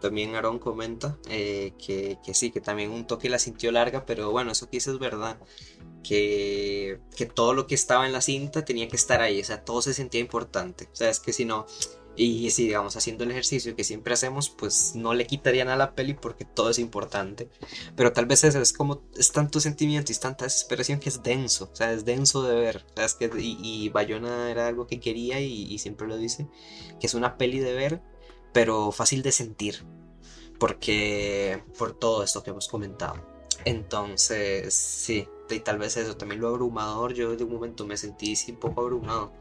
También 0.00 0.34
Aaron 0.34 0.58
comenta 0.58 1.18
eh, 1.28 1.72
que, 1.78 2.18
que 2.24 2.34
sí, 2.34 2.50
que 2.50 2.60
también 2.60 2.90
un 2.90 3.06
toque 3.06 3.28
la 3.28 3.38
sintió 3.38 3.72
larga, 3.72 4.04
pero 4.06 4.30
bueno, 4.30 4.52
eso 4.52 4.66
que 4.66 4.76
dice 4.76 4.90
es 4.90 4.98
verdad. 4.98 5.38
Que, 6.04 7.00
que 7.16 7.26
todo 7.26 7.54
lo 7.54 7.66
que 7.66 7.74
estaba 7.74 8.06
en 8.06 8.12
la 8.12 8.20
cinta 8.20 8.64
tenía 8.64 8.88
que 8.88 8.94
estar 8.94 9.20
ahí, 9.20 9.40
o 9.40 9.44
sea, 9.44 9.64
todo 9.64 9.82
se 9.82 9.94
sentía 9.94 10.20
importante. 10.20 10.88
O 10.92 10.94
sea, 10.96 11.10
es 11.10 11.18
que 11.18 11.32
si 11.32 11.44
no, 11.44 11.66
y 12.16 12.50
si 12.50 12.64
digamos 12.64 12.96
haciendo 12.96 13.24
el 13.24 13.30
ejercicio 13.30 13.76
que 13.76 13.84
siempre 13.84 14.14
hacemos, 14.14 14.50
pues 14.50 14.94
no 14.94 15.14
le 15.14 15.26
quitarían 15.26 15.68
a 15.68 15.76
la 15.76 15.94
peli 15.94 16.14
porque 16.14 16.44
todo 16.44 16.70
es 16.70 16.78
importante. 16.78 17.50
Pero 17.96 18.12
tal 18.12 18.26
vez 18.26 18.44
eso 18.44 18.60
es 18.60 18.72
como, 18.72 19.02
es 19.16 19.32
tanto 19.32 19.60
sentimiento 19.60 20.10
y 20.10 20.14
es 20.14 20.20
tanta 20.20 20.44
desesperación 20.44 21.00
que 21.00 21.08
es 21.08 21.22
denso, 21.22 21.70
o 21.72 21.76
sea, 21.76 21.92
es 21.92 22.04
denso 22.04 22.42
de 22.42 22.54
ver. 22.54 22.84
O 22.92 22.96
sea, 22.96 23.04
es 23.04 23.14
que, 23.14 23.30
y, 23.38 23.58
y 23.62 23.88
Bayona 23.90 24.50
era 24.50 24.66
algo 24.66 24.86
que 24.86 25.00
quería 25.00 25.40
y, 25.40 25.64
y 25.72 25.78
siempre 25.78 26.06
lo 26.06 26.16
dice, 26.16 26.48
que 27.00 27.06
es 27.06 27.14
una 27.14 27.36
peli 27.38 27.58
de 27.58 27.74
ver, 27.74 28.02
pero 28.52 28.92
fácil 28.92 29.22
de 29.22 29.32
sentir, 29.32 29.84
porque 30.58 31.62
por 31.78 31.98
todo 31.98 32.22
esto 32.22 32.42
que 32.42 32.50
hemos 32.50 32.68
comentado. 32.68 33.36
Entonces, 33.64 34.74
sí, 34.74 35.28
y 35.50 35.60
tal 35.60 35.78
vez 35.78 35.96
eso, 35.96 36.16
también 36.16 36.40
lo 36.40 36.48
abrumador, 36.48 37.14
yo 37.14 37.36
de 37.36 37.44
un 37.44 37.52
momento 37.52 37.86
me 37.86 37.96
sentí 37.96 38.34
un 38.48 38.56
poco 38.56 38.80
abrumado. 38.82 39.32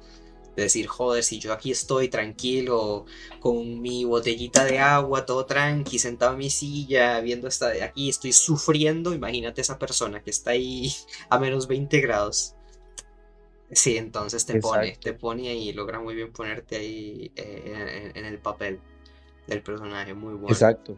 De 0.56 0.64
decir, 0.64 0.88
joder, 0.88 1.24
si 1.24 1.40
yo 1.40 1.52
aquí 1.54 1.72
estoy 1.72 2.08
tranquilo, 2.08 3.06
con 3.40 3.82
mi 3.82 4.06
botellita 4.06 4.64
de 4.64 4.80
agua, 4.80 5.26
todo 5.26 5.46
tranqui, 5.46 6.00
sentado 6.00 6.34
en 6.34 6.38
mi 6.40 6.50
silla, 6.50 7.20
viendo 7.20 7.48
esta 7.48 7.70
de 7.70 7.84
aquí, 7.84 8.10
estoy 8.10 8.32
sufriendo, 8.32 9.14
imagínate 9.14 9.62
esa 9.62 9.78
persona 9.78 10.24
que 10.24 10.30
está 10.30 10.52
ahí 10.52 10.92
a 11.30 11.40
menos 11.40 11.68
20 11.68 12.00
grados. 12.02 12.56
Sí, 13.72 13.98
entonces 13.98 14.46
te 14.46 14.60
pone, 14.60 14.88
Exacto. 14.90 15.10
te 15.10 15.14
pone 15.14 15.50
ahí, 15.50 15.74
logra 15.74 16.00
muy 16.00 16.16
bien 16.16 16.32
ponerte 16.32 16.78
ahí 16.78 17.32
eh, 17.36 18.12
en, 18.16 18.18
en 18.18 18.26
el 18.26 18.40
papel 18.40 18.80
del 19.48 19.62
personaje, 19.62 20.14
muy 20.14 20.34
bueno. 20.34 20.50
Exacto. 20.50 20.98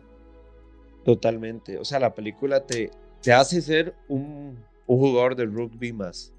Totalmente. 1.03 1.77
O 1.77 1.85
sea, 1.85 1.99
la 1.99 2.13
película 2.13 2.65
te, 2.65 2.91
te 3.21 3.31
hace 3.31 3.61
ser 3.61 3.95
un, 4.09 4.57
un 4.85 4.99
jugador 4.99 5.35
del 5.35 5.53
rugby 5.53 5.93
más. 5.93 6.33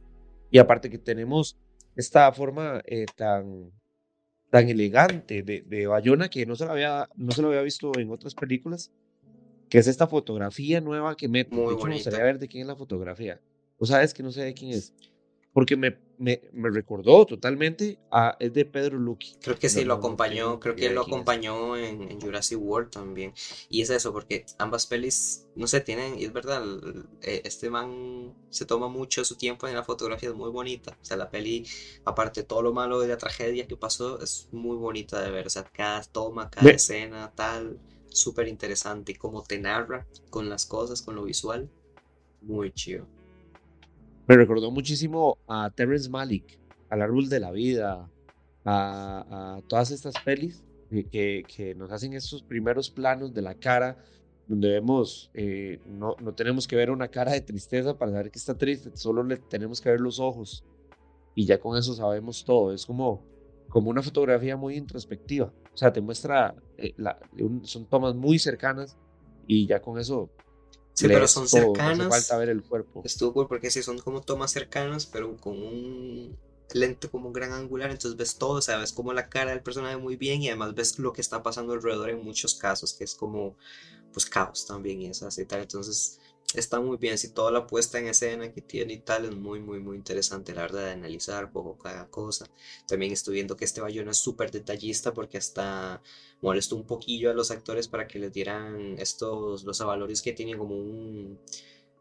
Y 0.51 0.59
aparte 0.59 0.91
que 0.91 0.99
tenemos 0.99 1.57
esta 1.99 2.31
forma 2.33 2.81
eh, 2.87 3.07
tan, 3.17 3.73
tan 4.51 4.69
elegante 4.69 5.43
de, 5.43 5.63
de 5.63 5.87
Bayona 5.89 6.29
que 6.29 6.47
no 6.47 6.55
se, 6.55 6.65
lo 6.65 6.71
había, 6.71 7.09
no 7.17 7.33
se 7.33 7.43
lo 7.43 7.49
había 7.49 7.63
visto 7.63 7.91
en 7.99 8.11
otras 8.13 8.37
películas, 8.37 8.93
que 9.69 9.79
es 9.79 9.89
esta 9.89 10.07
fotografía 10.07 10.81
nueva 10.81 11.17
que 11.17 11.29
mete. 11.29 11.57
Muy 11.57 11.67
de 11.67 11.75
hecho, 11.75 11.87
me 11.89 11.95
gustaría 11.95 12.23
ver 12.23 12.39
de 12.39 12.47
quién 12.47 12.63
es 12.63 12.69
la 12.69 12.77
fotografía. 12.77 13.41
O 13.79 13.85
sabes 13.85 14.15
que 14.15 14.23
no 14.23 14.31
sé 14.31 14.43
de 14.43 14.55
quién 14.55 14.71
es. 14.71 14.95
Porque 15.59 15.77
me, 15.77 15.99
me, 16.19 16.41
me 16.53 16.71
recordó 16.71 17.27
totalmente 17.27 17.99
a... 18.11 18.37
Es 18.39 18.53
de 18.53 18.65
Pedro 18.65 18.99
Luqui. 18.99 19.33
Creo 19.43 19.59
que 19.59 19.69
sí, 19.69 19.81
No, 19.81 19.87
lo 19.89 19.95
no 19.95 19.99
acompañó, 19.99 20.61
creo 20.61 20.77
que 20.77 20.91
lo 20.91 21.01
acompañó 21.03 21.77
en, 21.77 22.03
en 22.03 22.21
Jurassic 22.21 22.59
World 22.61 22.91
también. 22.91 23.33
Y 23.69 23.83
es 23.83 23.91
eso, 23.91 24.13
porque 24.13 24.45
ambas 24.59 24.87
pelis, 24.87 25.47
no 25.57 25.67
sé, 25.67 25.81
tienen, 25.81 26.19
y 26.19 26.25
es 26.25 26.33
verdad, 26.33 26.63
eh, 27.23 27.43
este 27.45 27.71
man 27.71 28.35
se 28.51 28.67
toma 28.67 28.89
mucho 28.89 29.25
su 29.25 29.37
tiempo 29.37 29.67
en 29.69 29.75
la 29.75 29.85
fotografía, 29.85 30.29
es 30.31 30.35
muy 30.35 30.51
bonita. 30.51 30.97
O 31.01 31.05
sea, 31.05 31.17
la 31.17 31.31
peli, 31.31 31.67
aparte 32.05 32.43
de 32.43 32.47
todo 32.47 32.63
lo 32.63 32.73
malo 32.73 33.01
de 33.01 33.09
la 33.09 33.19
tragedia 33.19 33.67
que 33.67 33.77
pasó, 33.77 34.21
es 34.23 34.49
muy 34.53 34.77
bonita 34.77 35.21
de 35.23 35.31
ver. 35.31 35.47
O 35.47 35.51
sea, 35.51 35.65
cada 35.65 36.03
toma, 36.03 36.51
cada 36.51 36.67
Ve- 36.67 36.75
escena, 36.75 37.33
tal, 37.35 37.81
súper 38.09 38.49
interesante. 38.49 39.13
Y 39.13 39.15
cómo 39.17 39.43
te 39.45 39.59
narra 39.59 40.07
con 40.31 40.49
las 40.49 40.67
cosas, 40.67 41.03
con 41.03 41.17
lo 41.17 41.25
visual, 41.25 41.71
muy 42.41 42.73
chido. 42.73 43.07
Me 44.29 44.37
recordó 44.37 44.71
muchísimo 44.71 45.39
a 45.47 45.71
Terrence 45.71 46.09
Malick, 46.11 46.61
al 46.91 47.03
Árbol 47.03 47.29
de 47.29 47.41
la 47.41 47.51
Vida, 47.51 48.11
a, 48.65 49.57
a 49.59 49.63
todas 49.69 49.91
estas 49.91 50.19
pelis 50.21 50.65
que, 50.91 51.47
que- 51.49 51.75
nos 51.75 51.91
hacen 51.93 52.13
estos 52.15 52.43
primeros 52.43 52.91
planos 52.91 53.33
de 53.35 53.43
la 53.43 53.55
cara, 53.55 53.99
donde 54.47 54.69
vemos, 54.71 55.31
eh, 55.35 55.81
no, 55.85 56.17
no 56.21 56.35
tenemos 56.35 56.67
que 56.69 56.77
ver 56.77 56.91
una 56.91 57.09
cara 57.09 57.33
de 57.33 57.41
tristeza 57.43 57.97
para 57.99 58.13
saber 58.13 58.31
que 58.31 58.39
está 58.39 58.57
triste, 58.57 58.91
solo 58.97 59.23
le 59.23 59.39
tenemos 59.39 59.81
que 59.81 59.91
ver 59.91 60.01
los 60.01 60.19
ojos 60.21 60.65
y 61.35 61.47
ya 61.47 61.61
con 61.61 61.79
eso 61.79 61.95
sabemos 61.95 62.45
todo. 62.45 62.73
Es 62.75 62.87
como 62.87 63.27
como 63.69 63.91
una 63.91 64.03
fotografía 64.03 64.57
muy 64.57 64.77
introspectiva. 64.77 65.55
O 65.73 65.77
sea, 65.77 65.93
te 65.93 66.01
muestra, 66.01 66.55
eh, 66.79 66.95
la, 66.97 67.19
son 67.65 67.87
tomas 67.89 68.15
muy 68.15 68.39
cercanas 68.39 68.99
y 69.47 69.67
ya 69.67 69.81
con 69.83 69.99
eso... 69.99 70.33
Sí, 70.99 71.07
pero 71.07 71.29
son 71.29 71.47
cercanas. 71.49 71.97
No 71.97 72.11
falta 72.11 72.37
ver 72.39 72.49
el 72.49 72.65
cuerpo. 72.65 73.03
Estuvo 73.05 73.33
cool 73.33 73.47
porque 73.47 73.71
sí, 73.71 73.85
son 73.85 74.01
como 74.01 74.21
tomas 74.21 74.51
cercanas, 74.51 75.07
pero 75.07 75.37
con 75.37 75.57
un 75.57 76.37
lente 76.75 77.09
como 77.09 77.29
un 77.29 77.33
gran 77.33 77.53
angular, 77.53 77.89
entonces 77.93 78.19
ves 78.19 78.37
todo, 78.37 78.55
o 78.59 78.61
sea, 78.61 78.79
ves 78.79 78.93
como 78.93 79.13
la 79.13 79.29
cara 79.29 79.53
del 79.53 79.63
personaje 79.63 79.97
muy 79.97 80.17
bien 80.17 80.43
y 80.43 80.49
además 80.49 80.75
ves 80.75 80.99
lo 80.99 81.13
que 81.13 81.21
está 81.21 81.41
pasando 81.41 81.73
alrededor 81.73 82.11
en 82.11 82.25
muchos 82.25 82.57
casos, 82.57 82.95
que 82.95 83.05
es 83.05 83.15
como, 83.15 83.57
pues, 84.13 84.27
caos 84.27 84.67
también 84.67 85.01
y 85.01 85.07
eso 85.07 85.29
así 85.29 85.45
tal. 85.45 85.61
Entonces, 85.61 86.19
está 86.55 86.81
muy 86.81 86.97
bien. 86.97 87.19
Si 87.19 87.29
toda 87.33 87.51
la 87.51 87.67
puesta 87.67 87.99
en 87.99 88.09
escena 88.09 88.53
que 88.53 88.63
tiene 88.63 88.95
y 88.95 88.99
tal 88.99 89.27
es 89.27 89.35
muy, 89.35 89.61
muy, 89.61 89.81
muy 89.81 89.97
interesante, 89.97 90.55
la 90.55 90.63
verdad, 90.63 90.87
de 90.87 90.93
analizar 90.93 91.53
poco 91.53 91.77
cada 91.79 92.09
cosa. 92.09 92.47
También 92.87 93.13
estoy 93.13 93.35
viendo 93.35 93.57
que 93.57 93.65
este 93.65 93.81
Bayona 93.81 94.13
es 94.13 94.19
súper 94.19 94.51
detallista 94.51 95.13
porque 95.13 95.39
hasta 95.39 96.03
molestó 96.41 96.77
un 96.77 96.85
poquillo 96.87 97.31
a 97.31 97.35
los 97.35 97.51
actores 97.51 97.89
para 97.89 98.07
que 98.07 98.19
les 98.19 98.33
dieran 98.33 98.97
estos, 98.99 99.65
los 99.65 99.81
avalorios 99.81 100.23
que 100.23 100.33
tienen 100.33 100.59
como 100.59 100.77
un 100.77 101.39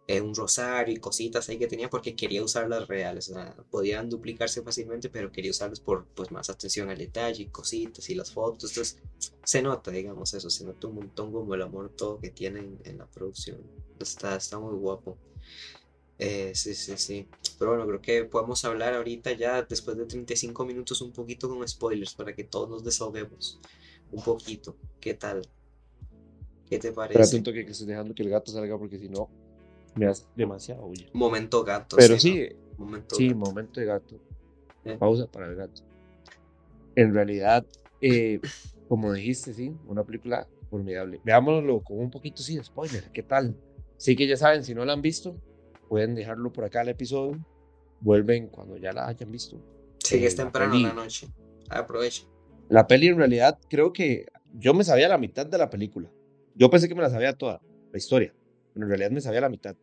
eh, 0.09 0.21
un 0.21 0.33
rosario 0.33 0.93
y 0.95 0.97
cositas 0.99 1.49
ahí 1.49 1.57
que 1.57 1.67
tenía 1.67 1.89
porque 1.89 2.15
quería 2.15 2.41
usarlas 2.41 2.87
reales. 2.87 3.29
O 3.29 3.33
sea, 3.33 3.53
podían 3.69 4.09
duplicarse 4.09 4.61
fácilmente, 4.61 5.09
pero 5.09 5.33
quería 5.33 5.51
usarlas 5.51 5.81
por 5.81 6.05
pues, 6.15 6.31
más 6.31 6.49
atención 6.49 6.89
al 6.89 6.97
detalle 6.97 7.43
y 7.43 7.47
cositas 7.47 8.09
y 8.09 8.15
las 8.15 8.31
fotos. 8.31 8.71
Entonces, 8.71 8.99
se 9.43 9.61
nota, 9.61 9.91
digamos, 9.91 10.33
eso, 10.33 10.49
se 10.49 10.63
nota 10.63 10.87
un 10.87 10.95
montón 10.95 11.33
como 11.33 11.53
el 11.55 11.61
amor 11.61 11.89
todo 11.89 12.21
que 12.21 12.29
tienen 12.29 12.79
en 12.85 12.99
la 12.99 13.05
producción. 13.05 13.57
Está, 13.99 14.37
está 14.37 14.57
muy 14.57 14.75
guapo. 14.75 15.17
Eh, 16.19 16.53
sí, 16.55 16.73
sí, 16.73 16.95
sí. 16.95 17.27
Pero 17.59 17.71
bueno, 17.71 17.85
creo 17.85 18.01
que 18.01 18.23
podemos 18.23 18.63
hablar 18.63 18.93
ahorita 18.93 19.33
ya 19.33 19.61
después 19.61 19.97
de 19.97 20.05
35 20.05 20.65
minutos 20.65 21.01
un 21.01 21.11
poquito 21.11 21.49
con 21.49 21.67
spoilers 21.67 22.15
para 22.15 22.33
que 22.33 22.45
todos 22.45 22.69
nos 22.69 22.81
desahoguemos 22.81 23.59
un 24.13 24.23
poquito. 24.23 24.77
¿Qué 25.01 25.15
tal? 25.15 25.41
¿Qué 26.69 26.79
te 26.79 26.93
parece? 26.93 27.13
Pero 27.13 27.25
atento 27.25 27.51
que, 27.51 27.65
que 27.65 27.71
estoy 27.73 27.87
dejando 27.87 28.15
que 28.15 28.23
el 28.23 28.29
gato 28.29 28.53
salga 28.53 28.77
porque 28.77 28.97
si 28.97 29.09
no 29.09 29.29
me 29.97 30.07
hace 30.07 30.25
demasiado 30.35 30.85
huye. 30.85 31.09
Momento 31.13 31.63
gato. 31.63 31.95
Pero 31.97 32.19
sí, 32.19 32.49
momento 32.77 33.15
sí, 33.15 33.33
momento 33.33 33.79
de 33.79 33.85
gato. 33.85 34.19
Eh. 34.85 34.97
Pausa 34.97 35.27
para 35.27 35.47
el 35.47 35.55
gato. 35.55 35.81
En 36.95 37.13
realidad, 37.13 37.65
eh, 38.01 38.39
como 38.87 39.13
dijiste, 39.13 39.53
sí, 39.53 39.75
una 39.87 40.03
película 40.03 40.47
formidable. 40.69 41.21
Veámoslo 41.23 41.81
con 41.83 41.99
un 41.99 42.11
poquito, 42.11 42.41
sí, 42.41 42.57
de 42.57 42.63
spoiler. 42.63 43.11
¿Qué 43.11 43.23
tal? 43.23 43.55
Sí 43.97 44.15
que 44.15 44.27
ya 44.27 44.37
saben, 44.37 44.63
si 44.63 44.73
no 44.73 44.85
la 44.85 44.93
han 44.93 45.01
visto, 45.01 45.35
pueden 45.89 46.15
dejarlo 46.15 46.51
por 46.51 46.63
acá 46.63 46.81
el 46.81 46.89
episodio. 46.89 47.43
Vuelven 47.99 48.47
cuando 48.47 48.77
ya 48.77 48.93
la 48.93 49.07
hayan 49.07 49.31
visto. 49.31 49.59
Sí, 50.03 50.19
que 50.19 50.27
es 50.27 50.33
eh, 50.33 50.37
temprano 50.37 50.75
en 50.75 50.83
la 50.83 50.93
noche. 50.93 51.27
Aprovechen. 51.69 52.27
La 52.69 52.87
peli 52.87 53.07
en 53.07 53.17
realidad 53.17 53.59
creo 53.69 53.91
que 53.93 54.27
yo 54.53 54.73
me 54.73 54.83
sabía 54.83 55.07
la 55.07 55.17
mitad 55.17 55.45
de 55.45 55.57
la 55.57 55.69
película. 55.69 56.11
Yo 56.55 56.69
pensé 56.69 56.87
que 56.87 56.95
me 56.95 57.01
la 57.01 57.09
sabía 57.09 57.33
toda, 57.33 57.61
la 57.91 57.97
historia. 57.97 58.33
Pero 58.77 58.85
en 58.85 58.89
realidad 58.91 59.09
me 59.09 59.21
sabía 59.21 59.41
la 59.41 59.49
mitad. 59.49 59.75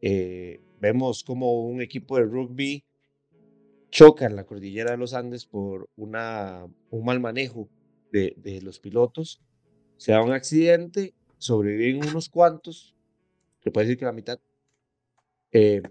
Eh, 0.00 0.62
vemos 0.80 1.22
como 1.22 1.66
un 1.66 1.82
equipo 1.82 2.16
de 2.16 2.22
rugby 2.22 2.82
choca 3.90 4.24
en 4.24 4.36
la 4.36 4.44
cordillera 4.44 4.92
de 4.92 4.96
los 4.96 5.12
Andes 5.12 5.44
por 5.44 5.90
una, 5.96 6.66
un 6.88 7.04
mal 7.04 7.20
manejo 7.20 7.68
de, 8.10 8.32
de 8.38 8.62
los 8.62 8.80
pilotos. 8.80 9.42
Se 9.98 10.12
da 10.12 10.22
un 10.22 10.32
accidente, 10.32 11.12
sobreviven 11.36 12.08
unos 12.08 12.30
cuantos, 12.30 12.94
se 13.62 13.70
puede 13.70 13.86
decir 13.86 13.98
que 13.98 14.06
la 14.06 14.12
mitad, 14.12 14.40
eh, 15.52 15.82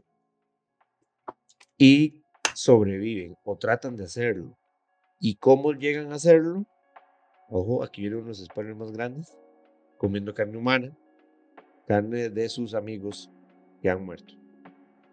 y 1.77 2.23
sobreviven 2.55 3.37
o 3.43 3.55
tratan 3.55 3.95
de 3.95 4.05
hacerlo. 4.05 4.57
¿Y 5.19 5.35
cómo 5.35 5.73
llegan 5.73 6.11
a 6.11 6.15
hacerlo? 6.15 6.65
Ojo, 7.49 7.83
aquí 7.83 8.01
vienen 8.01 8.21
unos 8.21 8.43
spoilers 8.43 8.77
más 8.77 8.91
grandes, 8.91 9.37
comiendo 9.99 10.33
carne 10.33 10.57
humana, 10.57 10.97
de 11.87 12.49
sus 12.49 12.73
amigos 12.73 13.29
que 13.81 13.89
han 13.89 14.03
muerto. 14.03 14.33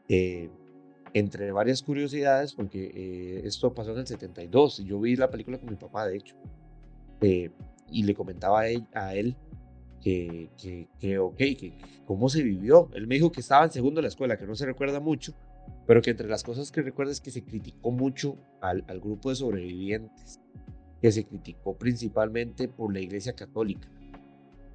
Eh, 0.08 0.50
entre 1.14 1.52
varias 1.52 1.82
curiosidades, 1.82 2.54
porque 2.54 2.90
eh, 2.94 3.42
esto 3.44 3.74
pasó 3.74 3.92
en 3.92 3.98
el 3.98 4.06
72, 4.06 4.78
yo 4.78 4.98
vi 4.98 5.14
la 5.16 5.30
película 5.30 5.58
con 5.58 5.68
mi 5.68 5.76
papá, 5.76 6.06
de 6.06 6.16
hecho, 6.16 6.36
eh, 7.20 7.50
y 7.90 8.04
le 8.04 8.14
comentaba 8.14 8.60
a 8.60 9.14
él, 9.14 9.36
que, 10.00 10.48
que, 10.98 11.18
ok, 11.18 11.36
que 11.36 11.74
cómo 12.06 12.28
se 12.28 12.42
vivió. 12.42 12.90
Él 12.94 13.06
me 13.06 13.14
dijo 13.16 13.30
que 13.30 13.40
estaba 13.40 13.64
en 13.64 13.70
segundo 13.70 13.98
de 13.98 14.02
la 14.02 14.08
escuela, 14.08 14.36
que 14.36 14.46
no 14.46 14.56
se 14.56 14.66
recuerda 14.66 14.98
mucho, 14.98 15.34
pero 15.86 16.00
que 16.00 16.10
entre 16.10 16.28
las 16.28 16.42
cosas 16.42 16.72
que 16.72 16.82
recuerda 16.82 17.12
es 17.12 17.20
que 17.20 17.30
se 17.30 17.44
criticó 17.44 17.90
mucho 17.90 18.36
al 18.60 19.00
grupo 19.00 19.28
de 19.28 19.36
sobrevivientes, 19.36 20.40
que 21.00 21.12
se 21.12 21.24
criticó 21.24 21.76
principalmente 21.76 22.66
por 22.66 22.92
la 22.92 23.00
Iglesia 23.00 23.34
Católica 23.34 23.88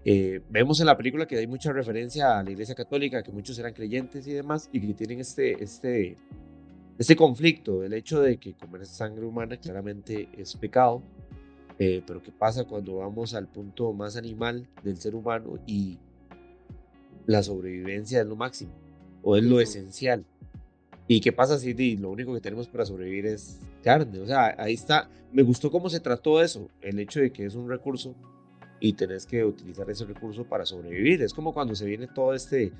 eh, 0.09 0.41
vemos 0.49 0.79
en 0.79 0.85
la 0.85 0.95
película 0.95 1.27
que 1.27 1.37
hay 1.37 1.47
mucha 1.47 1.73
referencia 1.73 2.39
a 2.39 2.41
la 2.41 2.49
Iglesia 2.49 2.73
Católica, 2.73 3.21
que 3.21 3.33
muchos 3.33 3.59
eran 3.59 3.73
creyentes 3.73 4.25
y 4.25 4.31
demás, 4.31 4.69
y 4.71 4.79
que 4.79 4.93
tienen 4.93 5.19
este, 5.19 5.61
este, 5.61 6.15
este 6.97 7.15
conflicto, 7.17 7.83
el 7.83 7.91
hecho 7.91 8.21
de 8.21 8.37
que 8.37 8.53
comer 8.53 8.85
sangre 8.85 9.25
humana 9.25 9.57
claramente 9.57 10.29
es 10.37 10.55
pecado, 10.55 11.03
eh, 11.77 12.01
pero 12.07 12.23
¿qué 12.23 12.31
pasa 12.31 12.63
cuando 12.63 12.99
vamos 12.99 13.33
al 13.33 13.49
punto 13.49 13.91
más 13.91 14.15
animal 14.15 14.65
del 14.81 14.95
ser 14.95 15.13
humano 15.13 15.59
y 15.67 15.97
la 17.25 17.43
sobrevivencia 17.43 18.21
es 18.21 18.27
lo 18.27 18.37
máximo 18.37 18.71
o 19.23 19.35
es 19.35 19.43
lo 19.43 19.59
esencial? 19.59 20.23
¿Y 21.09 21.19
qué 21.19 21.33
pasa 21.33 21.59
si 21.59 21.97
lo 21.97 22.11
único 22.11 22.33
que 22.33 22.39
tenemos 22.39 22.69
para 22.69 22.85
sobrevivir 22.85 23.25
es 23.25 23.59
carne? 23.83 24.21
O 24.21 24.25
sea, 24.25 24.55
ahí 24.57 24.73
está, 24.73 25.09
me 25.33 25.43
gustó 25.43 25.69
cómo 25.69 25.89
se 25.89 25.99
trató 25.99 26.41
eso, 26.41 26.69
el 26.79 26.97
hecho 26.97 27.19
de 27.19 27.33
que 27.33 27.45
es 27.45 27.55
un 27.55 27.67
recurso 27.67 28.15
y 28.79 28.93
tenés 28.93 29.25
que 29.25 29.43
utilizar 29.43 29.89
ese 29.89 30.05
recurso 30.05 30.45
para 30.45 30.65
sobrevivir. 30.65 31.21
Es 31.21 31.33
como 31.33 31.53
cuando 31.53 31.75
se 31.75 31.85
viene 31.85 32.07
todo 32.07 32.33
este, 32.33 32.71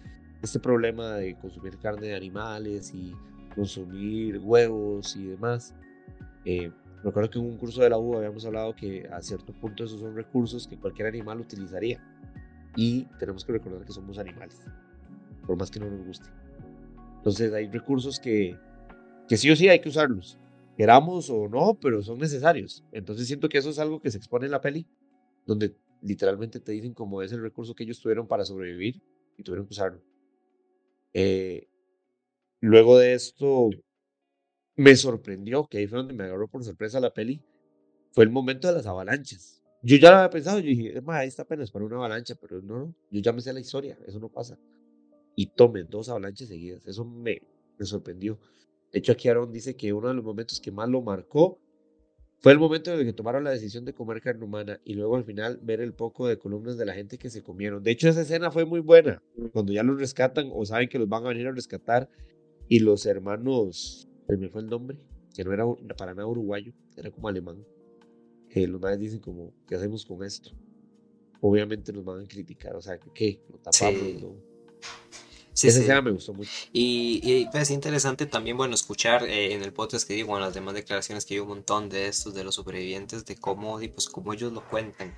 este 0.41 0.59
problema 0.59 1.15
de 1.15 1.35
consumir 1.35 1.77
carne 1.77 2.07
de 2.07 2.15
animales 2.15 2.93
y 2.93 3.13
consumir 3.55 4.39
huevos 4.39 5.15
y 5.15 5.25
demás. 5.25 5.73
Eh, 6.45 6.71
recuerdo 7.03 7.29
que 7.29 7.39
en 7.39 7.45
un 7.45 7.57
curso 7.57 7.81
de 7.81 7.89
la 7.89 7.97
U 7.97 8.15
habíamos 8.15 8.45
hablado 8.45 8.75
que 8.75 9.07
a 9.11 9.21
cierto 9.21 9.53
punto 9.53 9.83
esos 9.83 9.99
son 9.99 10.15
recursos 10.15 10.67
que 10.67 10.77
cualquier 10.77 11.07
animal 11.07 11.39
utilizaría. 11.39 12.03
Y 12.75 13.05
tenemos 13.17 13.43
que 13.43 13.53
recordar 13.53 13.83
que 13.83 13.91
somos 13.91 14.19
animales, 14.19 14.61
por 15.47 15.57
más 15.57 15.71
que 15.71 15.79
no 15.79 15.89
nos 15.89 16.05
guste. 16.05 16.29
Entonces 17.17 17.51
hay 17.51 17.67
recursos 17.67 18.19
que, 18.19 18.55
que 19.27 19.35
sí 19.35 19.49
o 19.49 19.55
sí 19.55 19.67
hay 19.67 19.79
que 19.79 19.89
usarlos, 19.89 20.37
queramos 20.77 21.31
o 21.31 21.49
no, 21.49 21.73
pero 21.81 22.03
son 22.03 22.19
necesarios. 22.19 22.83
Entonces 22.91 23.25
siento 23.25 23.49
que 23.49 23.57
eso 23.57 23.71
es 23.71 23.79
algo 23.79 23.99
que 23.99 24.11
se 24.11 24.19
expone 24.19 24.45
en 24.45 24.51
la 24.51 24.61
peli, 24.61 24.85
donde 25.47 25.75
literalmente 26.01 26.59
te 26.59 26.71
dicen 26.71 26.93
cómo 26.93 27.21
es 27.21 27.31
el 27.31 27.41
recurso 27.41 27.75
que 27.75 27.83
ellos 27.83 27.99
tuvieron 27.99 28.27
para 28.27 28.45
sobrevivir 28.45 29.01
y 29.37 29.43
tuvieron 29.43 29.65
que 29.67 29.73
usarlo. 29.73 30.01
Eh, 31.13 31.67
luego 32.61 32.97
de 32.97 33.13
esto, 33.13 33.69
me 34.75 34.95
sorprendió, 34.95 35.65
que 35.65 35.79
ahí 35.79 35.87
fue 35.87 35.99
donde 35.99 36.13
me 36.13 36.23
agarró 36.23 36.47
por 36.47 36.63
sorpresa 36.63 36.99
la 36.99 37.13
peli, 37.13 37.41
fue 38.11 38.23
el 38.23 38.29
momento 38.29 38.67
de 38.67 38.73
las 38.73 38.85
avalanchas. 38.85 39.61
Yo 39.81 39.97
ya 39.97 40.11
lo 40.11 40.17
había 40.17 40.29
pensado, 40.29 40.59
yo 40.59 40.69
dije, 40.69 41.01
ahí 41.07 41.27
está 41.27 41.43
apenas 41.43 41.71
para 41.71 41.85
una 41.85 41.97
avalancha, 41.97 42.35
pero 42.35 42.61
no, 42.61 42.93
yo 43.11 43.21
ya 43.21 43.31
me 43.33 43.41
sé 43.41 43.53
la 43.53 43.59
historia, 43.59 43.97
eso 44.05 44.19
no 44.19 44.29
pasa. 44.29 44.57
Y 45.35 45.47
tomen 45.47 45.87
dos 45.89 46.09
avalanchas 46.09 46.47
seguidas, 46.47 46.85
eso 46.87 47.05
me, 47.05 47.41
me 47.77 47.85
sorprendió. 47.85 48.39
De 48.91 48.99
hecho, 48.99 49.11
aquí 49.11 49.27
Aaron 49.29 49.51
dice 49.51 49.75
que 49.75 49.93
uno 49.93 50.07
de 50.07 50.13
los 50.15 50.23
momentos 50.23 50.59
que 50.59 50.71
más 50.71 50.89
lo 50.89 51.01
marcó 51.01 51.59
fue 52.39 52.51
el 52.51 52.59
momento 52.59 52.93
en 52.93 52.99
el 52.99 53.05
que 53.05 53.13
tomaron 53.13 53.43
la 53.43 53.49
decisión 53.49 53.83
de 53.83 53.93
comer 53.93 54.21
carne 54.21 54.45
humana 54.45 54.79
y 54.85 54.93
luego 54.93 55.15
al 55.15 55.23
final 55.23 55.59
ver 55.63 55.81
el 55.81 55.93
poco 55.93 56.27
de 56.27 56.38
columnas 56.38 56.77
de 56.77 56.85
la 56.85 56.93
gente 56.93 57.17
que 57.17 57.31
se 57.31 57.41
comieron. 57.41 57.81
De 57.81 57.91
hecho, 57.91 58.09
esa 58.09 58.21
escena 58.21 58.51
fue 58.51 58.65
muy 58.65 58.79
buena. 58.79 59.23
Cuando 59.51 59.73
ya 59.73 59.81
los 59.81 59.99
rescatan 59.99 60.49
o 60.53 60.63
saben 60.65 60.88
que 60.88 60.99
los 60.99 61.09
van 61.09 61.25
a 61.25 61.29
venir 61.29 61.47
a 61.47 61.51
rescatar 61.51 62.09
y 62.67 62.79
los 62.79 63.05
hermanos, 63.07 64.07
me 64.27 64.49
fue 64.49 64.61
el 64.61 64.67
nombre, 64.67 64.99
que 65.33 65.43
no 65.43 65.51
era 65.51 65.65
para 65.97 66.13
nada 66.13 66.27
uruguayo, 66.27 66.73
era 66.95 67.09
como 67.09 67.27
alemán. 67.27 67.65
Eh, 68.51 68.67
los 68.67 68.79
madres 68.79 68.99
dicen 68.99 69.19
como, 69.19 69.53
¿qué 69.67 69.75
hacemos 69.75 70.05
con 70.05 70.23
esto? 70.23 70.51
Obviamente 71.41 71.91
nos 71.91 72.05
van 72.05 72.23
a 72.23 72.27
criticar, 72.27 72.75
o 72.75 72.81
sea, 72.81 72.99
¿qué? 73.13 73.41
Lo 73.49 73.57
tapamos, 73.57 73.99
Sí, 73.99 74.19
Esa 75.66 75.80
escena 75.80 76.01
me 76.01 76.12
gustó 76.12 76.34
mucho. 76.34 76.51
Y, 76.72 77.20
y 77.24 77.43
es 77.43 77.49
pues, 77.51 77.72
interesante 77.72 78.28
también, 78.28 78.58
bueno, 78.58 78.76
escuchar 78.76 79.24
eh, 79.24 79.53
en 79.53 79.64
el 79.64 79.74
podcast 79.74 80.08
que 80.08 80.14
digo, 80.14 80.36
en 80.36 80.43
las 80.43 80.53
demás 80.53 80.76
declaraciones 80.76 81.26
que 81.26 81.34
hay 81.34 81.39
un 81.39 81.47
montón 81.47 81.89
de 81.89 82.08
estos, 82.08 82.34
de 82.36 82.43
los 82.43 82.55
supervivientes, 82.55 83.26
de 83.26 83.36
cómo, 83.36 83.80
pues, 83.80 84.08
cómo 84.08 84.34
ellos 84.34 84.53
lo 84.53 84.68
cuentan. 84.70 85.18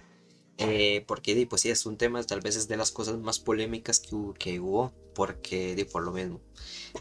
Eh, 0.57 1.03
porque, 1.07 1.45
pues 1.49 1.61
sí, 1.61 1.69
es 1.69 1.85
un 1.85 1.97
tema, 1.97 2.21
tal 2.23 2.41
vez 2.41 2.55
es 2.55 2.67
de 2.67 2.77
las 2.77 2.91
cosas 2.91 3.17
más 3.17 3.39
polémicas 3.39 3.99
que, 3.99 4.15
que 4.37 4.59
hubo, 4.59 4.93
porque, 5.13 5.75
di, 5.75 5.85
por 5.85 6.03
lo 6.03 6.11
mismo, 6.11 6.41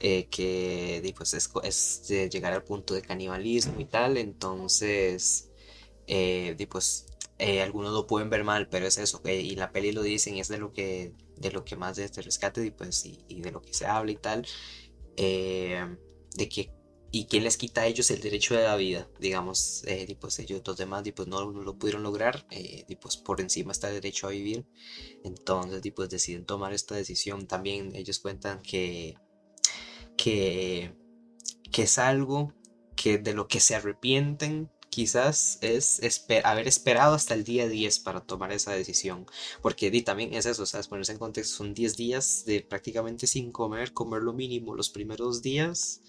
eh, 0.01 0.26
que, 0.30 1.12
pues 1.16 1.34
es, 1.34 1.51
es 1.64 2.09
llegar 2.30 2.53
al 2.53 2.62
punto 2.62 2.95
de 2.95 3.03
canibalismo 3.03 3.80
y 3.80 3.84
tal, 3.84 4.16
entonces, 4.16 5.51
di, 6.07 6.66
pues 6.66 7.07
eh, 7.39 7.62
algunos 7.62 7.93
lo 7.93 8.07
pueden 8.07 8.30
ver 8.30 8.45
mal, 8.45 8.68
pero 8.68 8.86
es 8.86 8.99
eso, 8.99 9.20
y 9.24 9.55
la 9.57 9.70
peli 9.70 9.93
lo 9.93 10.03
dicen, 10.03 10.36
y 10.36 10.41
es 10.41 10.49
de 10.49 10.59
lo 10.59 10.72
que, 10.72 11.12
de 11.39 11.51
lo 11.53 11.64
que 11.64 11.76
más 11.76 11.97
de 11.97 12.05
este 12.05 12.22
rescate 12.22 12.64
y, 12.64 12.70
pues, 12.70 13.05
y, 13.05 13.41
de 13.41 13.53
lo 13.53 13.62
que 13.62 13.74
se 13.74 13.86
habla 13.86 14.12
y 14.12 14.16
tal, 14.16 14.47
eh, 15.16 15.97
de 16.36 16.49
que 16.49 16.78
¿Y 17.11 17.24
quién 17.24 17.45
les 17.45 17.57
quita 17.57 17.82
a 17.82 17.86
ellos 17.86 18.11
el 18.11 18.20
derecho 18.20 18.55
de 18.55 18.64
la 18.64 18.76
vida? 18.76 19.09
Digamos, 19.18 19.82
eh, 19.86 20.14
pues 20.20 20.39
ellos 20.41 20.61
los 20.66 20.76
demás 20.76 21.05
pues 21.16 21.26
no, 21.26 21.51
lo 21.51 21.78
pudieron 21.78 22.03
lograr, 22.03 22.47
eh, 22.51 22.84
pues 23.01 23.16
por 23.16 23.41
encima 23.41 23.72
está 23.72 23.89
el 23.89 23.95
derecho 23.95 24.26
a 24.26 24.30
vivir. 24.30 24.66
Entonces 25.24 25.80
pues 25.95 26.11
deciden 26.11 26.45
tomar 26.45 26.74
esta 26.74 26.95
decisión. 26.97 27.47
También 27.47 27.95
ellos 27.97 28.18
cuentan 28.18 28.61
que, 28.61 29.16
que, 30.18 30.93
que 31.72 31.82
es 31.82 31.99
algo 31.99 32.53
que 32.95 33.16
de 33.16 33.32
lo 33.32 33.49
que 33.49 33.61
se 33.61 33.74
arrepienten 33.74 34.70
quizás 34.99 35.59
es 35.61 36.01
haber 36.42 36.66
esperado 36.66 37.14
hasta 37.14 37.32
el 37.34 37.44
día 37.44 37.68
10 37.68 38.01
para 38.01 38.20
tomar 38.20 38.51
esa 38.51 38.72
decisión. 38.72 39.26
Porque 39.62 39.92
di, 39.92 40.03
también 40.03 40.34
es 40.34 40.44
eso, 40.44 40.66
¿sabes? 40.66 40.88
Ponerse 40.88 41.12
en 41.12 41.18
contexto, 41.18 41.59
son 41.59 41.72
10 41.72 41.96
días 41.96 42.42
de 42.46 42.62
prácticamente 42.62 43.28
sin 43.28 43.53
comer, 43.53 43.92
comer 43.92 44.22
lo 44.22 44.32
mínimo 44.32 44.74
los 44.74 44.90
primeros 44.90 45.40
días 45.40 46.01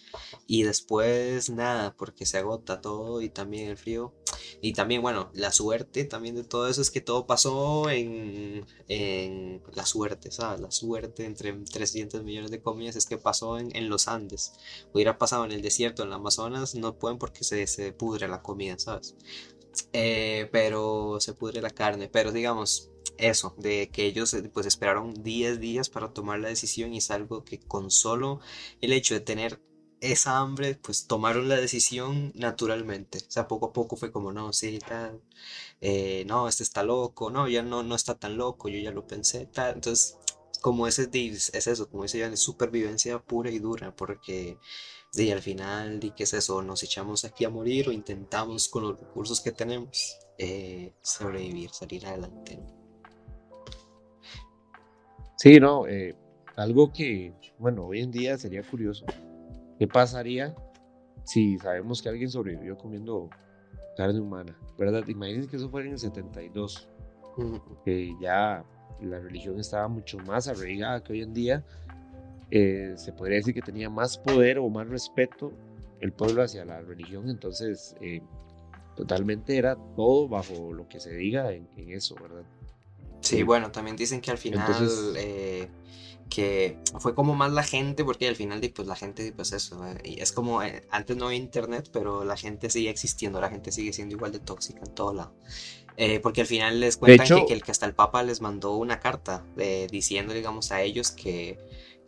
y 0.48 0.64
después 0.64 1.52
nada, 1.52 1.96
porque 1.96 2.26
se 2.26 2.40
agota 2.40 2.82
todo 2.82 3.22
y 3.22 3.30
también 3.30 3.70
el 3.70 3.78
frío. 3.78 4.12
Y 4.62 4.74
también, 4.74 5.02
bueno, 5.02 5.30
la 5.34 5.52
suerte 5.52 6.06
también 6.06 6.36
de 6.36 6.44
todo 6.44 6.68
eso 6.68 6.82
es 6.82 6.92
que 6.92 7.02
todo 7.02 7.26
pasó 7.28 7.90
en, 7.90 8.66
en 8.88 9.62
la 9.74 9.86
suerte, 9.86 10.32
¿sabes? 10.32 10.62
La 10.62 10.72
suerte 10.72 11.26
entre 11.26 11.54
300 11.54 12.24
millones 12.24 12.52
de 12.52 12.62
comillas 12.62 12.96
es 12.96 13.06
que 13.06 13.18
pasó 13.18 13.58
en, 13.58 13.76
en 13.76 13.90
los 13.90 14.08
Andes. 14.08 14.54
Hubiera 14.94 15.18
pasado 15.18 15.46
en 15.46 15.52
el 15.52 15.62
desierto, 15.62 16.04
en 16.04 16.10
el 16.10 16.16
Amazonas, 16.16 16.76
no 16.76 16.98
pueden 16.98 17.18
porque 17.18 17.44
se, 17.44 17.66
se 17.68 17.92
pudre 17.94 18.28
la 18.28 18.42
comida, 18.42 18.78
¿sabes? 18.80 19.16
Eh, 19.94 20.50
pero 20.52 21.18
se 21.20 21.34
pudre 21.34 21.62
la 21.62 21.70
carne, 21.70 22.10
pero 22.10 22.32
digamos, 22.32 22.90
eso, 23.18 23.54
de 23.58 23.90
que 23.90 24.06
ellos 24.06 24.36
pues 24.54 24.66
esperaron 24.66 25.14
10 25.24 25.60
días 25.60 25.90
para 25.90 26.14
tomar 26.14 26.40
la 26.40 26.50
decisión 26.50 26.94
y 26.94 26.98
es 26.98 27.12
algo 27.12 27.44
que 27.44 27.60
con 27.60 27.92
solo 27.92 28.40
el 28.82 28.94
hecho 28.94 29.14
de 29.14 29.20
tener 29.20 29.62
esa 30.02 30.38
hambre, 30.40 30.76
pues 30.76 31.08
tomaron 31.08 31.50
la 31.50 31.58
decisión 31.58 32.32
naturalmente. 32.36 33.20
O 33.20 33.32
sea, 33.32 33.48
poco 33.48 33.68
a 33.68 33.74
poco 33.74 33.96
fue 33.96 34.12
como, 34.12 34.32
no, 34.32 34.54
sí, 34.54 34.80
tal, 34.80 35.22
eh, 35.82 36.24
no, 36.28 36.48
este 36.48 36.64
está 36.64 36.84
loco, 36.84 37.30
no, 37.30 37.48
ya 37.48 37.64
no, 37.64 37.84
no 37.84 37.96
está 37.96 38.16
tan 38.16 38.38
loco, 38.38 38.70
yo 38.70 38.80
ya 38.80 38.92
lo 38.92 39.08
pensé, 39.08 39.46
tal. 39.48 39.76
Entonces, 39.76 40.18
como 40.62 40.88
ese 40.88 41.10
es 41.14 41.68
eso, 41.68 41.90
como 41.90 42.04
dice 42.04 42.24
es 42.24 42.40
supervivencia 42.40 43.20
pura 43.20 43.50
y 43.52 43.60
dura, 43.60 43.96
porque 43.96 44.58
y 45.14 45.32
al 45.32 45.42
final, 45.42 46.04
¿y 46.04 46.12
qué 46.12 46.24
es 46.24 46.34
eso? 46.34 46.62
Nos 46.62 46.84
echamos 46.84 47.26
aquí 47.26 47.44
a 47.44 47.50
morir 47.50 47.90
o 47.90 47.92
intentamos 47.92 48.70
con 48.70 48.84
los 48.84 49.00
recursos 49.00 49.42
que 49.42 49.52
tenemos 49.52 50.20
eh, 50.38 50.94
sobrevivir, 51.02 51.72
salir 51.72 52.06
adelante. 52.06 52.60
Sí, 55.38 55.60
no, 55.60 55.88
eh, 55.88 56.16
algo 56.58 56.92
que, 56.94 57.34
bueno, 57.58 57.88
hoy 57.88 58.02
en 58.02 58.12
día 58.12 58.38
sería 58.38 58.62
curioso 58.62 59.06
¿Qué 59.80 59.88
pasaría 59.88 60.54
si 61.24 61.58
sabemos 61.58 62.02
que 62.02 62.10
alguien 62.10 62.30
sobrevivió 62.30 62.78
comiendo 62.78 63.30
carne 63.96 64.20
humana? 64.20 64.54
¿Verdad? 64.78 65.08
Imagínense 65.08 65.50
que 65.50 65.56
eso 65.56 65.70
fuera 65.70 65.88
en 65.88 65.94
el 65.94 66.00
72, 66.00 66.90
que 67.86 68.14
ya 68.22 68.66
la 69.02 69.20
religión 69.20 69.58
estaba 69.58 69.88
mucho 69.88 70.18
más 70.20 70.50
arraigada 70.50 71.02
que 71.02 71.14
hoy 71.14 71.22
en 71.22 71.34
día. 71.34 71.64
Eh, 72.52 72.94
se 72.98 73.14
podría 73.14 73.38
decir 73.38 73.54
que 73.54 73.62
tenía 73.62 73.90
más 73.90 74.18
poder 74.18 74.60
o 74.60 74.68
más 74.70 74.86
respeto 74.88 75.54
el 76.02 76.12
pueblo 76.12 76.44
hacia 76.44 76.66
la 76.66 76.82
religión, 76.82 77.30
entonces 77.30 77.96
eh, 78.02 78.22
totalmente 78.98 79.58
era 79.58 79.78
todo 79.96 80.28
bajo 80.28 80.74
lo 80.74 80.90
que 80.90 81.00
se 81.00 81.16
diga 81.16 81.54
en, 81.54 81.68
eso, 81.78 82.16
¿verdad? 82.16 82.44
Sí, 83.22 83.44
bueno, 83.44 83.72
también 83.72 83.96
dicen 83.96 84.20
que 84.20 84.32
al 84.32 84.38
final 84.38 84.66
eh, 85.18 85.70
que 86.30 86.78
fue 87.00 87.16
como 87.16 87.36
más 87.36 87.52
la 87.52 87.64
gente, 87.64 88.06
porque 88.06 88.28
al 88.28 88.36
final, 88.36 88.62
pues 88.74 88.88
la 88.88 88.96
gente, 88.96 89.34
pues 89.34 89.52
eso, 89.52 89.84
y 90.04 90.22
es 90.22 90.32
como, 90.32 90.62
eh, 90.62 90.84
antes 90.92 91.18
no 91.18 91.26
había 91.26 91.38
internet, 91.40 91.90
pero 91.92 92.24
la 92.24 92.38
gente 92.38 92.70
sigue 92.70 92.90
existiendo, 92.90 93.42
la 93.42 93.50
gente 93.50 93.72
sigue 93.72 93.92
siendo 93.94 94.16
igual 94.16 94.32
de 94.32 94.40
tóxica 94.40 94.82
en 94.86 94.94
todo 94.94 95.14
lado. 95.14 95.34
Eh, 95.98 96.20
porque 96.22 96.42
al 96.42 96.48
final 96.48 96.80
les 96.80 96.96
cuentan 96.96 97.46
que, 97.46 97.54
el 97.54 97.62
que 97.62 97.72
hasta 97.72 97.86
el 97.86 97.94
Papa 97.94 98.24
les 98.24 98.40
mandó 98.40 98.76
una 98.78 99.00
carta 99.00 99.46
eh, 99.58 99.88
diciendo, 99.92 100.34
digamos, 100.34 100.72
a 100.72 100.82
ellos 100.82 101.12
que, 101.12 101.58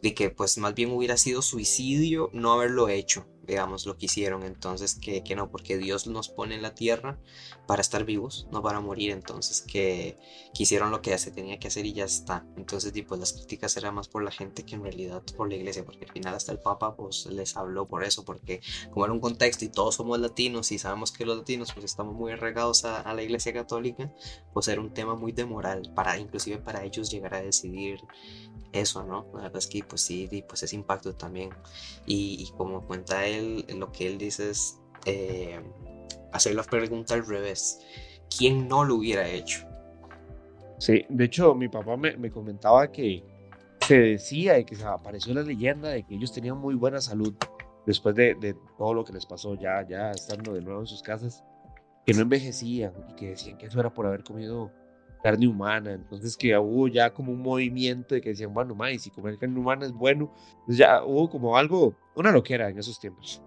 de 0.01 0.13
que 0.13 0.29
pues 0.29 0.57
más 0.57 0.73
bien 0.73 0.91
hubiera 0.91 1.17
sido 1.17 1.41
suicidio 1.41 2.29
no 2.33 2.51
haberlo 2.53 2.89
hecho 2.89 3.27
digamos, 3.51 3.85
lo 3.85 3.97
que 3.97 4.05
hicieron. 4.05 4.43
Entonces, 4.43 4.95
que, 4.95 5.23
que, 5.23 5.35
no, 5.35 5.49
porque 5.51 5.77
Dios 5.77 6.07
nos 6.07 6.29
pone 6.29 6.55
en 6.55 6.61
la 6.61 6.73
tierra 6.73 7.19
para 7.67 7.81
estar 7.81 8.05
vivos, 8.05 8.47
no 8.51 8.61
para 8.61 8.79
morir. 8.79 9.11
Entonces, 9.11 9.61
que, 9.61 10.17
que 10.53 10.63
hicieron 10.63 10.91
lo 10.91 11.01
que 11.01 11.17
se 11.17 11.31
tenía 11.31 11.59
que 11.59 11.67
hacer 11.67 11.85
y 11.85 11.93
ya 11.93 12.05
está. 12.05 12.45
Entonces, 12.55 12.93
pues 13.07 13.19
las 13.19 13.33
críticas 13.33 13.75
eran 13.77 13.95
más 13.95 14.07
por 14.07 14.23
la 14.23 14.31
gente 14.31 14.63
que 14.63 14.75
en 14.75 14.83
realidad 14.83 15.21
por 15.35 15.49
la 15.49 15.55
iglesia, 15.55 15.83
porque 15.83 16.05
al 16.05 16.11
final 16.11 16.35
hasta 16.35 16.51
el 16.51 16.59
Papa 16.59 16.95
pues 16.95 17.25
les 17.25 17.57
habló 17.57 17.87
por 17.87 18.03
eso, 18.03 18.23
porque 18.23 18.61
como 18.91 19.05
era 19.05 19.13
un 19.13 19.19
contexto 19.19 19.65
y 19.65 19.69
todos 19.69 19.95
somos 19.95 20.19
latinos 20.19 20.71
y 20.71 20.79
sabemos 20.79 21.11
que 21.11 21.25
los 21.25 21.37
latinos 21.37 21.73
pues 21.73 21.85
estamos 21.85 22.13
muy 22.13 22.31
arraigados 22.31 22.85
a, 22.85 23.01
a 23.01 23.13
la 23.13 23.23
iglesia 23.23 23.53
católica, 23.53 24.13
pues 24.53 24.67
era 24.67 24.81
un 24.81 24.93
tema 24.93 25.15
muy 25.15 25.31
de 25.31 25.45
moral, 25.45 25.91
para, 25.95 26.17
inclusive 26.17 26.57
para 26.57 26.83
ellos 26.83 27.09
llegar 27.09 27.33
a 27.33 27.41
decidir 27.41 27.99
eso, 28.73 29.03
¿no? 29.03 29.27
La 29.33 29.43
verdad 29.43 29.57
es 29.57 29.67
que 29.67 29.83
pues 29.83 30.01
sí, 30.01 30.43
pues 30.47 30.63
ese 30.63 30.75
impacto 30.75 31.13
también. 31.13 31.49
Y, 32.05 32.49
como 32.57 32.85
cuenta 32.85 33.25
él, 33.25 33.65
lo 33.75 33.91
que 33.91 34.07
él 34.07 34.17
dice 34.17 34.49
es 34.49 34.79
eh, 35.05 35.59
hacer 36.31 36.55
la 36.55 36.63
pregunta 36.63 37.13
al 37.13 37.25
revés. 37.25 37.79
¿Quién 38.35 38.67
no 38.67 38.83
lo 38.83 38.95
hubiera 38.95 39.27
hecho? 39.27 39.67
Sí, 40.77 41.05
de 41.09 41.25
hecho 41.25 41.53
mi 41.53 41.67
papá 41.67 41.95
me, 41.97 42.31
comentaba 42.31 42.91
que 42.91 43.23
se 43.85 43.99
decía 43.99 44.57
y 44.57 44.65
que 44.65 44.75
se 44.75 44.83
apareció 44.83 45.33
la 45.33 45.43
leyenda 45.43 45.89
de 45.89 46.03
que 46.03 46.15
ellos 46.15 46.31
tenían 46.31 46.57
muy 46.57 46.75
buena 46.75 46.99
salud 47.01 47.35
después 47.85 48.15
de, 48.15 48.35
de, 48.35 48.55
todo 48.77 48.93
lo 48.93 49.03
que 49.03 49.13
les 49.13 49.25
pasó 49.25 49.55
ya, 49.55 49.85
ya 49.87 50.11
estando 50.11 50.53
de 50.53 50.61
nuevo 50.61 50.79
en 50.79 50.87
sus 50.87 51.03
casas, 51.03 51.43
que 52.05 52.13
no 52.13 52.21
envejecían 52.21 52.93
y 53.09 53.15
que 53.15 53.29
decían 53.31 53.57
que 53.57 53.67
eso 53.67 53.79
era 53.79 53.93
por 53.93 54.07
haber 54.07 54.23
comido 54.23 54.71
carne 55.21 55.47
humana. 55.47 55.93
Entonces 55.93 56.35
que 56.37 56.57
hubo 56.57 56.87
ya 56.87 57.13
como 57.13 57.31
un 57.31 57.41
movimiento 57.41 58.15
de 58.15 58.21
que 58.21 58.29
decían, 58.29 58.53
bueno, 58.53 58.75
más, 58.75 59.01
si 59.01 59.09
comer 59.09 59.37
carne 59.37 59.59
humana 59.59 59.85
es 59.85 59.91
bueno. 59.91 60.33
Entonces 60.51 60.77
ya 60.77 61.03
hubo 61.03 61.29
como 61.29 61.57
algo, 61.57 61.95
una 62.15 62.31
loquera 62.31 62.69
en 62.69 62.77
esos 62.77 62.99
tiempos. 62.99 63.41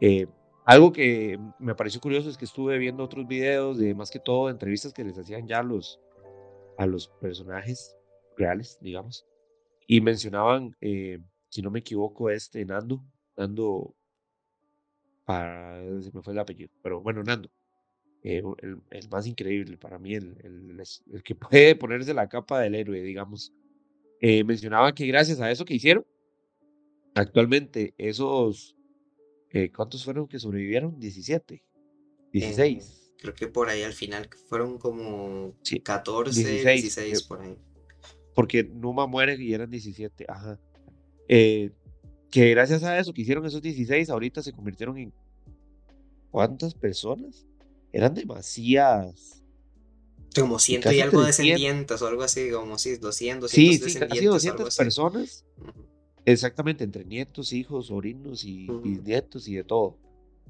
Eh, 0.00 0.26
algo 0.64 0.92
que 0.92 1.38
me 1.60 1.74
pareció 1.74 2.00
curioso 2.00 2.28
es 2.28 2.36
que 2.36 2.44
estuve 2.44 2.76
viendo 2.78 3.04
otros 3.04 3.26
videos 3.26 3.78
de 3.78 3.94
más 3.94 4.10
que 4.10 4.18
todo 4.18 4.50
entrevistas 4.50 4.92
que 4.92 5.04
les 5.04 5.16
hacían 5.16 5.46
ya 5.46 5.60
a 5.60 5.62
los, 5.62 6.00
a 6.76 6.86
los 6.86 7.08
personajes 7.20 7.96
reales, 8.36 8.78
digamos. 8.80 9.24
Y 9.86 10.00
mencionaban, 10.00 10.76
eh, 10.80 11.20
si 11.48 11.62
no 11.62 11.70
me 11.70 11.78
equivoco, 11.78 12.30
este 12.30 12.64
Nando, 12.64 13.04
Nando, 13.36 13.94
para, 15.24 15.78
se 16.02 16.10
me 16.12 16.22
fue 16.22 16.32
el 16.32 16.38
apellido, 16.40 16.70
pero 16.82 17.00
bueno, 17.00 17.22
Nando. 17.22 17.48
Eh, 18.28 18.42
el, 18.90 19.08
más 19.08 19.24
increíble 19.28 19.76
para 19.76 20.00
mí, 20.00 20.16
el, 20.16 20.36
el, 21.12 21.22
que 21.22 21.34
puede 21.36 21.76
ponerse 21.76 22.12
la 22.12 22.28
capa 22.28 22.60
del 22.60 22.74
héroe, 22.74 23.00
digamos. 23.00 23.52
Eh, 24.20 24.42
mencionaba 24.42 24.92
que 24.92 25.06
gracias 25.06 25.40
a 25.40 25.48
eso 25.48 25.64
que 25.64 25.74
hicieron, 25.74 26.04
actualmente 27.14 27.94
esos, 27.98 28.76
eh, 29.50 29.70
¿cuántos 29.70 30.04
fueron 30.04 30.26
que 30.26 30.40
sobrevivieron? 30.40 30.98
17, 30.98 31.62
16. 32.32 33.12
creo 33.20 33.34
que 33.34 33.46
por 33.46 33.68
ahí 33.68 33.82
al 33.82 33.92
final 33.92 34.28
fueron 34.48 34.76
como 34.78 35.54
14, 35.84 36.62
16, 36.62 37.22
por 37.22 37.42
ahí. 37.42 37.56
Porque 38.34 38.64
Numa 38.64 39.06
muere 39.06 39.40
y 39.40 39.54
eran 39.54 39.70
17, 39.70 40.26
ajá. 40.28 40.58
que 41.28 42.50
gracias 42.50 42.82
a 42.82 42.98
eso 42.98 43.14
que 43.14 43.22
hicieron 43.22 43.46
esos 43.46 43.62
16, 43.62 44.10
ahorita 44.10 44.42
se 44.42 44.52
convirtieron 44.52 44.98
en 44.98 45.14
¿cuántas 46.32 46.74
personas? 46.74 47.46
Eran 47.96 48.14
demasiadas. 48.14 49.42
Como 50.34 50.58
ciento 50.58 50.92
y 50.92 51.00
algo 51.00 51.22
descendientes 51.22 52.02
o 52.02 52.06
algo 52.06 52.22
así, 52.22 52.50
como 52.50 52.76
si 52.76 52.96
200, 52.96 53.50
200 53.50 53.50
sí, 53.50 53.90
sí, 53.90 53.98
casi 53.98 54.24
200 54.26 54.76
personas. 54.76 55.46
Exactamente, 56.26 56.84
entre 56.84 57.06
nietos, 57.06 57.54
hijos, 57.54 57.86
sobrinos 57.86 58.44
y 58.44 58.66
bisnietos 58.82 59.48
y 59.48 59.54
de 59.54 59.64
todo. 59.64 59.98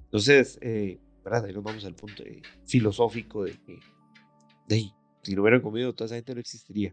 Entonces, 0.05 0.59
eh, 0.61 0.99
¿verdad? 1.25 1.45
Ahí 1.45 1.53
nos 1.53 1.63
vamos 1.63 1.85
al 1.85 1.95
punto 1.95 2.25
filosófico 2.65 3.45
de 3.45 3.53
que 3.53 3.79
de, 4.67 4.91
si 5.23 5.37
no 5.37 5.43
hubieran 5.43 5.61
comido, 5.61 5.95
toda 5.95 6.07
esa 6.07 6.17
gente 6.17 6.35
no 6.35 6.41
existiría. 6.41 6.93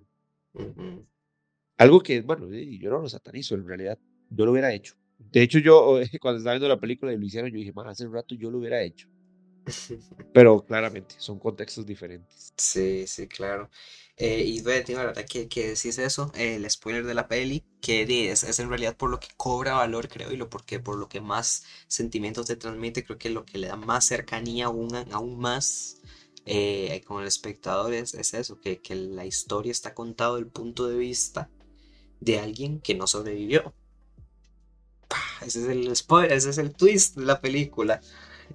Algo 1.77 1.99
que, 2.01 2.21
bueno, 2.21 2.47
yo 2.51 2.91
no 2.91 2.99
lo 2.99 3.09
satanizo, 3.09 3.55
en 3.55 3.65
realidad, 3.65 3.97
yo 4.29 4.45
lo 4.45 4.51
hubiera 4.51 4.71
hecho. 4.71 4.93
De 5.17 5.41
hecho, 5.41 5.57
yo 5.57 5.99
cuando 6.21 6.37
estaba 6.37 6.53
viendo 6.53 6.67
la 6.67 6.79
película 6.79 7.11
y 7.11 7.17
lo 7.17 7.25
hicieron, 7.25 7.49
yo 7.49 7.57
dije, 7.57 7.73
más 7.73 7.87
hace 7.87 8.05
un 8.05 8.13
rato 8.13 8.35
yo 8.35 8.51
lo 8.51 8.59
hubiera 8.59 8.83
hecho. 8.83 9.09
Pero 10.33 10.65
claramente 10.65 11.15
son 11.17 11.39
contextos 11.39 11.85
diferentes. 11.85 12.53
Sí, 12.57 13.05
sí, 13.07 13.27
claro. 13.27 13.69
Eh, 14.15 14.43
y 14.45 14.61
la 14.61 15.05
verdad 15.05 15.25
que, 15.27 15.47
que 15.47 15.69
decís 15.69 15.97
eso, 15.97 16.31
el 16.35 16.69
spoiler 16.69 17.05
de 17.05 17.15
la 17.15 17.27
peli, 17.27 17.63
que 17.81 18.03
es, 18.31 18.43
es, 18.43 18.59
en 18.59 18.69
realidad 18.69 18.95
por 18.95 19.09
lo 19.09 19.19
que 19.19 19.29
cobra 19.37 19.73
valor, 19.73 20.07
creo, 20.07 20.31
y 20.31 20.37
lo 20.37 20.49
porque 20.49 20.79
por 20.79 20.97
lo 20.97 21.09
que 21.09 21.19
más 21.19 21.63
sentimientos 21.87 22.45
te 22.45 22.55
transmite, 22.55 23.03
creo 23.03 23.17
que 23.17 23.31
lo 23.31 23.43
que 23.43 23.57
le 23.57 23.67
da 23.67 23.75
más 23.75 24.05
cercanía 24.05 24.65
aún, 24.67 24.95
aún 25.11 25.39
más 25.39 25.97
eh, 26.45 27.01
con 27.07 27.21
el 27.21 27.27
espectador 27.27 27.93
es, 27.93 28.13
es 28.13 28.35
eso, 28.35 28.59
que, 28.59 28.81
que, 28.81 28.95
la 28.95 29.25
historia 29.25 29.71
está 29.71 29.93
contada 29.95 30.35
del 30.35 30.47
punto 30.47 30.87
de 30.87 30.97
vista 30.97 31.49
de 32.19 32.39
alguien 32.39 32.81
que 32.81 32.95
no 32.95 33.07
sobrevivió. 33.07 33.73
ese 35.41 35.61
es 35.61 35.67
el 35.69 35.95
spoiler, 35.95 36.33
ese 36.33 36.51
es 36.51 36.57
el 36.59 36.73
twist 36.75 37.17
de 37.17 37.25
la 37.25 37.41
película. 37.41 38.01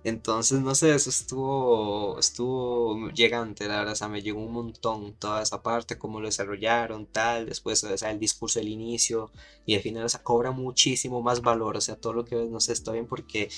Entonces, 0.05 0.61
no 0.61 0.75
sé, 0.75 0.95
eso 0.95 1.11
estuvo, 1.11 2.19
estuvo 2.19 3.11
llegante, 3.11 3.67
la 3.67 3.79
verdad, 3.79 3.93
o 3.93 3.97
sea, 3.97 4.09
me 4.09 4.23
llegó 4.23 4.41
un 4.41 4.53
montón 4.53 5.15
toda 5.15 5.43
esa 5.43 5.63
parte, 5.63 5.99
cómo 5.99 6.21
lo 6.21 6.27
desarrollaron, 6.27 7.07
tal, 7.07 7.47
después, 7.47 7.83
o 7.85 7.99
sea, 7.99 8.11
el 8.11 8.19
discurso 8.21 8.59
del 8.61 8.69
inicio, 8.69 9.33
y 9.67 9.75
al 9.75 9.83
final, 9.83 10.05
o 10.05 10.09
sea, 10.09 10.23
cobra 10.23 10.51
muchísimo 10.53 11.23
más 11.23 11.43
valor, 11.43 11.77
o 11.77 11.81
sea, 11.81 11.97
todo 11.97 12.13
lo 12.13 12.25
que 12.25 12.37
no 12.37 12.61
sé, 12.61 12.73
está 12.73 12.93
bien 12.93 13.07
porque, 13.07 13.51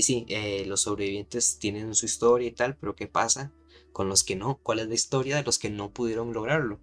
sí, 0.00 0.24
eh, 0.28 0.64
los 0.66 0.82
sobrevivientes 0.82 1.58
tienen 1.58 1.94
su 1.94 2.06
historia 2.06 2.48
y 2.48 2.52
tal, 2.52 2.76
pero 2.76 2.94
¿qué 2.94 3.06
pasa 3.06 3.52
con 3.92 4.08
los 4.08 4.24
que 4.24 4.36
no? 4.36 4.58
¿Cuál 4.62 4.78
es 4.80 4.88
la 4.88 4.94
historia 4.94 5.36
de 5.36 5.42
los 5.42 5.58
que 5.58 5.70
no 5.70 5.92
pudieron 5.92 6.32
lograrlo? 6.32 6.80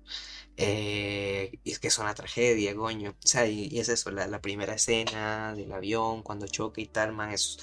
Eh, 0.58 1.60
y 1.64 1.72
es 1.72 1.80
que 1.80 1.88
es 1.88 1.98
una 1.98 2.14
tragedia, 2.14 2.74
goño. 2.74 3.12
O 3.12 3.28
sea, 3.28 3.48
y, 3.48 3.80
es 3.80 3.90
eso, 3.90 4.12
la, 4.12 4.28
la, 4.28 4.42
primera 4.42 4.76
escena 4.76 5.54
del 5.56 5.72
avión, 5.72 6.24
cuando 6.24 6.48
choca 6.48 6.82
y 6.82 6.86
tal, 6.88 7.14
man, 7.14 7.32
es 7.32 7.58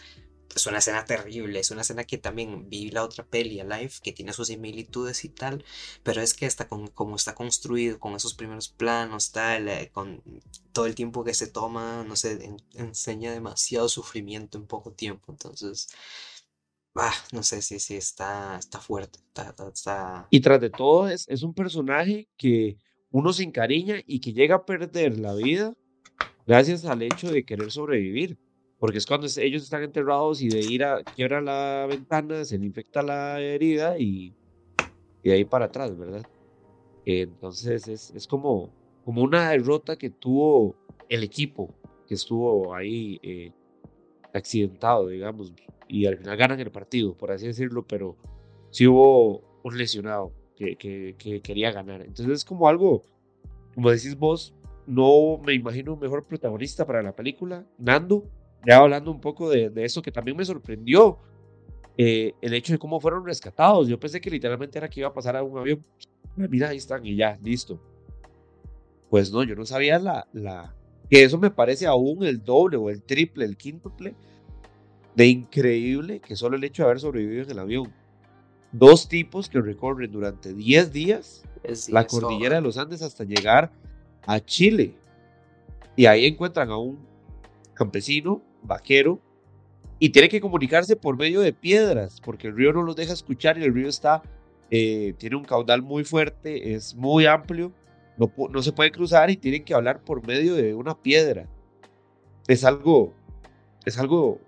es 0.54 0.66
una 0.66 0.78
escena 0.78 1.04
terrible, 1.04 1.60
es 1.60 1.70
una 1.70 1.82
escena 1.82 2.04
que 2.04 2.18
también 2.18 2.68
vi 2.68 2.90
la 2.90 3.04
otra 3.04 3.24
peli, 3.24 3.60
Alive, 3.60 3.92
que 4.02 4.12
tiene 4.12 4.32
sus 4.32 4.48
similitudes 4.48 5.24
y 5.24 5.28
tal, 5.28 5.64
pero 6.02 6.20
es 6.20 6.34
que 6.34 6.46
está 6.46 6.68
con, 6.68 6.88
como 6.88 7.16
está 7.16 7.34
construido, 7.34 7.98
con 7.98 8.14
esos 8.14 8.34
primeros 8.34 8.68
planos, 8.68 9.32
tal, 9.32 9.68
eh, 9.68 9.90
con 9.92 10.22
todo 10.72 10.86
el 10.86 10.94
tiempo 10.94 11.24
que 11.24 11.34
se 11.34 11.46
toma, 11.46 12.04
no 12.04 12.16
sé, 12.16 12.54
enseña 12.74 13.32
demasiado 13.32 13.88
sufrimiento 13.88 14.58
en 14.58 14.66
poco 14.66 14.92
tiempo, 14.92 15.32
entonces, 15.32 15.88
ah, 16.94 17.14
no 17.32 17.42
sé 17.42 17.62
si 17.62 17.78
sí, 17.78 17.96
está, 17.96 18.58
está 18.58 18.80
fuerte, 18.80 19.20
está, 19.28 20.26
Y 20.30 20.40
tras 20.40 20.60
de 20.60 20.70
todo 20.70 21.08
es 21.08 21.42
un 21.42 21.54
personaje 21.54 22.28
que 22.36 22.76
uno 23.10 23.32
se 23.32 23.42
encariña 23.42 24.02
y 24.06 24.20
que 24.20 24.32
llega 24.32 24.56
a 24.56 24.64
perder 24.64 25.18
la 25.18 25.34
vida 25.34 25.74
gracias 26.46 26.84
al 26.84 27.02
hecho 27.02 27.30
de 27.30 27.44
querer 27.44 27.70
sobrevivir 27.70 28.38
porque 28.82 28.98
es 28.98 29.06
cuando 29.06 29.28
ellos 29.36 29.62
están 29.62 29.84
enterrados 29.84 30.42
y 30.42 30.48
de 30.48 30.58
ir 30.58 30.82
a 30.82 31.04
quiebra 31.04 31.40
la 31.40 31.86
ventana, 31.88 32.44
se 32.44 32.58
le 32.58 32.66
infecta 32.66 33.00
la 33.00 33.40
herida 33.40 33.96
y, 33.96 34.34
y 35.22 35.28
de 35.28 35.36
ahí 35.36 35.44
para 35.44 35.66
atrás, 35.66 35.96
¿verdad? 35.96 36.26
Entonces 37.06 37.86
es, 37.86 38.10
es 38.10 38.26
como, 38.26 38.70
como 39.04 39.22
una 39.22 39.50
derrota 39.50 39.94
que 39.94 40.10
tuvo 40.10 40.74
el 41.08 41.22
equipo 41.22 41.72
que 42.08 42.14
estuvo 42.14 42.74
ahí 42.74 43.20
eh, 43.22 43.52
accidentado, 44.34 45.06
digamos, 45.06 45.52
y 45.86 46.06
al 46.06 46.16
final 46.16 46.36
ganan 46.36 46.58
el 46.58 46.72
partido, 46.72 47.16
por 47.16 47.30
así 47.30 47.46
decirlo, 47.46 47.86
pero 47.86 48.16
sí 48.70 48.88
hubo 48.88 49.44
un 49.62 49.78
lesionado 49.78 50.32
que, 50.56 50.74
que, 50.74 51.14
que 51.16 51.40
quería 51.40 51.70
ganar. 51.70 52.00
Entonces 52.00 52.38
es 52.38 52.44
como 52.44 52.66
algo, 52.66 53.04
como 53.76 53.92
decís 53.92 54.18
vos, 54.18 54.56
no 54.88 55.38
me 55.38 55.54
imagino 55.54 55.94
un 55.94 56.00
mejor 56.00 56.24
protagonista 56.24 56.84
para 56.84 57.00
la 57.00 57.14
película, 57.14 57.64
Nando, 57.78 58.26
ya 58.66 58.78
hablando 58.78 59.10
un 59.10 59.20
poco 59.20 59.50
de, 59.50 59.70
de 59.70 59.84
eso 59.84 60.02
que 60.02 60.12
también 60.12 60.36
me 60.36 60.44
sorprendió, 60.44 61.18
eh, 61.96 62.34
el 62.40 62.54
hecho 62.54 62.72
de 62.72 62.78
cómo 62.78 63.00
fueron 63.00 63.24
rescatados. 63.24 63.88
Yo 63.88 63.98
pensé 63.98 64.20
que 64.20 64.30
literalmente 64.30 64.78
era 64.78 64.88
que 64.88 65.00
iba 65.00 65.08
a 65.08 65.14
pasar 65.14 65.36
a 65.36 65.42
un 65.42 65.58
avión. 65.58 65.84
Ah, 66.38 66.46
mira, 66.48 66.68
ahí 66.68 66.78
están 66.78 67.04
y 67.04 67.16
ya, 67.16 67.38
listo. 67.42 67.80
Pues 69.10 69.30
no, 69.30 69.42
yo 69.42 69.54
no 69.54 69.66
sabía 69.66 69.98
la, 69.98 70.26
la, 70.32 70.74
que 71.10 71.22
eso 71.22 71.38
me 71.38 71.50
parece 71.50 71.86
aún 71.86 72.24
el 72.24 72.42
doble 72.42 72.78
o 72.78 72.88
el 72.88 73.02
triple, 73.02 73.44
el 73.44 73.56
quíntuple 73.56 74.14
de 75.14 75.26
increíble 75.26 76.20
que 76.20 76.36
solo 76.36 76.56
el 76.56 76.64
hecho 76.64 76.82
de 76.82 76.86
haber 76.86 77.00
sobrevivido 77.00 77.42
en 77.44 77.50
el 77.50 77.58
avión. 77.58 77.92
Dos 78.72 79.06
tipos 79.06 79.50
que 79.50 79.60
recorren 79.60 80.10
durante 80.10 80.54
10 80.54 80.92
días 80.92 81.44
la 81.90 82.06
cordillera 82.06 82.56
de 82.56 82.62
los 82.62 82.78
Andes 82.78 83.02
hasta 83.02 83.24
llegar 83.24 83.70
a 84.26 84.40
Chile. 84.40 84.94
Y 85.94 86.06
ahí 86.06 86.24
encuentran 86.24 86.70
a 86.70 86.78
un 86.78 86.98
campesino 87.74 88.40
vaquero, 88.62 89.20
y 89.98 90.10
tiene 90.10 90.28
que 90.28 90.40
comunicarse 90.40 90.96
por 90.96 91.16
medio 91.16 91.40
de 91.40 91.52
piedras, 91.52 92.20
porque 92.20 92.48
el 92.48 92.56
río 92.56 92.72
no 92.72 92.82
los 92.82 92.96
deja 92.96 93.12
escuchar 93.12 93.58
y 93.58 93.64
el 93.64 93.72
río 93.72 93.88
está, 93.88 94.22
eh, 94.70 95.14
tiene 95.18 95.36
un 95.36 95.44
caudal 95.44 95.82
muy 95.82 96.02
fuerte, 96.02 96.74
es 96.74 96.94
muy 96.94 97.26
amplio, 97.26 97.72
no, 98.16 98.32
no 98.50 98.62
se 98.62 98.72
puede 98.72 98.90
cruzar 98.90 99.30
y 99.30 99.36
tienen 99.36 99.64
que 99.64 99.74
hablar 99.74 100.02
por 100.02 100.26
medio 100.26 100.54
de 100.54 100.74
una 100.74 101.00
piedra. 101.00 101.48
Es 102.48 102.64
algo, 102.64 103.14
es 103.84 103.98
algo 103.98 104.40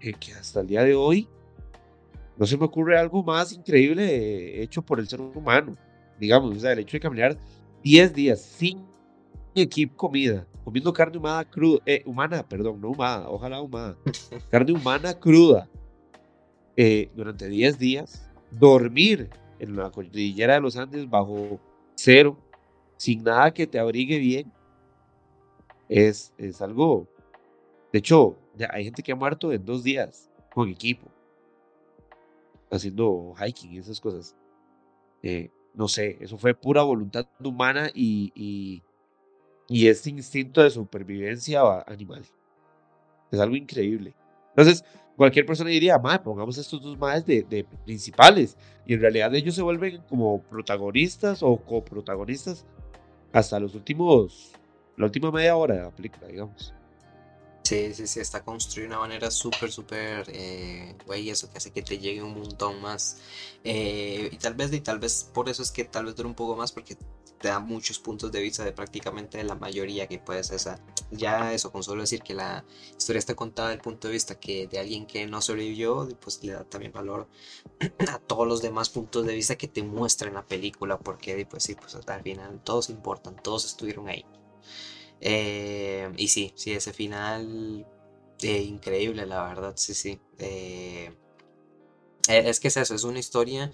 eh, 0.00 0.14
que 0.14 0.32
hasta 0.32 0.60
el 0.60 0.66
día 0.66 0.82
de 0.82 0.94
hoy 0.94 1.28
no 2.36 2.46
se 2.46 2.56
me 2.56 2.64
ocurre 2.64 2.98
algo 2.98 3.22
más 3.22 3.52
increíble 3.52 4.04
eh, 4.04 4.62
hecho 4.62 4.82
por 4.82 4.98
el 4.98 5.08
ser 5.08 5.20
humano. 5.20 5.76
Digamos, 6.18 6.56
o 6.56 6.60
sea, 6.60 6.72
el 6.72 6.80
hecho 6.80 6.96
de 6.96 7.00
caminar 7.00 7.36
10 7.82 8.14
días 8.14 8.40
sin 8.40 8.84
equipo 9.54 9.96
comida, 9.96 10.46
comiendo 10.64 10.92
carne 10.92 11.18
humana 11.18 11.44
cruda, 11.48 11.80
eh, 11.86 12.02
humana, 12.06 12.46
perdón, 12.46 12.80
no 12.80 12.90
humana, 12.90 13.28
ojalá 13.28 13.60
humana, 13.60 13.96
carne 14.50 14.72
humana 14.72 15.18
cruda 15.18 15.68
eh, 16.76 17.10
durante 17.14 17.48
10 17.48 17.78
días, 17.78 18.30
dormir 18.50 19.30
en 19.58 19.76
la 19.76 19.90
cordillera 19.90 20.54
de 20.54 20.60
los 20.60 20.76
Andes 20.76 21.08
bajo 21.08 21.60
cero, 21.94 22.36
sin 22.96 23.22
nada 23.22 23.52
que 23.52 23.66
te 23.66 23.78
abrigue 23.78 24.18
bien, 24.18 24.52
es, 25.88 26.32
es 26.38 26.62
algo, 26.62 27.08
de 27.92 27.98
hecho, 27.98 28.36
hay 28.70 28.84
gente 28.84 29.02
que 29.02 29.12
ha 29.12 29.16
muerto 29.16 29.52
en 29.52 29.64
dos 29.64 29.82
días 29.82 30.30
con 30.54 30.68
equipo, 30.68 31.08
haciendo 32.70 33.34
hiking 33.38 33.74
y 33.74 33.78
esas 33.78 34.00
cosas. 34.00 34.34
Eh, 35.22 35.50
no 35.74 35.88
sé, 35.88 36.18
eso 36.20 36.38
fue 36.38 36.54
pura 36.54 36.82
voluntad 36.82 37.26
humana 37.42 37.90
y 37.94 38.82
este 39.86 40.10
instinto 40.10 40.62
de 40.62 40.70
supervivencia 40.70 41.62
animal. 41.86 42.24
Es 43.30 43.40
algo 43.40 43.56
increíble. 43.56 44.14
Entonces, 44.50 44.84
cualquier 45.16 45.46
persona 45.46 45.70
diría, 45.70 45.98
madre, 45.98 46.20
pongamos 46.20 46.58
estos 46.58 46.82
dos 46.82 46.98
madres 46.98 47.24
de, 47.24 47.42
de, 47.42 47.64
principales. 47.64 48.56
Y 48.86 48.94
en 48.94 49.00
realidad 49.00 49.34
ellos 49.34 49.54
se 49.54 49.62
vuelven 49.62 50.02
como 50.08 50.42
protagonistas 50.42 51.42
o 51.42 51.56
coprotagonistas 51.56 52.66
hasta 53.32 53.58
los 53.58 53.74
últimos, 53.74 54.52
la 54.96 55.06
última 55.06 55.30
media 55.30 55.56
hora 55.56 55.74
de 55.74 55.82
la 55.82 55.90
película, 55.90 56.26
digamos. 56.26 56.74
Sí, 57.62 57.94
sí, 57.94 58.06
sí, 58.06 58.20
está 58.20 58.42
construido 58.42 58.90
de 58.90 58.96
una 58.96 59.00
manera 59.00 59.30
súper, 59.30 59.70
súper, 59.70 60.28
eh, 60.28 60.96
güey, 61.06 61.30
eso 61.30 61.50
que 61.50 61.58
hace 61.58 61.70
que 61.70 61.80
te 61.80 61.98
llegue 61.98 62.22
un 62.22 62.34
montón 62.34 62.80
más. 62.82 63.18
Eh, 63.64 64.28
y 64.32 64.36
tal 64.36 64.54
vez, 64.54 64.72
y 64.72 64.80
tal 64.80 64.98
vez 64.98 65.30
por 65.32 65.48
eso 65.48 65.62
es 65.62 65.70
que 65.70 65.84
tal 65.84 66.06
vez 66.06 66.16
dure 66.16 66.28
un 66.28 66.34
poco 66.34 66.56
más, 66.56 66.72
porque 66.72 66.96
te 67.42 67.48
da 67.48 67.58
muchos 67.58 67.98
puntos 67.98 68.30
de 68.30 68.40
vista 68.40 68.64
de 68.64 68.72
prácticamente 68.72 69.42
la 69.42 69.56
mayoría 69.56 70.06
que 70.06 70.18
puedes 70.18 70.50
esa 70.52 70.80
ya 71.10 71.52
eso 71.52 71.72
con 71.72 71.82
solo 71.82 72.02
decir 72.02 72.22
que 72.22 72.34
la 72.34 72.64
historia 72.96 73.18
está 73.18 73.34
contada 73.34 73.70
del 73.70 73.80
punto 73.80 74.08
de 74.08 74.14
vista 74.14 74.38
que 74.38 74.68
de 74.68 74.78
alguien 74.78 75.06
que 75.06 75.26
no 75.26 75.42
sobrevivió 75.42 76.08
pues 76.20 76.42
le 76.44 76.52
da 76.52 76.64
también 76.64 76.92
valor 76.92 77.28
a 78.08 78.18
todos 78.20 78.46
los 78.46 78.62
demás 78.62 78.88
puntos 78.90 79.26
de 79.26 79.34
vista 79.34 79.56
que 79.56 79.66
te 79.68 79.82
muestran 79.82 80.34
la 80.34 80.46
película 80.46 80.98
porque 80.98 81.44
pues 81.46 81.64
sí 81.64 81.74
pues 81.74 81.96
al 81.96 82.22
final 82.22 82.62
todos 82.62 82.88
importan 82.88 83.36
todos 83.42 83.64
estuvieron 83.66 84.08
ahí. 84.08 84.24
Eh, 85.20 86.12
y 86.16 86.28
sí 86.28 86.52
sí 86.56 86.72
ese 86.72 86.92
final 86.92 87.86
eh, 88.42 88.62
increíble 88.62 89.26
la 89.26 89.44
verdad 89.44 89.74
sí 89.76 89.94
sí 89.94 90.20
eh, 90.38 91.12
es 92.28 92.60
que 92.60 92.68
es 92.68 92.76
eso 92.76 92.94
es 92.94 93.04
una 93.04 93.18
historia 93.18 93.70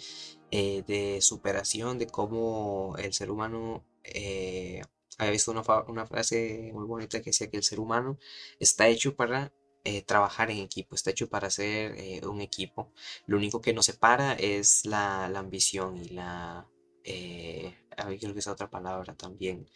eh, 0.51 0.83
de 0.87 1.21
superación, 1.21 1.99
de 1.99 2.07
cómo 2.07 2.95
el 2.99 3.13
ser 3.13 3.31
humano, 3.31 3.85
eh, 4.03 4.81
había 5.19 5.33
visto 5.33 5.51
una, 5.51 5.63
una, 5.89 6.07
frase 6.07 6.71
muy 6.73 6.87
bonita 6.87 7.21
que 7.21 7.31
decía 7.31 7.51
que 7.51 7.59
el 7.59 7.63
ser 7.63 7.81
humano 7.81 8.19
está 8.59 8.89
hecho 8.89 9.15
para 9.15 9.53
eh, 9.85 10.01
trabajar 10.03 10.51
en 10.51 10.59
equipo, 10.59 10.95
está 10.95 11.11
hecho 11.11 11.29
para 11.29 11.51
ser 11.51 12.27
un 12.27 12.41
equipo. 12.41 12.93
Lo 13.27 13.37
único 13.37 13.61
que 13.61 13.75
nos 13.75 13.87
separa 13.87 14.33
es 14.35 14.87
la, 14.87 15.29
la 15.29 15.41
ambición 15.41 15.99
y 15.99 16.09
la... 16.11 16.67
creo 17.03 18.33
que 18.33 18.39
es 18.39 18.47
otra 18.49 18.71
palabra 18.71 19.15
también. 19.17 19.69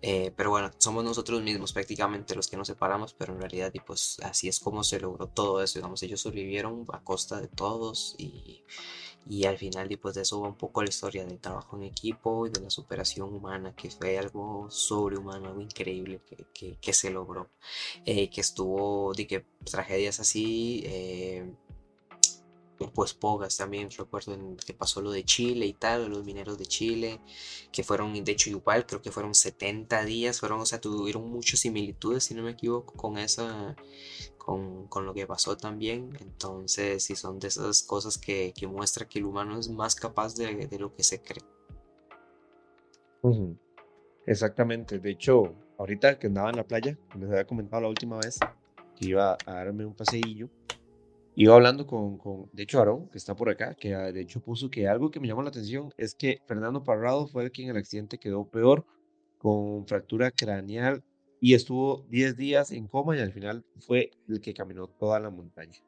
pero 0.00 0.50
bueno, 0.50 0.70
somos 0.78 1.04
nosotros 1.04 1.42
mismos 1.42 1.72
prácticamente 1.72 2.34
los 2.34 2.48
que 2.48 2.56
nos 2.56 2.66
separamos, 2.68 3.14
pero 3.14 3.34
en 3.34 3.40
realidad 3.40 3.70
y 3.74 3.80
pues 3.80 4.18
así 4.24 4.48
es 4.48 4.58
como 4.58 4.82
se 4.82 5.00
logró 5.00 5.28
todo 5.28 5.62
eso. 5.62 5.78
Digamos, 5.78 6.02
ellos 6.02 6.20
sobrevivieron 6.20 6.86
a 6.92 7.04
costa 7.04 7.40
de 7.40 7.48
todos 7.48 8.16
y 8.18 8.64
y 9.26 9.44
al 9.44 9.58
final 9.58 9.88
después 9.88 10.14
de 10.14 10.22
eso 10.22 10.40
va 10.40 10.48
un 10.48 10.56
poco 10.56 10.82
la 10.82 10.88
historia 10.88 11.24
del 11.24 11.38
trabajo 11.38 11.76
en 11.76 11.84
equipo 11.84 12.46
y 12.46 12.50
de 12.50 12.60
la 12.60 12.70
superación 12.70 13.32
humana, 13.34 13.74
que 13.74 13.90
fue 13.90 14.18
algo 14.18 14.70
sobrehumano, 14.70 15.48
algo 15.48 15.60
increíble 15.60 16.20
que, 16.54 16.76
que, 16.80 16.92
se 16.92 17.10
logró. 17.10 17.48
Eh, 18.04 18.30
que 18.30 18.40
estuvo, 18.40 19.12
de 19.14 19.26
que 19.26 19.44
tragedias 19.64 20.20
así, 20.20 20.82
eh, 20.86 21.52
pues 22.94 23.14
pocas 23.14 23.56
también, 23.56 23.90
recuerdo 23.90 24.38
que 24.64 24.74
pasó 24.74 25.00
lo 25.02 25.10
de 25.10 25.24
Chile 25.24 25.66
y 25.66 25.72
tal, 25.72 26.08
los 26.08 26.24
mineros 26.24 26.58
de 26.58 26.66
Chile, 26.66 27.20
que 27.72 27.82
fueron, 27.82 28.12
de 28.12 28.32
hecho 28.32 28.50
igual, 28.50 28.86
creo 28.86 29.02
que 29.02 29.10
fueron 29.10 29.34
70 29.34 30.04
días, 30.04 30.40
fueron, 30.40 30.60
o 30.60 30.66
sea, 30.66 30.80
tuvieron 30.80 31.28
muchas 31.28 31.60
similitudes, 31.60 32.24
si 32.24 32.34
no 32.34 32.42
me 32.42 32.52
equivoco, 32.52 32.94
con 32.94 33.18
esa 33.18 33.76
con, 34.88 35.06
lo 35.06 35.14
que 35.14 35.26
pasó 35.26 35.56
también. 35.56 36.16
Entonces, 36.20 37.04
si 37.04 37.16
son 37.16 37.38
de 37.38 37.48
esas 37.48 37.82
cosas 37.82 38.16
que, 38.16 38.54
que 38.56 38.66
muestra 38.66 39.06
que 39.06 39.18
el 39.18 39.26
humano 39.26 39.58
es 39.58 39.68
más 39.68 39.94
capaz 39.94 40.34
de, 40.34 40.66
de 40.66 40.78
lo 40.78 40.94
que 40.94 41.02
se 41.02 41.20
cree. 41.20 41.44
Exactamente. 44.26 44.98
De 44.98 45.10
hecho, 45.10 45.54
ahorita 45.78 46.18
que 46.18 46.28
andaba 46.28 46.50
en 46.50 46.56
la 46.56 46.64
playa, 46.64 46.98
les 47.18 47.30
había 47.30 47.46
comentado 47.46 47.82
la 47.82 47.88
última 47.88 48.18
vez, 48.18 48.38
que 48.96 49.08
iba 49.08 49.36
a 49.44 49.52
darme 49.52 49.84
un 49.84 49.94
paseillo. 49.94 50.48
Iba 51.40 51.54
hablando 51.54 51.86
con, 51.86 52.18
con, 52.18 52.50
de 52.52 52.64
hecho, 52.64 52.80
Aarón, 52.80 53.08
que 53.10 53.16
está 53.16 53.36
por 53.36 53.48
acá, 53.48 53.72
que 53.76 53.94
ah, 53.94 54.10
de 54.10 54.22
hecho 54.22 54.40
puso 54.40 54.68
que 54.68 54.88
algo 54.88 55.08
que 55.08 55.20
me 55.20 55.28
llamó 55.28 55.40
la 55.42 55.50
atención 55.50 55.94
es 55.96 56.12
que 56.16 56.42
Fernando 56.48 56.82
Parrado 56.82 57.28
fue 57.28 57.44
el 57.44 57.52
que 57.52 57.62
en 57.62 57.70
el 57.70 57.76
accidente 57.76 58.18
quedó 58.18 58.44
peor, 58.50 58.84
con 59.38 59.86
fractura 59.86 60.32
craneal 60.32 61.04
y 61.40 61.54
estuvo 61.54 62.04
10 62.08 62.36
días 62.36 62.72
en 62.72 62.88
coma 62.88 63.16
y 63.16 63.20
al 63.20 63.30
final 63.30 63.64
fue 63.78 64.10
el 64.26 64.40
que 64.40 64.52
caminó 64.52 64.88
toda 64.88 65.20
la 65.20 65.30
montaña. 65.30 65.78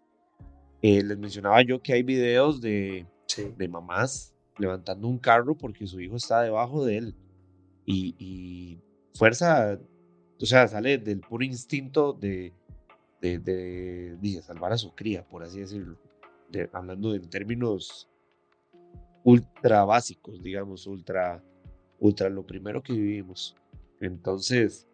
Eh, 0.83 1.03
les 1.03 1.19
mencionaba 1.19 1.61
yo 1.63 1.83
que 1.83 1.95
hay 1.95 2.05
videos 2.05 2.61
de, 2.61 3.09
de 3.57 3.69
mamás 3.69 4.33
levantando 4.57 5.09
un 5.09 5.19
carro 5.19 5.59
porque 5.59 5.85
su 5.85 6.01
hijo 6.01 6.15
está 6.15 6.43
debajo 6.43 6.85
de 6.85 6.99
él. 6.99 7.17
Y, 7.85 8.15
y 8.21 8.79
fuerza, 9.19 9.81
o 10.41 10.47
sea, 10.47 10.69
sale 10.69 10.99
del 10.99 11.19
puro 11.19 11.43
instinto 11.43 12.13
de, 12.13 12.53
de, 13.21 13.39
de, 13.39 14.43
salvar 14.43 14.73
a 14.73 14.79
su 14.79 14.95
cría, 14.95 15.27
por 15.27 15.43
así 15.43 15.61
decirlo. 15.61 15.99
hablando 16.73 17.15
en 17.15 17.29
términos 17.29 18.09
ultra 19.25 19.85
básicos, 19.85 20.43
digamos, 20.43 20.87
ultra, 20.87 21.43
ultra 21.99 22.29
lo 22.31 22.47
primero 22.47 22.83
que 22.83 22.93
vivimos. 22.93 23.57
Entonces, 24.01 24.87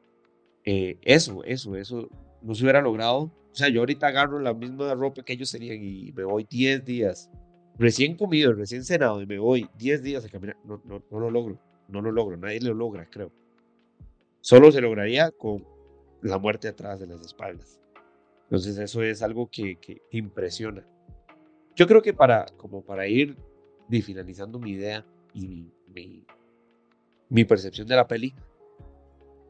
eh, 0.64 0.99
eso, 1.03 1.45
eso, 1.45 1.77
eso 1.77 2.09
no 2.43 2.55
se 2.55 2.64
hubiera 2.64 2.81
logrado. 2.81 3.33
O 3.53 3.55
sea, 3.59 3.68
yo 3.68 3.81
ahorita 3.81 4.09
agarro 4.09 4.39
la 4.39 4.53
misma 4.53 4.95
ropa 4.95 5.22
que 5.22 5.33
ellos 5.33 5.51
tenían 5.51 5.83
y 5.83 6.12
me 6.12 6.24
voy 6.24 6.47
10 6.51 6.85
días, 6.85 7.31
recién 7.79 8.16
comido, 8.16 8.53
recién 8.53 8.85
cenado, 8.85 9.22
y 9.22 9.27
me 9.27 9.39
voy 9.39 9.68
10 9.79 10.03
días 10.03 10.24
a 10.24 10.29
caminar. 10.29 10.57
No, 10.64 10.83
no, 10.85 11.03
no 11.11 11.20
lo 11.20 11.31
logro, 11.31 11.59
no 11.89 12.03
lo 12.03 12.12
logro, 12.12 12.37
nadie 12.37 12.61
lo 12.61 12.74
logra, 12.74 13.09
creo. 13.09 13.33
Solo 14.41 14.70
se 14.70 14.81
lograría 14.81 15.31
con 15.31 15.64
la 16.20 16.39
muerte 16.39 16.68
atrás 16.68 17.01
de 17.01 17.07
las 17.07 17.20
espaldas. 17.20 17.81
Entonces 18.47 18.78
eso 18.78 19.03
es 19.03 19.22
algo 19.22 19.49
que, 19.51 19.76
que 19.76 20.03
impresiona. 20.11 20.86
Yo 21.76 21.86
creo 21.86 22.01
que 22.01 22.14
para, 22.14 22.47
como 22.57 22.82
para 22.82 23.07
ir 23.07 23.36
finalizando 24.03 24.59
mi 24.59 24.72
idea 24.72 25.05
y 25.34 25.70
mi, 25.94 26.24
mi 27.28 27.44
percepción 27.44 27.86
de 27.86 27.97
la 27.97 28.07
peli, 28.07 28.34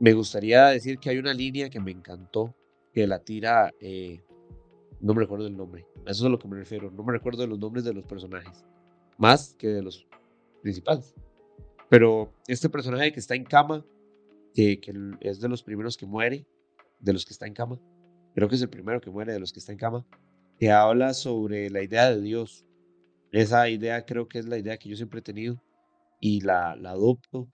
me 0.00 0.12
gustaría 0.12 0.66
decir 0.66 0.98
que 0.98 1.10
hay 1.10 1.18
una 1.18 1.32
línea 1.32 1.70
que 1.70 1.80
me 1.80 1.90
encantó, 1.90 2.54
que 2.92 3.06
la 3.06 3.20
tira, 3.20 3.72
eh, 3.80 4.20
no 5.00 5.14
me 5.14 5.20
recuerdo 5.20 5.46
el 5.46 5.56
nombre, 5.56 5.86
eso 6.06 6.24
es 6.24 6.24
a 6.24 6.28
lo 6.28 6.38
que 6.38 6.48
me 6.48 6.56
refiero, 6.56 6.90
no 6.90 7.02
me 7.02 7.12
recuerdo 7.12 7.42
de 7.42 7.48
los 7.48 7.58
nombres 7.58 7.84
de 7.84 7.94
los 7.94 8.04
personajes, 8.04 8.64
más 9.16 9.54
que 9.54 9.68
de 9.68 9.82
los 9.82 10.06
principales. 10.62 11.14
Pero 11.88 12.32
este 12.48 12.68
personaje 12.68 13.12
que 13.12 13.20
está 13.20 13.34
en 13.34 13.44
cama, 13.44 13.84
que, 14.52 14.80
que 14.80 14.92
es 15.20 15.40
de 15.40 15.48
los 15.48 15.62
primeros 15.62 15.96
que 15.96 16.06
muere, 16.06 16.44
de 16.98 17.12
los 17.12 17.24
que 17.24 17.32
está 17.32 17.46
en 17.46 17.54
cama, 17.54 17.80
creo 18.36 18.50
que 18.50 18.56
es 18.56 18.62
el 18.62 18.68
primero 18.68 19.00
que 19.00 19.10
muere 19.10 19.32
de 19.32 19.40
los 19.40 19.50
que 19.50 19.60
está 19.60 19.72
en 19.72 19.78
cama, 19.78 20.06
que 20.58 20.70
habla 20.70 21.14
sobre 21.14 21.70
la 21.70 21.82
idea 21.82 22.10
de 22.10 22.20
Dios. 22.20 22.66
Esa 23.32 23.66
idea 23.70 24.04
creo 24.04 24.28
que 24.28 24.38
es 24.38 24.44
la 24.44 24.58
idea 24.58 24.76
que 24.76 24.90
yo 24.90 24.96
siempre 24.96 25.20
he 25.20 25.22
tenido 25.22 25.60
y 26.20 26.42
la, 26.42 26.76
la 26.76 26.90
adopto 26.90 27.48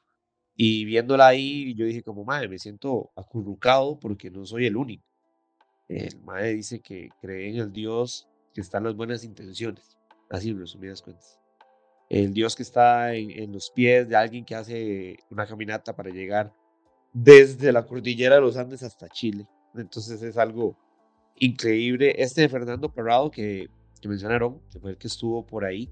y 0.57 0.85
viéndola 0.85 1.29
ahí, 1.29 1.73
yo 1.77 1.87
dije 1.87 2.03
como, 2.03 2.25
madre, 2.25 2.49
me 2.49 2.59
siento 2.59 3.13
acurrucado 3.15 4.01
porque 4.01 4.29
no 4.29 4.45
soy 4.45 4.67
el 4.67 4.77
único. 4.77 5.05
El 5.89 6.21
madre 6.23 6.55
dice 6.55 6.81
que 6.81 7.11
cree 7.21 7.51
en 7.51 7.59
el 7.59 7.73
Dios 7.73 8.29
que 8.53 8.61
está 8.61 8.79
en 8.79 8.85
las 8.85 8.97
buenas 8.97 9.23
intenciones, 9.23 9.97
así 10.31 10.53
resumidas 10.53 11.01
cuentas. 11.01 11.39
El 12.11 12.35
Dios 12.35 12.57
que 12.57 12.65
está 12.65 13.15
en, 13.15 13.53
los 13.53 13.71
pies 13.71 14.09
de 14.09 14.17
alguien 14.17 14.45
que 14.45 14.57
hace 14.57 15.17
una 15.31 15.47
caminata 15.47 15.95
para 15.95 16.11
llegar 16.11 16.53
desde 17.13 17.71
la 17.71 17.87
cordillera 17.87 18.35
de 18.35 18.41
los 18.41 18.57
Andes 18.57 18.83
hasta 18.83 19.09
Chile. 19.09 19.47
Entonces 19.75 20.23
es 20.23 20.37
algo 20.37 20.77
increíble. 21.37 22.15
Este 22.19 22.43
de 22.43 22.49
Fernando 22.49 22.93
Perrado 22.93 23.31
que, 23.31 23.69
que 24.01 24.09
mencionaron, 24.09 24.61
que 24.71 24.79
fue 24.79 24.91
el 24.91 24.99
que 24.99 25.09
estuvo 25.09 25.47
por 25.47 25.65
ahí, 25.65 25.91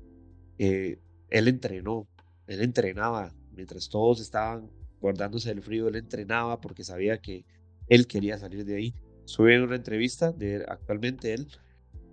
eh, 0.58 0.98
él 1.30 1.48
entrenó, 1.48 2.06
él 2.46 2.62
entrenaba 2.62 3.32
mientras 3.52 3.88
todos 3.88 4.20
estaban 4.20 4.70
guardándose 5.00 5.48
del 5.48 5.62
frío, 5.62 5.88
él 5.88 5.96
entrenaba 5.96 6.60
porque 6.60 6.84
sabía 6.84 7.18
que 7.18 7.44
él 7.88 8.06
quería 8.06 8.38
salir 8.38 8.64
de 8.64 8.76
ahí. 8.76 8.94
Sube 9.24 9.54
en 9.54 9.62
una 9.62 9.76
entrevista 9.76 10.32
de 10.32 10.64
actualmente 10.68 11.32
él 11.32 11.48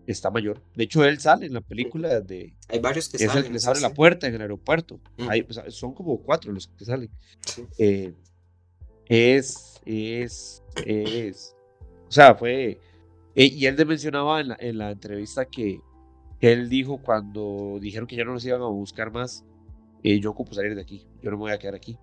está 0.07 0.31
mayor. 0.31 0.61
De 0.75 0.85
hecho, 0.85 1.03
él 1.03 1.19
sale 1.19 1.47
en 1.47 1.53
la 1.53 1.61
película 1.61 2.21
de... 2.21 2.55
Hay 2.69 2.79
varios 2.79 3.09
que 3.09 3.17
es 3.17 3.23
salen. 3.23 3.39
el 3.39 3.47
que 3.47 3.53
les 3.53 3.67
abre 3.67 3.81
la 3.81 3.93
puerta 3.93 4.27
en 4.27 4.35
el 4.35 4.41
aeropuerto. 4.41 5.01
son 5.69 5.93
como 5.93 6.21
cuatro 6.21 6.51
los 6.51 6.67
que 6.67 6.85
salen. 6.85 7.09
Eh, 7.77 8.13
es, 9.07 9.81
es, 9.85 10.63
es... 10.85 11.56
O 12.07 12.11
sea, 12.11 12.35
fue... 12.35 12.79
Eh, 13.35 13.45
y 13.45 13.65
él 13.65 13.85
mencionaba 13.85 14.41
en 14.41 14.49
la, 14.49 14.57
en 14.59 14.77
la 14.77 14.91
entrevista 14.91 15.45
que, 15.45 15.79
que, 16.39 16.51
él 16.51 16.69
dijo 16.69 16.97
cuando 16.97 17.77
dijeron 17.79 18.07
que 18.07 18.15
ya 18.15 18.23
no 18.23 18.33
los 18.33 18.43
iban 18.45 18.61
a 18.61 18.65
buscar 18.65 19.11
más, 19.11 19.45
eh, 20.03 20.19
yo 20.19 20.31
ocupo 20.31 20.53
salir 20.53 20.73
de 20.73 20.81
aquí, 20.81 21.05
yo 21.21 21.29
no 21.29 21.37
me 21.37 21.41
voy 21.41 21.51
a 21.51 21.59
quedar 21.59 21.75
aquí, 21.75 21.99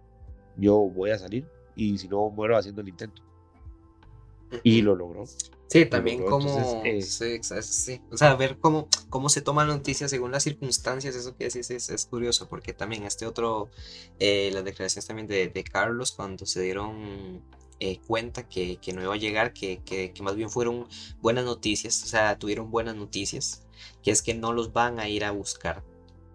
yo 0.56 0.76
voy 0.76 1.10
a 1.10 1.18
salir 1.18 1.44
y 1.74 1.98
si 1.98 2.06
no 2.06 2.30
muero 2.30 2.56
haciendo 2.56 2.82
el 2.82 2.88
intento. 2.88 3.22
Y 4.62 4.82
lo 4.82 4.94
logró. 4.94 5.24
Sí, 5.66 5.86
también 5.86 6.22
como... 6.24 6.82
Eh, 6.84 7.02
sí, 7.02 7.40
sí, 7.42 8.00
O 8.12 8.16
sea, 8.16 8.36
ver 8.36 8.58
cómo, 8.58 8.88
cómo 9.08 9.28
se 9.28 9.40
toman 9.40 9.66
noticias 9.66 10.10
según 10.10 10.30
las 10.30 10.44
circunstancias, 10.44 11.16
eso 11.16 11.36
que 11.36 11.44
decís 11.44 11.70
es, 11.70 11.90
es 11.90 12.06
curioso, 12.06 12.48
porque 12.48 12.72
también 12.72 13.02
este 13.04 13.26
otro, 13.26 13.70
eh, 14.20 14.50
las 14.52 14.64
declaraciones 14.64 15.06
también 15.06 15.26
de, 15.26 15.48
de, 15.48 15.64
Carlos 15.64 16.12
cuando 16.12 16.46
se 16.46 16.62
dieron 16.62 17.42
cuenta 18.06 18.48
que, 18.48 18.76
que, 18.76 18.92
no 18.92 19.02
iba 19.02 19.14
a 19.14 19.18
llegar, 19.18 19.52
que, 19.52 19.82
que, 19.84 20.12
que, 20.12 20.22
más 20.22 20.36
bien 20.36 20.50
fueron 20.50 20.86
buenas 21.20 21.44
noticias, 21.44 22.02
o 22.04 22.06
sea, 22.06 22.38
tuvieron 22.38 22.70
buenas 22.70 22.96
noticias, 22.96 23.66
que 24.02 24.10
es 24.10 24.22
que 24.22 24.34
no 24.34 24.52
los 24.52 24.72
van 24.72 24.98
a 24.98 25.08
ir 25.08 25.24
a 25.24 25.30
buscar, 25.32 25.82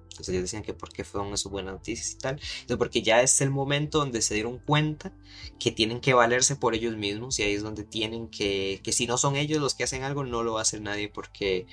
entonces 0.10 0.30
ellos 0.30 0.44
decían 0.44 0.64
que 0.64 0.74
por 0.74 0.92
qué 0.92 1.04
fueron 1.04 1.34
esas 1.34 1.52
buenas 1.52 1.74
noticias 1.74 2.12
y 2.12 2.18
tal. 2.18 2.36
Entonces 2.36 2.78
porque 2.78 3.02
ya 3.02 3.22
es 3.22 3.42
el 3.42 3.50
momento 3.50 4.00
donde 4.00 4.22
se 4.22 4.34
dieron 4.34 4.60
cuenta 4.60 5.12
que 5.60 5.72
tienen 5.72 6.02
que 6.02 6.14
valerse 6.14 6.56
por 6.56 6.76
ellos 6.76 6.96
mismos 6.96 7.40
y 7.40 7.44
ahí 7.44 7.54
es 7.54 7.64
donde 7.64 7.84
tienen 7.84 8.30
que, 8.30 8.82
que 8.84 8.92
si 8.92 9.08
no 9.08 9.18
son 9.18 9.36
ellos 9.36 9.62
los 9.62 9.76
que 9.76 9.84
hacen 9.84 10.04
algo, 10.04 10.24
no 10.24 10.44
lo 10.44 10.54
va 10.54 10.64
nadie 10.82 11.10
porque... 11.10 11.66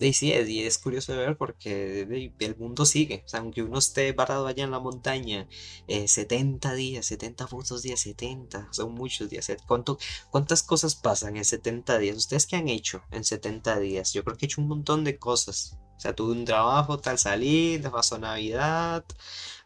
Y 0.00 0.12
sí, 0.12 0.32
es, 0.32 0.48
y 0.48 0.62
es 0.62 0.78
curioso 0.78 1.10
de 1.12 1.18
ver 1.18 1.36
porque 1.36 2.30
el 2.38 2.56
mundo 2.56 2.86
sigue. 2.86 3.24
O 3.26 3.28
sea, 3.28 3.40
aunque 3.40 3.64
uno 3.64 3.80
esté 3.80 4.14
parado 4.14 4.46
allá 4.46 4.62
en 4.62 4.70
la 4.70 4.78
montaña 4.78 5.48
70 5.88 6.72
eh, 6.72 6.76
días, 6.76 7.06
70 7.06 7.48
puntos 7.48 7.82
días, 7.82 7.98
70, 8.00 8.68
son 8.70 8.94
muchos 8.94 9.28
días. 9.28 9.50
¿Cuánto, 9.66 9.98
¿Cuántas 10.30 10.62
cosas 10.62 10.94
pasan 10.94 11.36
en 11.36 11.44
70 11.44 11.98
días? 11.98 12.16
¿Ustedes 12.16 12.46
qué 12.46 12.54
han 12.54 12.68
hecho 12.68 13.02
en 13.10 13.24
70 13.24 13.80
días? 13.80 14.12
Yo 14.12 14.22
creo 14.22 14.36
que 14.36 14.46
he 14.46 14.48
hecho 14.48 14.60
un 14.60 14.68
montón 14.68 15.02
de 15.02 15.18
cosas. 15.18 15.76
O 15.98 16.00
sea, 16.00 16.14
tuve 16.14 16.30
un 16.32 16.44
trabajo, 16.44 16.98
tal 16.98 17.18
salir, 17.18 17.82
pasó 17.90 18.18
Navidad, 18.18 19.04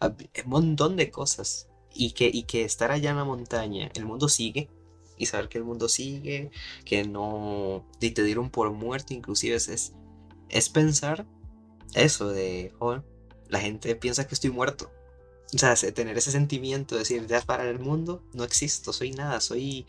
un 0.01 0.51
montón 0.51 0.97
de 0.97 1.11
cosas. 1.11 1.68
Y 1.95 2.12
que, 2.12 2.30
y 2.33 2.45
que 2.45 2.64
estar 2.64 2.91
allá 2.91 3.11
en 3.11 3.16
la 3.16 3.24
montaña, 3.24 3.91
el 3.95 4.07
mundo 4.07 4.30
sigue, 4.30 4.70
y 5.18 5.26
saber 5.26 5.51
que 5.51 5.59
el 5.59 5.64
mundo 5.64 5.91
sigue, 5.91 6.51
que 6.87 7.05
no 7.05 7.87
y 8.01 8.11
te 8.11 8.24
dieron 8.24 8.49
por 8.49 8.72
muerte, 8.72 9.12
inclusive 9.12 9.57
es, 9.57 9.93
es, 10.49 10.68
pensar 10.70 11.26
eso 11.95 12.28
de, 12.30 12.72
la 13.49 13.61
gente 13.61 13.95
piensa 13.95 14.26
que 14.26 14.35
estoy 14.35 14.51
muerto. 14.51 14.91
O 15.55 15.59
sea, 15.59 15.74
tener 15.92 16.16
ese 16.16 16.30
sentimiento 16.30 16.94
de 16.94 17.00
decir, 17.00 17.26
ya 17.26 17.42
para 17.42 17.68
el 17.68 17.78
mundo 17.78 18.24
no 18.32 18.42
existo, 18.44 18.92
soy 18.92 19.11
nada, 19.11 19.40
soy 19.40 19.86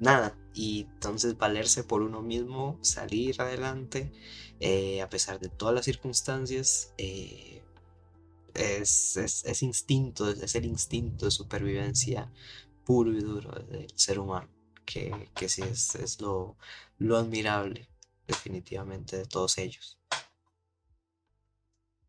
nada. 0.00 0.36
Y 0.54 0.88
entonces 0.92 1.38
valerse 1.38 1.84
por 1.84 2.02
uno 2.02 2.20
mismo, 2.20 2.78
salir 2.82 3.40
adelante 3.40 4.12
eh, 4.60 5.00
a 5.02 5.08
pesar 5.08 5.38
de 5.38 5.48
todas 5.48 5.74
las 5.74 5.84
circunstancias, 5.84 6.92
eh, 6.98 7.62
es, 8.54 9.16
es, 9.16 9.62
instinto, 9.62 10.28
es 10.30 10.54
el 10.56 10.64
instinto 10.64 11.26
de 11.26 11.30
supervivencia 11.30 12.32
puro 12.84 13.12
y 13.12 13.20
duro 13.20 13.52
del 13.52 13.92
ser 13.94 14.18
humano, 14.18 14.48
que, 14.84 15.30
que 15.34 15.48
sí 15.48 15.62
es, 15.62 15.94
es 15.94 16.20
lo, 16.20 16.56
lo 16.98 17.16
admirable 17.16 17.88
definitivamente 18.26 19.16
de 19.16 19.26
todos 19.26 19.58
ellos. 19.58 19.98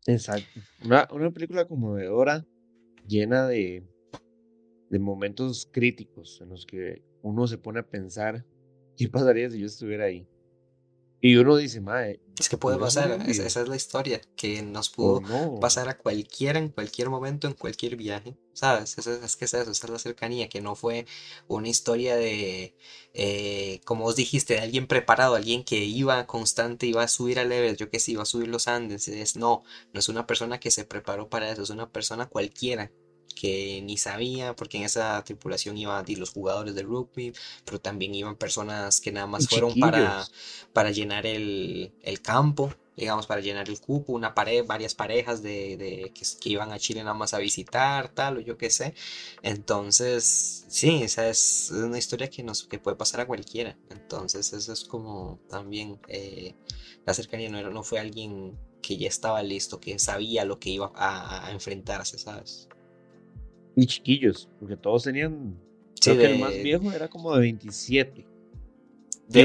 Exacto. 0.06 0.60
Una, 0.84 1.06
una 1.12 1.30
película 1.30 1.68
conmovedora, 1.68 2.44
llena 3.06 3.46
de, 3.46 3.84
de 4.90 4.98
momentos 4.98 5.68
críticos 5.70 6.40
en 6.40 6.50
los 6.50 6.66
que 6.66 7.02
uno 7.22 7.46
se 7.46 7.58
pone 7.58 7.80
a 7.80 7.88
pensar 7.88 8.44
qué 8.96 9.08
pasaría 9.08 9.50
si 9.50 9.60
yo 9.60 9.66
estuviera 9.66 10.04
ahí. 10.04 10.26
Y 11.20 11.36
uno 11.36 11.56
dice, 11.56 11.80
madre. 11.80 12.20
Es 12.38 12.48
que 12.48 12.56
puede 12.56 12.78
pasar, 12.78 13.20
esa, 13.28 13.60
es 13.60 13.68
la 13.68 13.76
historia, 13.76 14.18
que 14.34 14.62
nos 14.62 14.88
pudo 14.88 15.60
pasar 15.60 15.90
a 15.90 15.98
cualquiera 15.98 16.58
en 16.58 16.70
cualquier 16.70 17.10
momento, 17.10 17.46
en 17.46 17.52
cualquier 17.52 17.96
viaje, 17.96 18.34
¿sabes? 18.54 18.96
es, 18.96 19.06
es 19.06 19.36
que 19.36 19.44
es 19.44 19.52
eso, 19.52 19.70
esa 19.70 19.86
es 19.86 19.92
la 19.92 19.98
cercanía, 19.98 20.48
que 20.48 20.62
no 20.62 20.74
fue 20.74 21.04
una 21.48 21.68
historia 21.68 22.16
de, 22.16 22.74
eh, 23.12 23.82
como 23.84 24.06
os 24.06 24.16
dijiste, 24.16 24.54
de 24.54 24.60
alguien 24.60 24.86
preparado, 24.86 25.34
alguien 25.34 25.64
que 25.64 25.84
iba 25.84 26.26
constante, 26.26 26.86
iba 26.86 27.02
a 27.02 27.08
subir 27.08 27.38
a 27.38 27.42
Everest, 27.42 27.78
yo 27.78 27.90
que 27.90 28.00
sé, 28.00 28.12
iba 28.12 28.22
a 28.22 28.26
subir 28.26 28.48
los 28.48 28.68
Andes, 28.68 29.06
es, 29.08 29.36
no, 29.36 29.62
no 29.92 30.00
es 30.00 30.08
una 30.08 30.26
persona 30.26 30.58
que 30.58 30.70
se 30.70 30.86
preparó 30.86 31.28
para 31.28 31.50
eso, 31.50 31.62
es 31.62 31.68
una 31.68 31.90
persona 31.92 32.24
cualquiera 32.24 32.90
que 33.34 33.80
ni 33.82 33.96
sabía, 33.96 34.54
porque 34.54 34.78
en 34.78 34.84
esa 34.84 35.22
tripulación 35.24 35.76
iban 35.76 36.04
los 36.16 36.30
jugadores 36.30 36.74
de 36.74 36.82
rugby, 36.82 37.32
pero 37.64 37.80
también 37.80 38.14
iban 38.14 38.36
personas 38.36 39.00
que 39.00 39.12
nada 39.12 39.26
más 39.26 39.48
fueron 39.48 39.74
para, 39.78 40.26
para 40.72 40.90
llenar 40.90 41.26
el, 41.26 41.92
el 42.02 42.20
campo 42.20 42.74
digamos, 43.00 43.26
para 43.26 43.40
llenar 43.40 43.68
el 43.70 43.80
cupo, 43.80 44.12
una 44.12 44.34
pared, 44.34 44.64
varias 44.66 44.94
parejas 44.94 45.42
de, 45.42 45.78
de 45.78 46.12
que, 46.12 46.50
iban 46.50 46.70
a 46.70 46.78
Chile 46.78 47.02
nada 47.02 47.14
más 47.14 47.32
a 47.32 47.38
visitar, 47.38 48.10
tal, 48.10 48.36
o 48.36 48.40
yo 48.40 48.58
qué 48.58 48.68
sé. 48.68 48.94
Entonces, 49.42 50.66
sí, 50.68 51.02
esa 51.02 51.26
es 51.28 51.70
una 51.72 51.96
historia 51.96 52.28
que, 52.28 52.42
nos, 52.42 52.64
que 52.64 52.78
puede 52.78 52.98
pasar 52.98 53.20
a 53.20 53.26
cualquiera. 53.26 53.78
Entonces, 53.88 54.52
eso 54.52 54.72
es 54.72 54.84
como 54.84 55.40
también 55.48 55.98
eh, 56.08 56.54
la 57.06 57.14
cercanía, 57.14 57.48
no, 57.48 57.70
no 57.70 57.82
fue 57.82 58.00
alguien 58.00 58.58
que 58.82 58.96
ya 58.96 59.08
estaba 59.08 59.42
listo, 59.42 59.80
que 59.80 59.98
sabía 59.98 60.44
lo 60.44 60.58
que 60.58 60.70
iba 60.70 60.92
a, 60.94 61.50
enfrentarse, 61.52 62.18
¿sabes? 62.18 62.68
Y 63.76 63.86
chiquillos, 63.86 64.48
porque 64.58 64.76
todos 64.76 65.04
tenían... 65.04 65.56
Creo 66.00 66.16
que 66.16 66.26
el 66.26 66.38
más 66.38 66.54
viejo 66.54 66.90
era 66.92 67.08
como 67.08 67.34
de 67.34 67.40
27. 67.40 68.26
De, 69.28 69.44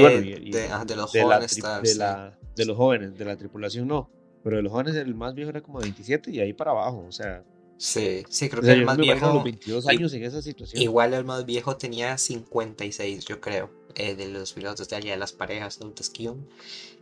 los 0.96 1.10
jóvenes. 1.12 1.54
de, 1.54 1.94
la, 1.94 2.38
de 2.56 2.64
los 2.64 2.76
jóvenes, 2.76 3.16
de 3.16 3.24
la 3.24 3.36
tripulación 3.36 3.86
no. 3.86 4.10
Pero 4.42 4.56
de 4.56 4.62
los 4.62 4.72
jóvenes 4.72 4.94
el 4.96 5.14
más 5.14 5.34
viejo 5.34 5.50
era 5.50 5.60
como 5.60 5.80
27 5.80 6.30
y 6.30 6.40
ahí 6.40 6.52
para 6.52 6.70
abajo, 6.72 7.04
o 7.08 7.12
sea. 7.12 7.44
Sí, 7.78 8.24
sí, 8.28 8.48
creo 8.48 8.62
que 8.62 8.72
el 8.72 8.84
más 8.84 8.96
viejo. 8.96 9.34
Los 9.34 9.44
22 9.44 9.86
años 9.88 10.12
en 10.14 10.24
esa 10.24 10.40
situación. 10.40 10.82
Igual 10.82 11.14
el 11.14 11.24
más 11.24 11.44
viejo 11.44 11.76
tenía 11.76 12.16
56, 12.16 13.24
yo 13.26 13.40
creo, 13.40 13.70
eh, 13.94 14.14
de 14.14 14.28
los 14.28 14.52
pilotos 14.52 14.88
de 14.88 14.96
allá, 14.96 15.10
de 15.12 15.18
las 15.18 15.32
parejas 15.32 15.78
adultas 15.78 16.10
que 16.10 16.32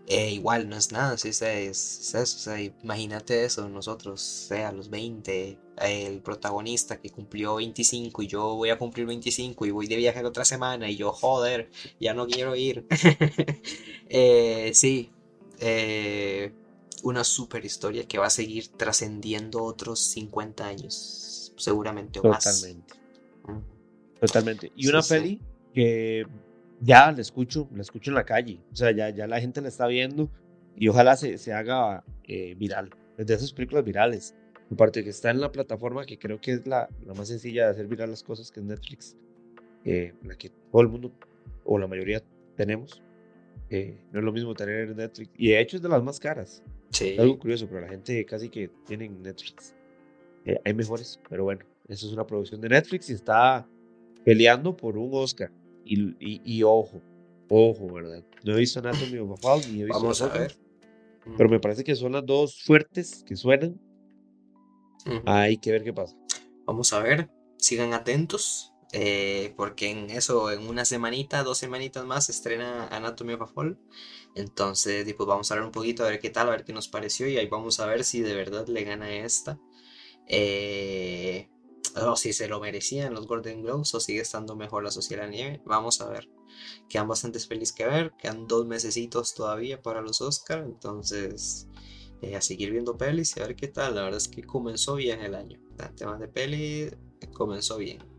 eh, 0.07 0.33
igual 0.33 0.69
no 0.69 0.77
es 0.77 0.93
nada, 0.93 1.17
sí, 1.17 1.29
es, 1.29 1.41
es, 1.41 2.15
eso, 2.15 2.37
o 2.37 2.41
sea, 2.41 2.61
imagínate 2.61 3.45
eso, 3.45 3.69
nosotros, 3.71 4.21
sea, 4.21 4.71
los 4.71 4.91
20, 4.91 5.59
el 5.81 6.21
protagonista 6.21 7.01
que 7.01 7.09
cumplió 7.11 7.55
25 7.55 8.23
y 8.23 8.27
yo 8.27 8.55
voy 8.55 8.69
a 8.69 8.79
cumplir 8.79 9.07
25 9.07 9.65
y 9.65 9.71
voy 9.71 9.87
de 9.87 9.97
viaje 9.97 10.23
la 10.23 10.29
otra 10.29 10.45
semana 10.45 10.91
y 10.91 10.97
yo, 10.97 11.11
joder, 11.13 11.71
ya 11.99 12.13
no 12.13 12.27
quiero 12.27 12.55
ir. 12.55 12.87
eh, 14.11 14.73
sí, 14.75 15.11
eh, 15.61 16.53
una 17.03 17.25
super 17.25 17.65
historia 17.65 18.07
que 18.07 18.19
va 18.19 18.27
a 18.27 18.31
seguir 18.31 18.69
trascendiendo 18.69 19.63
otros 19.65 20.01
50 20.01 20.67
años, 20.67 21.53
seguramente 21.57 22.21
o 22.21 22.25
más. 22.25 22.45
Totalmente. 22.45 22.95
Totalmente. 24.21 24.73
Y 24.77 24.89
una 24.89 25.03
peli 25.03 25.41
que 25.73 26.27
ya 26.81 27.13
la 27.13 27.21
escucho, 27.21 27.69
la 27.75 27.83
escucho 27.83 28.11
en 28.11 28.17
la 28.17 28.25
calle. 28.25 28.61
O 28.73 28.77
sea, 28.77 28.91
ya, 28.91 29.11
ya 29.11 29.27
la 29.27 29.41
gente 29.41 29.61
la 29.61 29.69
está 29.69 29.87
viendo 29.87 30.31
y 30.77 30.89
ojalá 30.89 31.17
se, 31.17 31.39
se 31.39 31.53
haga 31.53 32.05
eh, 32.25 32.55
viral. 32.57 32.91
Es 33.17 33.27
de 33.27 33.35
esas 33.35 33.53
películas 33.53 33.85
virales. 33.85 34.35
Aparte 34.71 35.05
que 35.05 35.11
está 35.11 35.31
en 35.31 35.41
la 35.41 35.53
plataforma 35.53 36.05
que 36.05 36.19
creo 36.19 36.41
que 36.41 36.53
es 36.53 36.67
la, 36.67 36.89
la 37.07 37.15
más 37.15 37.29
sencilla 37.29 37.67
de 37.67 37.71
hacer 37.71 37.87
viral 37.87 38.11
las 38.11 38.23
cosas, 38.23 38.51
que 38.51 38.61
es 38.61 38.67
Netflix. 38.67 39.17
Eh, 39.85 40.15
la 40.23 40.35
que 40.37 40.51
todo 40.73 40.83
el 40.83 40.89
mundo, 40.89 41.13
o 41.65 41.79
la 41.79 41.87
mayoría, 41.87 42.23
tenemos. 42.57 43.03
Eh, 43.71 43.99
no 44.13 44.21
es 44.21 44.25
lo 44.25 44.33
mismo 44.33 44.55
tener 44.55 44.95
Netflix. 44.97 45.31
Y 45.37 45.49
de 45.49 45.61
hecho 45.61 45.77
es 45.77 45.83
de 45.83 45.89
las 45.89 46.03
más 46.03 46.19
caras. 46.19 46.63
Sí. 46.91 47.17
algo 47.19 47.39
curioso, 47.39 47.67
pero 47.69 47.81
la 47.81 47.89
gente 47.89 48.25
casi 48.25 48.49
que 48.49 48.71
tiene 48.87 49.09
Netflix. 49.09 49.75
Eh, 50.45 50.61
hay 50.65 50.75
mejores, 50.75 51.21
pero 51.29 51.45
bueno, 51.45 51.65
eso 51.89 52.07
es 52.07 52.13
una 52.13 52.27
producción 52.27 52.61
de 52.61 52.69
Netflix 52.69 53.11
y 53.11 53.15
está 53.15 53.67
peleando 54.25 54.77
por 54.77 54.97
un 54.97 55.11
Oscar. 55.13 55.51
Y, 55.85 56.41
y, 56.45 56.63
ojo, 56.63 57.03
ojo, 57.49 57.93
¿verdad? 57.93 58.25
No 58.45 58.55
he 58.55 58.59
visto 58.61 58.81
Anatomy 58.81 59.19
of 59.19 59.33
a 59.33 59.37
Fall 59.37 59.61
ni 59.73 59.83
he 59.83 59.85
visto 59.85 60.01
Vamos 60.01 60.23
a 60.23 60.29
ver. 60.29 60.57
Pero 61.37 61.49
me 61.49 61.61
parece 61.61 61.85
que 61.85 61.95
son 61.97 62.13
las 62.13 62.25
dos 62.25 62.63
fuertes 62.63 63.25
que 63.27 63.37
suenan. 63.37 63.81
Hay 65.27 65.59
que 65.59 65.73
ver 65.73 65.85
qué 65.85 65.93
pasa. 65.93 66.17
Vamos 66.67 66.93
a 66.93 67.01
ver. 67.01 67.31
Sigan 67.59 67.93
atentos. 67.93 68.71
Eh, 68.97 69.53
porque 69.57 69.91
en 69.91 70.09
eso, 70.11 70.53
en 70.53 70.69
una 70.69 70.85
semanita, 70.85 71.43
dos 71.43 71.59
semanitas 71.59 72.05
más, 72.05 72.29
estrena 72.29 72.87
Anatomy 72.89 73.33
of 73.33 73.43
a 73.43 73.47
Fall. 73.49 73.77
Entonces, 74.37 75.13
pues 75.15 75.27
vamos 75.27 75.51
a 75.51 75.55
hablar 75.55 75.67
un 75.67 75.73
poquito, 75.73 76.05
a 76.05 76.11
ver 76.11 76.21
qué 76.21 76.31
tal, 76.31 76.49
a 76.49 76.53
ver 76.53 76.65
qué 76.65 76.73
nos 76.73 76.87
pareció. 76.87 77.27
Y 77.29 77.37
ahí 77.37 77.49
vamos 77.49 77.81
a 77.81 77.87
ver 77.87 78.05
si 78.05 78.21
de 78.21 78.35
verdad 78.35 78.69
le 78.69 78.85
gana 78.85 79.13
esta. 79.13 79.59
Eh, 80.29 81.49
o 81.97 82.17
si 82.17 82.33
se 82.33 82.49
lo 82.49 82.61
merecían 82.61 83.15
los 83.15 83.27
Golden 83.27 83.63
Globes 83.63 83.95
o 83.95 84.01
sigue 84.01 84.21
estando 84.21 84.57
mejor 84.57 84.85
la 84.85 84.91
Sociedad 84.91 85.29
Nieve. 85.29 85.63
Vamos 85.65 86.01
a 86.01 86.09
ver. 86.09 86.29
Quedan 86.89 87.09
bastantes 87.09 87.47
pelis 87.47 87.73
que 87.73 87.87
ver. 87.87 88.13
Quedan 88.19 88.47
dos 88.47 88.67
mesecitos 88.67 89.35
todavía 89.35 89.83
para 89.83 90.01
los 90.01 90.21
Oscars. 90.21 90.67
Entonces, 90.67 91.69
eh, 92.23 92.37
a 92.37 92.41
seguir 92.41 92.71
viendo 92.71 92.97
pelis 92.97 93.37
y 93.37 93.41
a 93.41 93.47
ver 93.47 93.57
qué 93.57 93.69
tal. 93.69 93.95
La 93.95 94.03
verdad 94.03 94.19
es 94.19 94.29
que 94.29 94.43
comenzó 94.43 94.97
bien 94.97 95.21
el 95.21 95.35
año. 95.35 95.61
En 95.79 95.97
temas 95.97 96.21
de 96.21 96.29
peli, 96.29 96.91
comenzó 97.33 97.77
bien. 97.79 98.15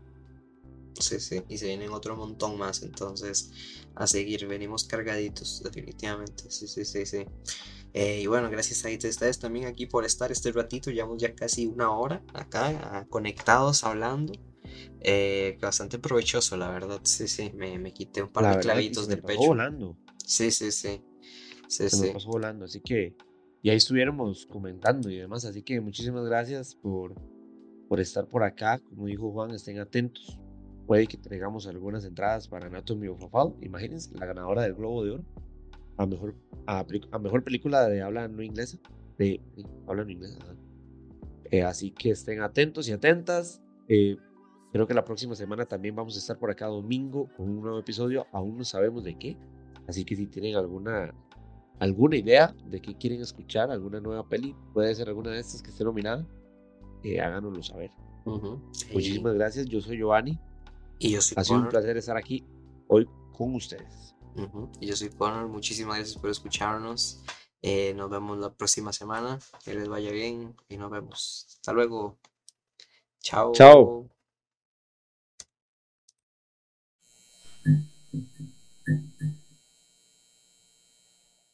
Sí, 0.98 1.20
sí, 1.20 1.42
y 1.48 1.58
se 1.58 1.66
vienen 1.66 1.92
otro 1.92 2.16
montón 2.16 2.56
más, 2.56 2.82
entonces 2.82 3.50
a 3.94 4.06
seguir, 4.06 4.46
venimos 4.46 4.84
cargaditos, 4.84 5.62
definitivamente, 5.62 6.50
sí, 6.50 6.66
sí, 6.66 6.84
sí, 6.86 7.04
sí. 7.04 7.26
Eh, 7.98 8.20
y 8.20 8.26
bueno, 8.26 8.50
gracias 8.50 8.84
a 8.84 8.90
ustedes 8.90 9.38
también 9.38 9.64
aquí 9.64 9.86
por 9.86 10.04
estar 10.04 10.30
este 10.30 10.52
ratito, 10.52 10.90
llevamos 10.90 11.16
ya 11.16 11.34
casi 11.34 11.64
una 11.64 11.90
hora 11.90 12.22
acá, 12.34 13.06
conectados, 13.08 13.84
hablando. 13.84 14.34
Eh, 15.00 15.56
bastante 15.62 15.98
provechoso, 15.98 16.58
la 16.58 16.70
verdad, 16.70 17.00
sí, 17.04 17.26
sí, 17.26 17.50
me, 17.54 17.78
me 17.78 17.94
quité 17.94 18.22
un 18.22 18.28
par 18.28 18.54
de 18.54 18.60
clavitos 18.60 19.08
del 19.08 19.22
pecho. 19.22 19.46
volando. 19.46 19.96
Sí, 20.22 20.50
sí, 20.50 20.72
sí. 20.72 21.00
sí, 21.68 21.88
se 21.88 21.90
sí. 21.90 22.10
Pasó 22.12 22.28
volando, 22.28 22.66
así 22.66 22.82
que, 22.82 23.16
y 23.62 23.70
ahí 23.70 23.78
estuviéramos 23.78 24.44
comentando 24.44 25.08
y 25.08 25.16
demás, 25.16 25.46
así 25.46 25.62
que 25.62 25.80
muchísimas 25.80 26.26
gracias 26.26 26.74
por, 26.74 27.14
por 27.88 27.98
estar 27.98 28.28
por 28.28 28.42
acá, 28.42 28.78
como 28.78 29.06
dijo 29.06 29.32
Juan, 29.32 29.52
estén 29.52 29.78
atentos 29.78 30.38
puede 30.86 31.06
que 31.06 31.16
traigamos 31.16 31.66
algunas 31.66 32.04
entradas 32.04 32.46
para 32.46 32.66
Anatomy 32.66 33.08
of 33.08 33.22
a 33.22 33.28
Fall. 33.28 33.54
Imagínense, 33.60 34.14
la 34.14 34.26
ganadora 34.26 34.62
del 34.62 34.74
Globo 34.74 35.04
de 35.04 35.10
Oro 35.12 35.24
a 35.96 36.06
mejor, 36.06 36.34
a, 36.66 36.84
mejor 37.18 37.42
película 37.42 37.88
de 37.88 38.02
habla 38.02 38.28
no 38.28 38.42
inglesa. 38.42 38.78
De, 39.18 39.40
habla 39.86 40.04
no 40.04 40.10
inglesa. 40.10 40.38
Eh, 41.50 41.62
así 41.62 41.90
que 41.90 42.10
estén 42.10 42.40
atentos 42.40 42.88
y 42.88 42.92
atentas. 42.92 43.62
Eh, 43.88 44.16
creo 44.72 44.86
que 44.86 44.94
la 44.94 45.04
próxima 45.04 45.34
semana 45.34 45.64
también 45.64 45.94
vamos 45.94 46.16
a 46.16 46.18
estar 46.18 46.38
por 46.38 46.50
acá 46.50 46.66
domingo 46.66 47.28
con 47.36 47.48
un 47.48 47.62
nuevo 47.62 47.78
episodio. 47.78 48.26
Aún 48.32 48.58
no 48.58 48.64
sabemos 48.64 49.04
de 49.04 49.16
qué. 49.18 49.36
Así 49.88 50.04
que 50.04 50.16
si 50.16 50.26
tienen 50.26 50.56
alguna, 50.56 51.14
alguna 51.78 52.16
idea 52.16 52.54
de 52.66 52.80
qué 52.80 52.94
quieren 52.96 53.20
escuchar, 53.20 53.70
alguna 53.70 54.00
nueva 54.00 54.28
peli, 54.28 54.54
puede 54.74 54.94
ser 54.94 55.08
alguna 55.08 55.30
de 55.30 55.40
estas 55.40 55.62
que 55.62 55.70
esté 55.70 55.84
nominada, 55.84 56.26
eh, 57.04 57.20
háganoslo 57.20 57.62
saber. 57.62 57.90
Muchísimas 58.92 59.34
gracias. 59.34 59.66
Yo 59.66 59.80
soy 59.80 59.98
Giovanni. 59.98 60.38
Y 60.98 61.12
yo 61.12 61.20
soy 61.20 61.36
Ha 61.38 61.44
sido 61.44 61.60
un 61.60 61.68
placer 61.68 61.96
estar 61.96 62.16
aquí 62.16 62.44
hoy 62.88 63.06
con 63.32 63.54
ustedes. 63.54 64.15
Y 64.80 64.86
yo 64.86 64.96
soy 64.96 65.10
Connor, 65.10 65.48
muchísimas 65.48 65.96
gracias 65.96 66.18
por 66.18 66.30
escucharnos. 66.30 67.22
Eh, 67.62 67.94
nos 67.94 68.10
vemos 68.10 68.38
la 68.38 68.52
próxima 68.52 68.92
semana. 68.92 69.38
Que 69.64 69.74
les 69.74 69.88
vaya 69.88 70.10
bien 70.10 70.54
y 70.68 70.76
nos 70.76 70.90
vemos. 70.90 71.46
Hasta 71.48 71.72
luego. 71.72 72.18
Chao. 73.20 73.52
Chao. 73.52 74.08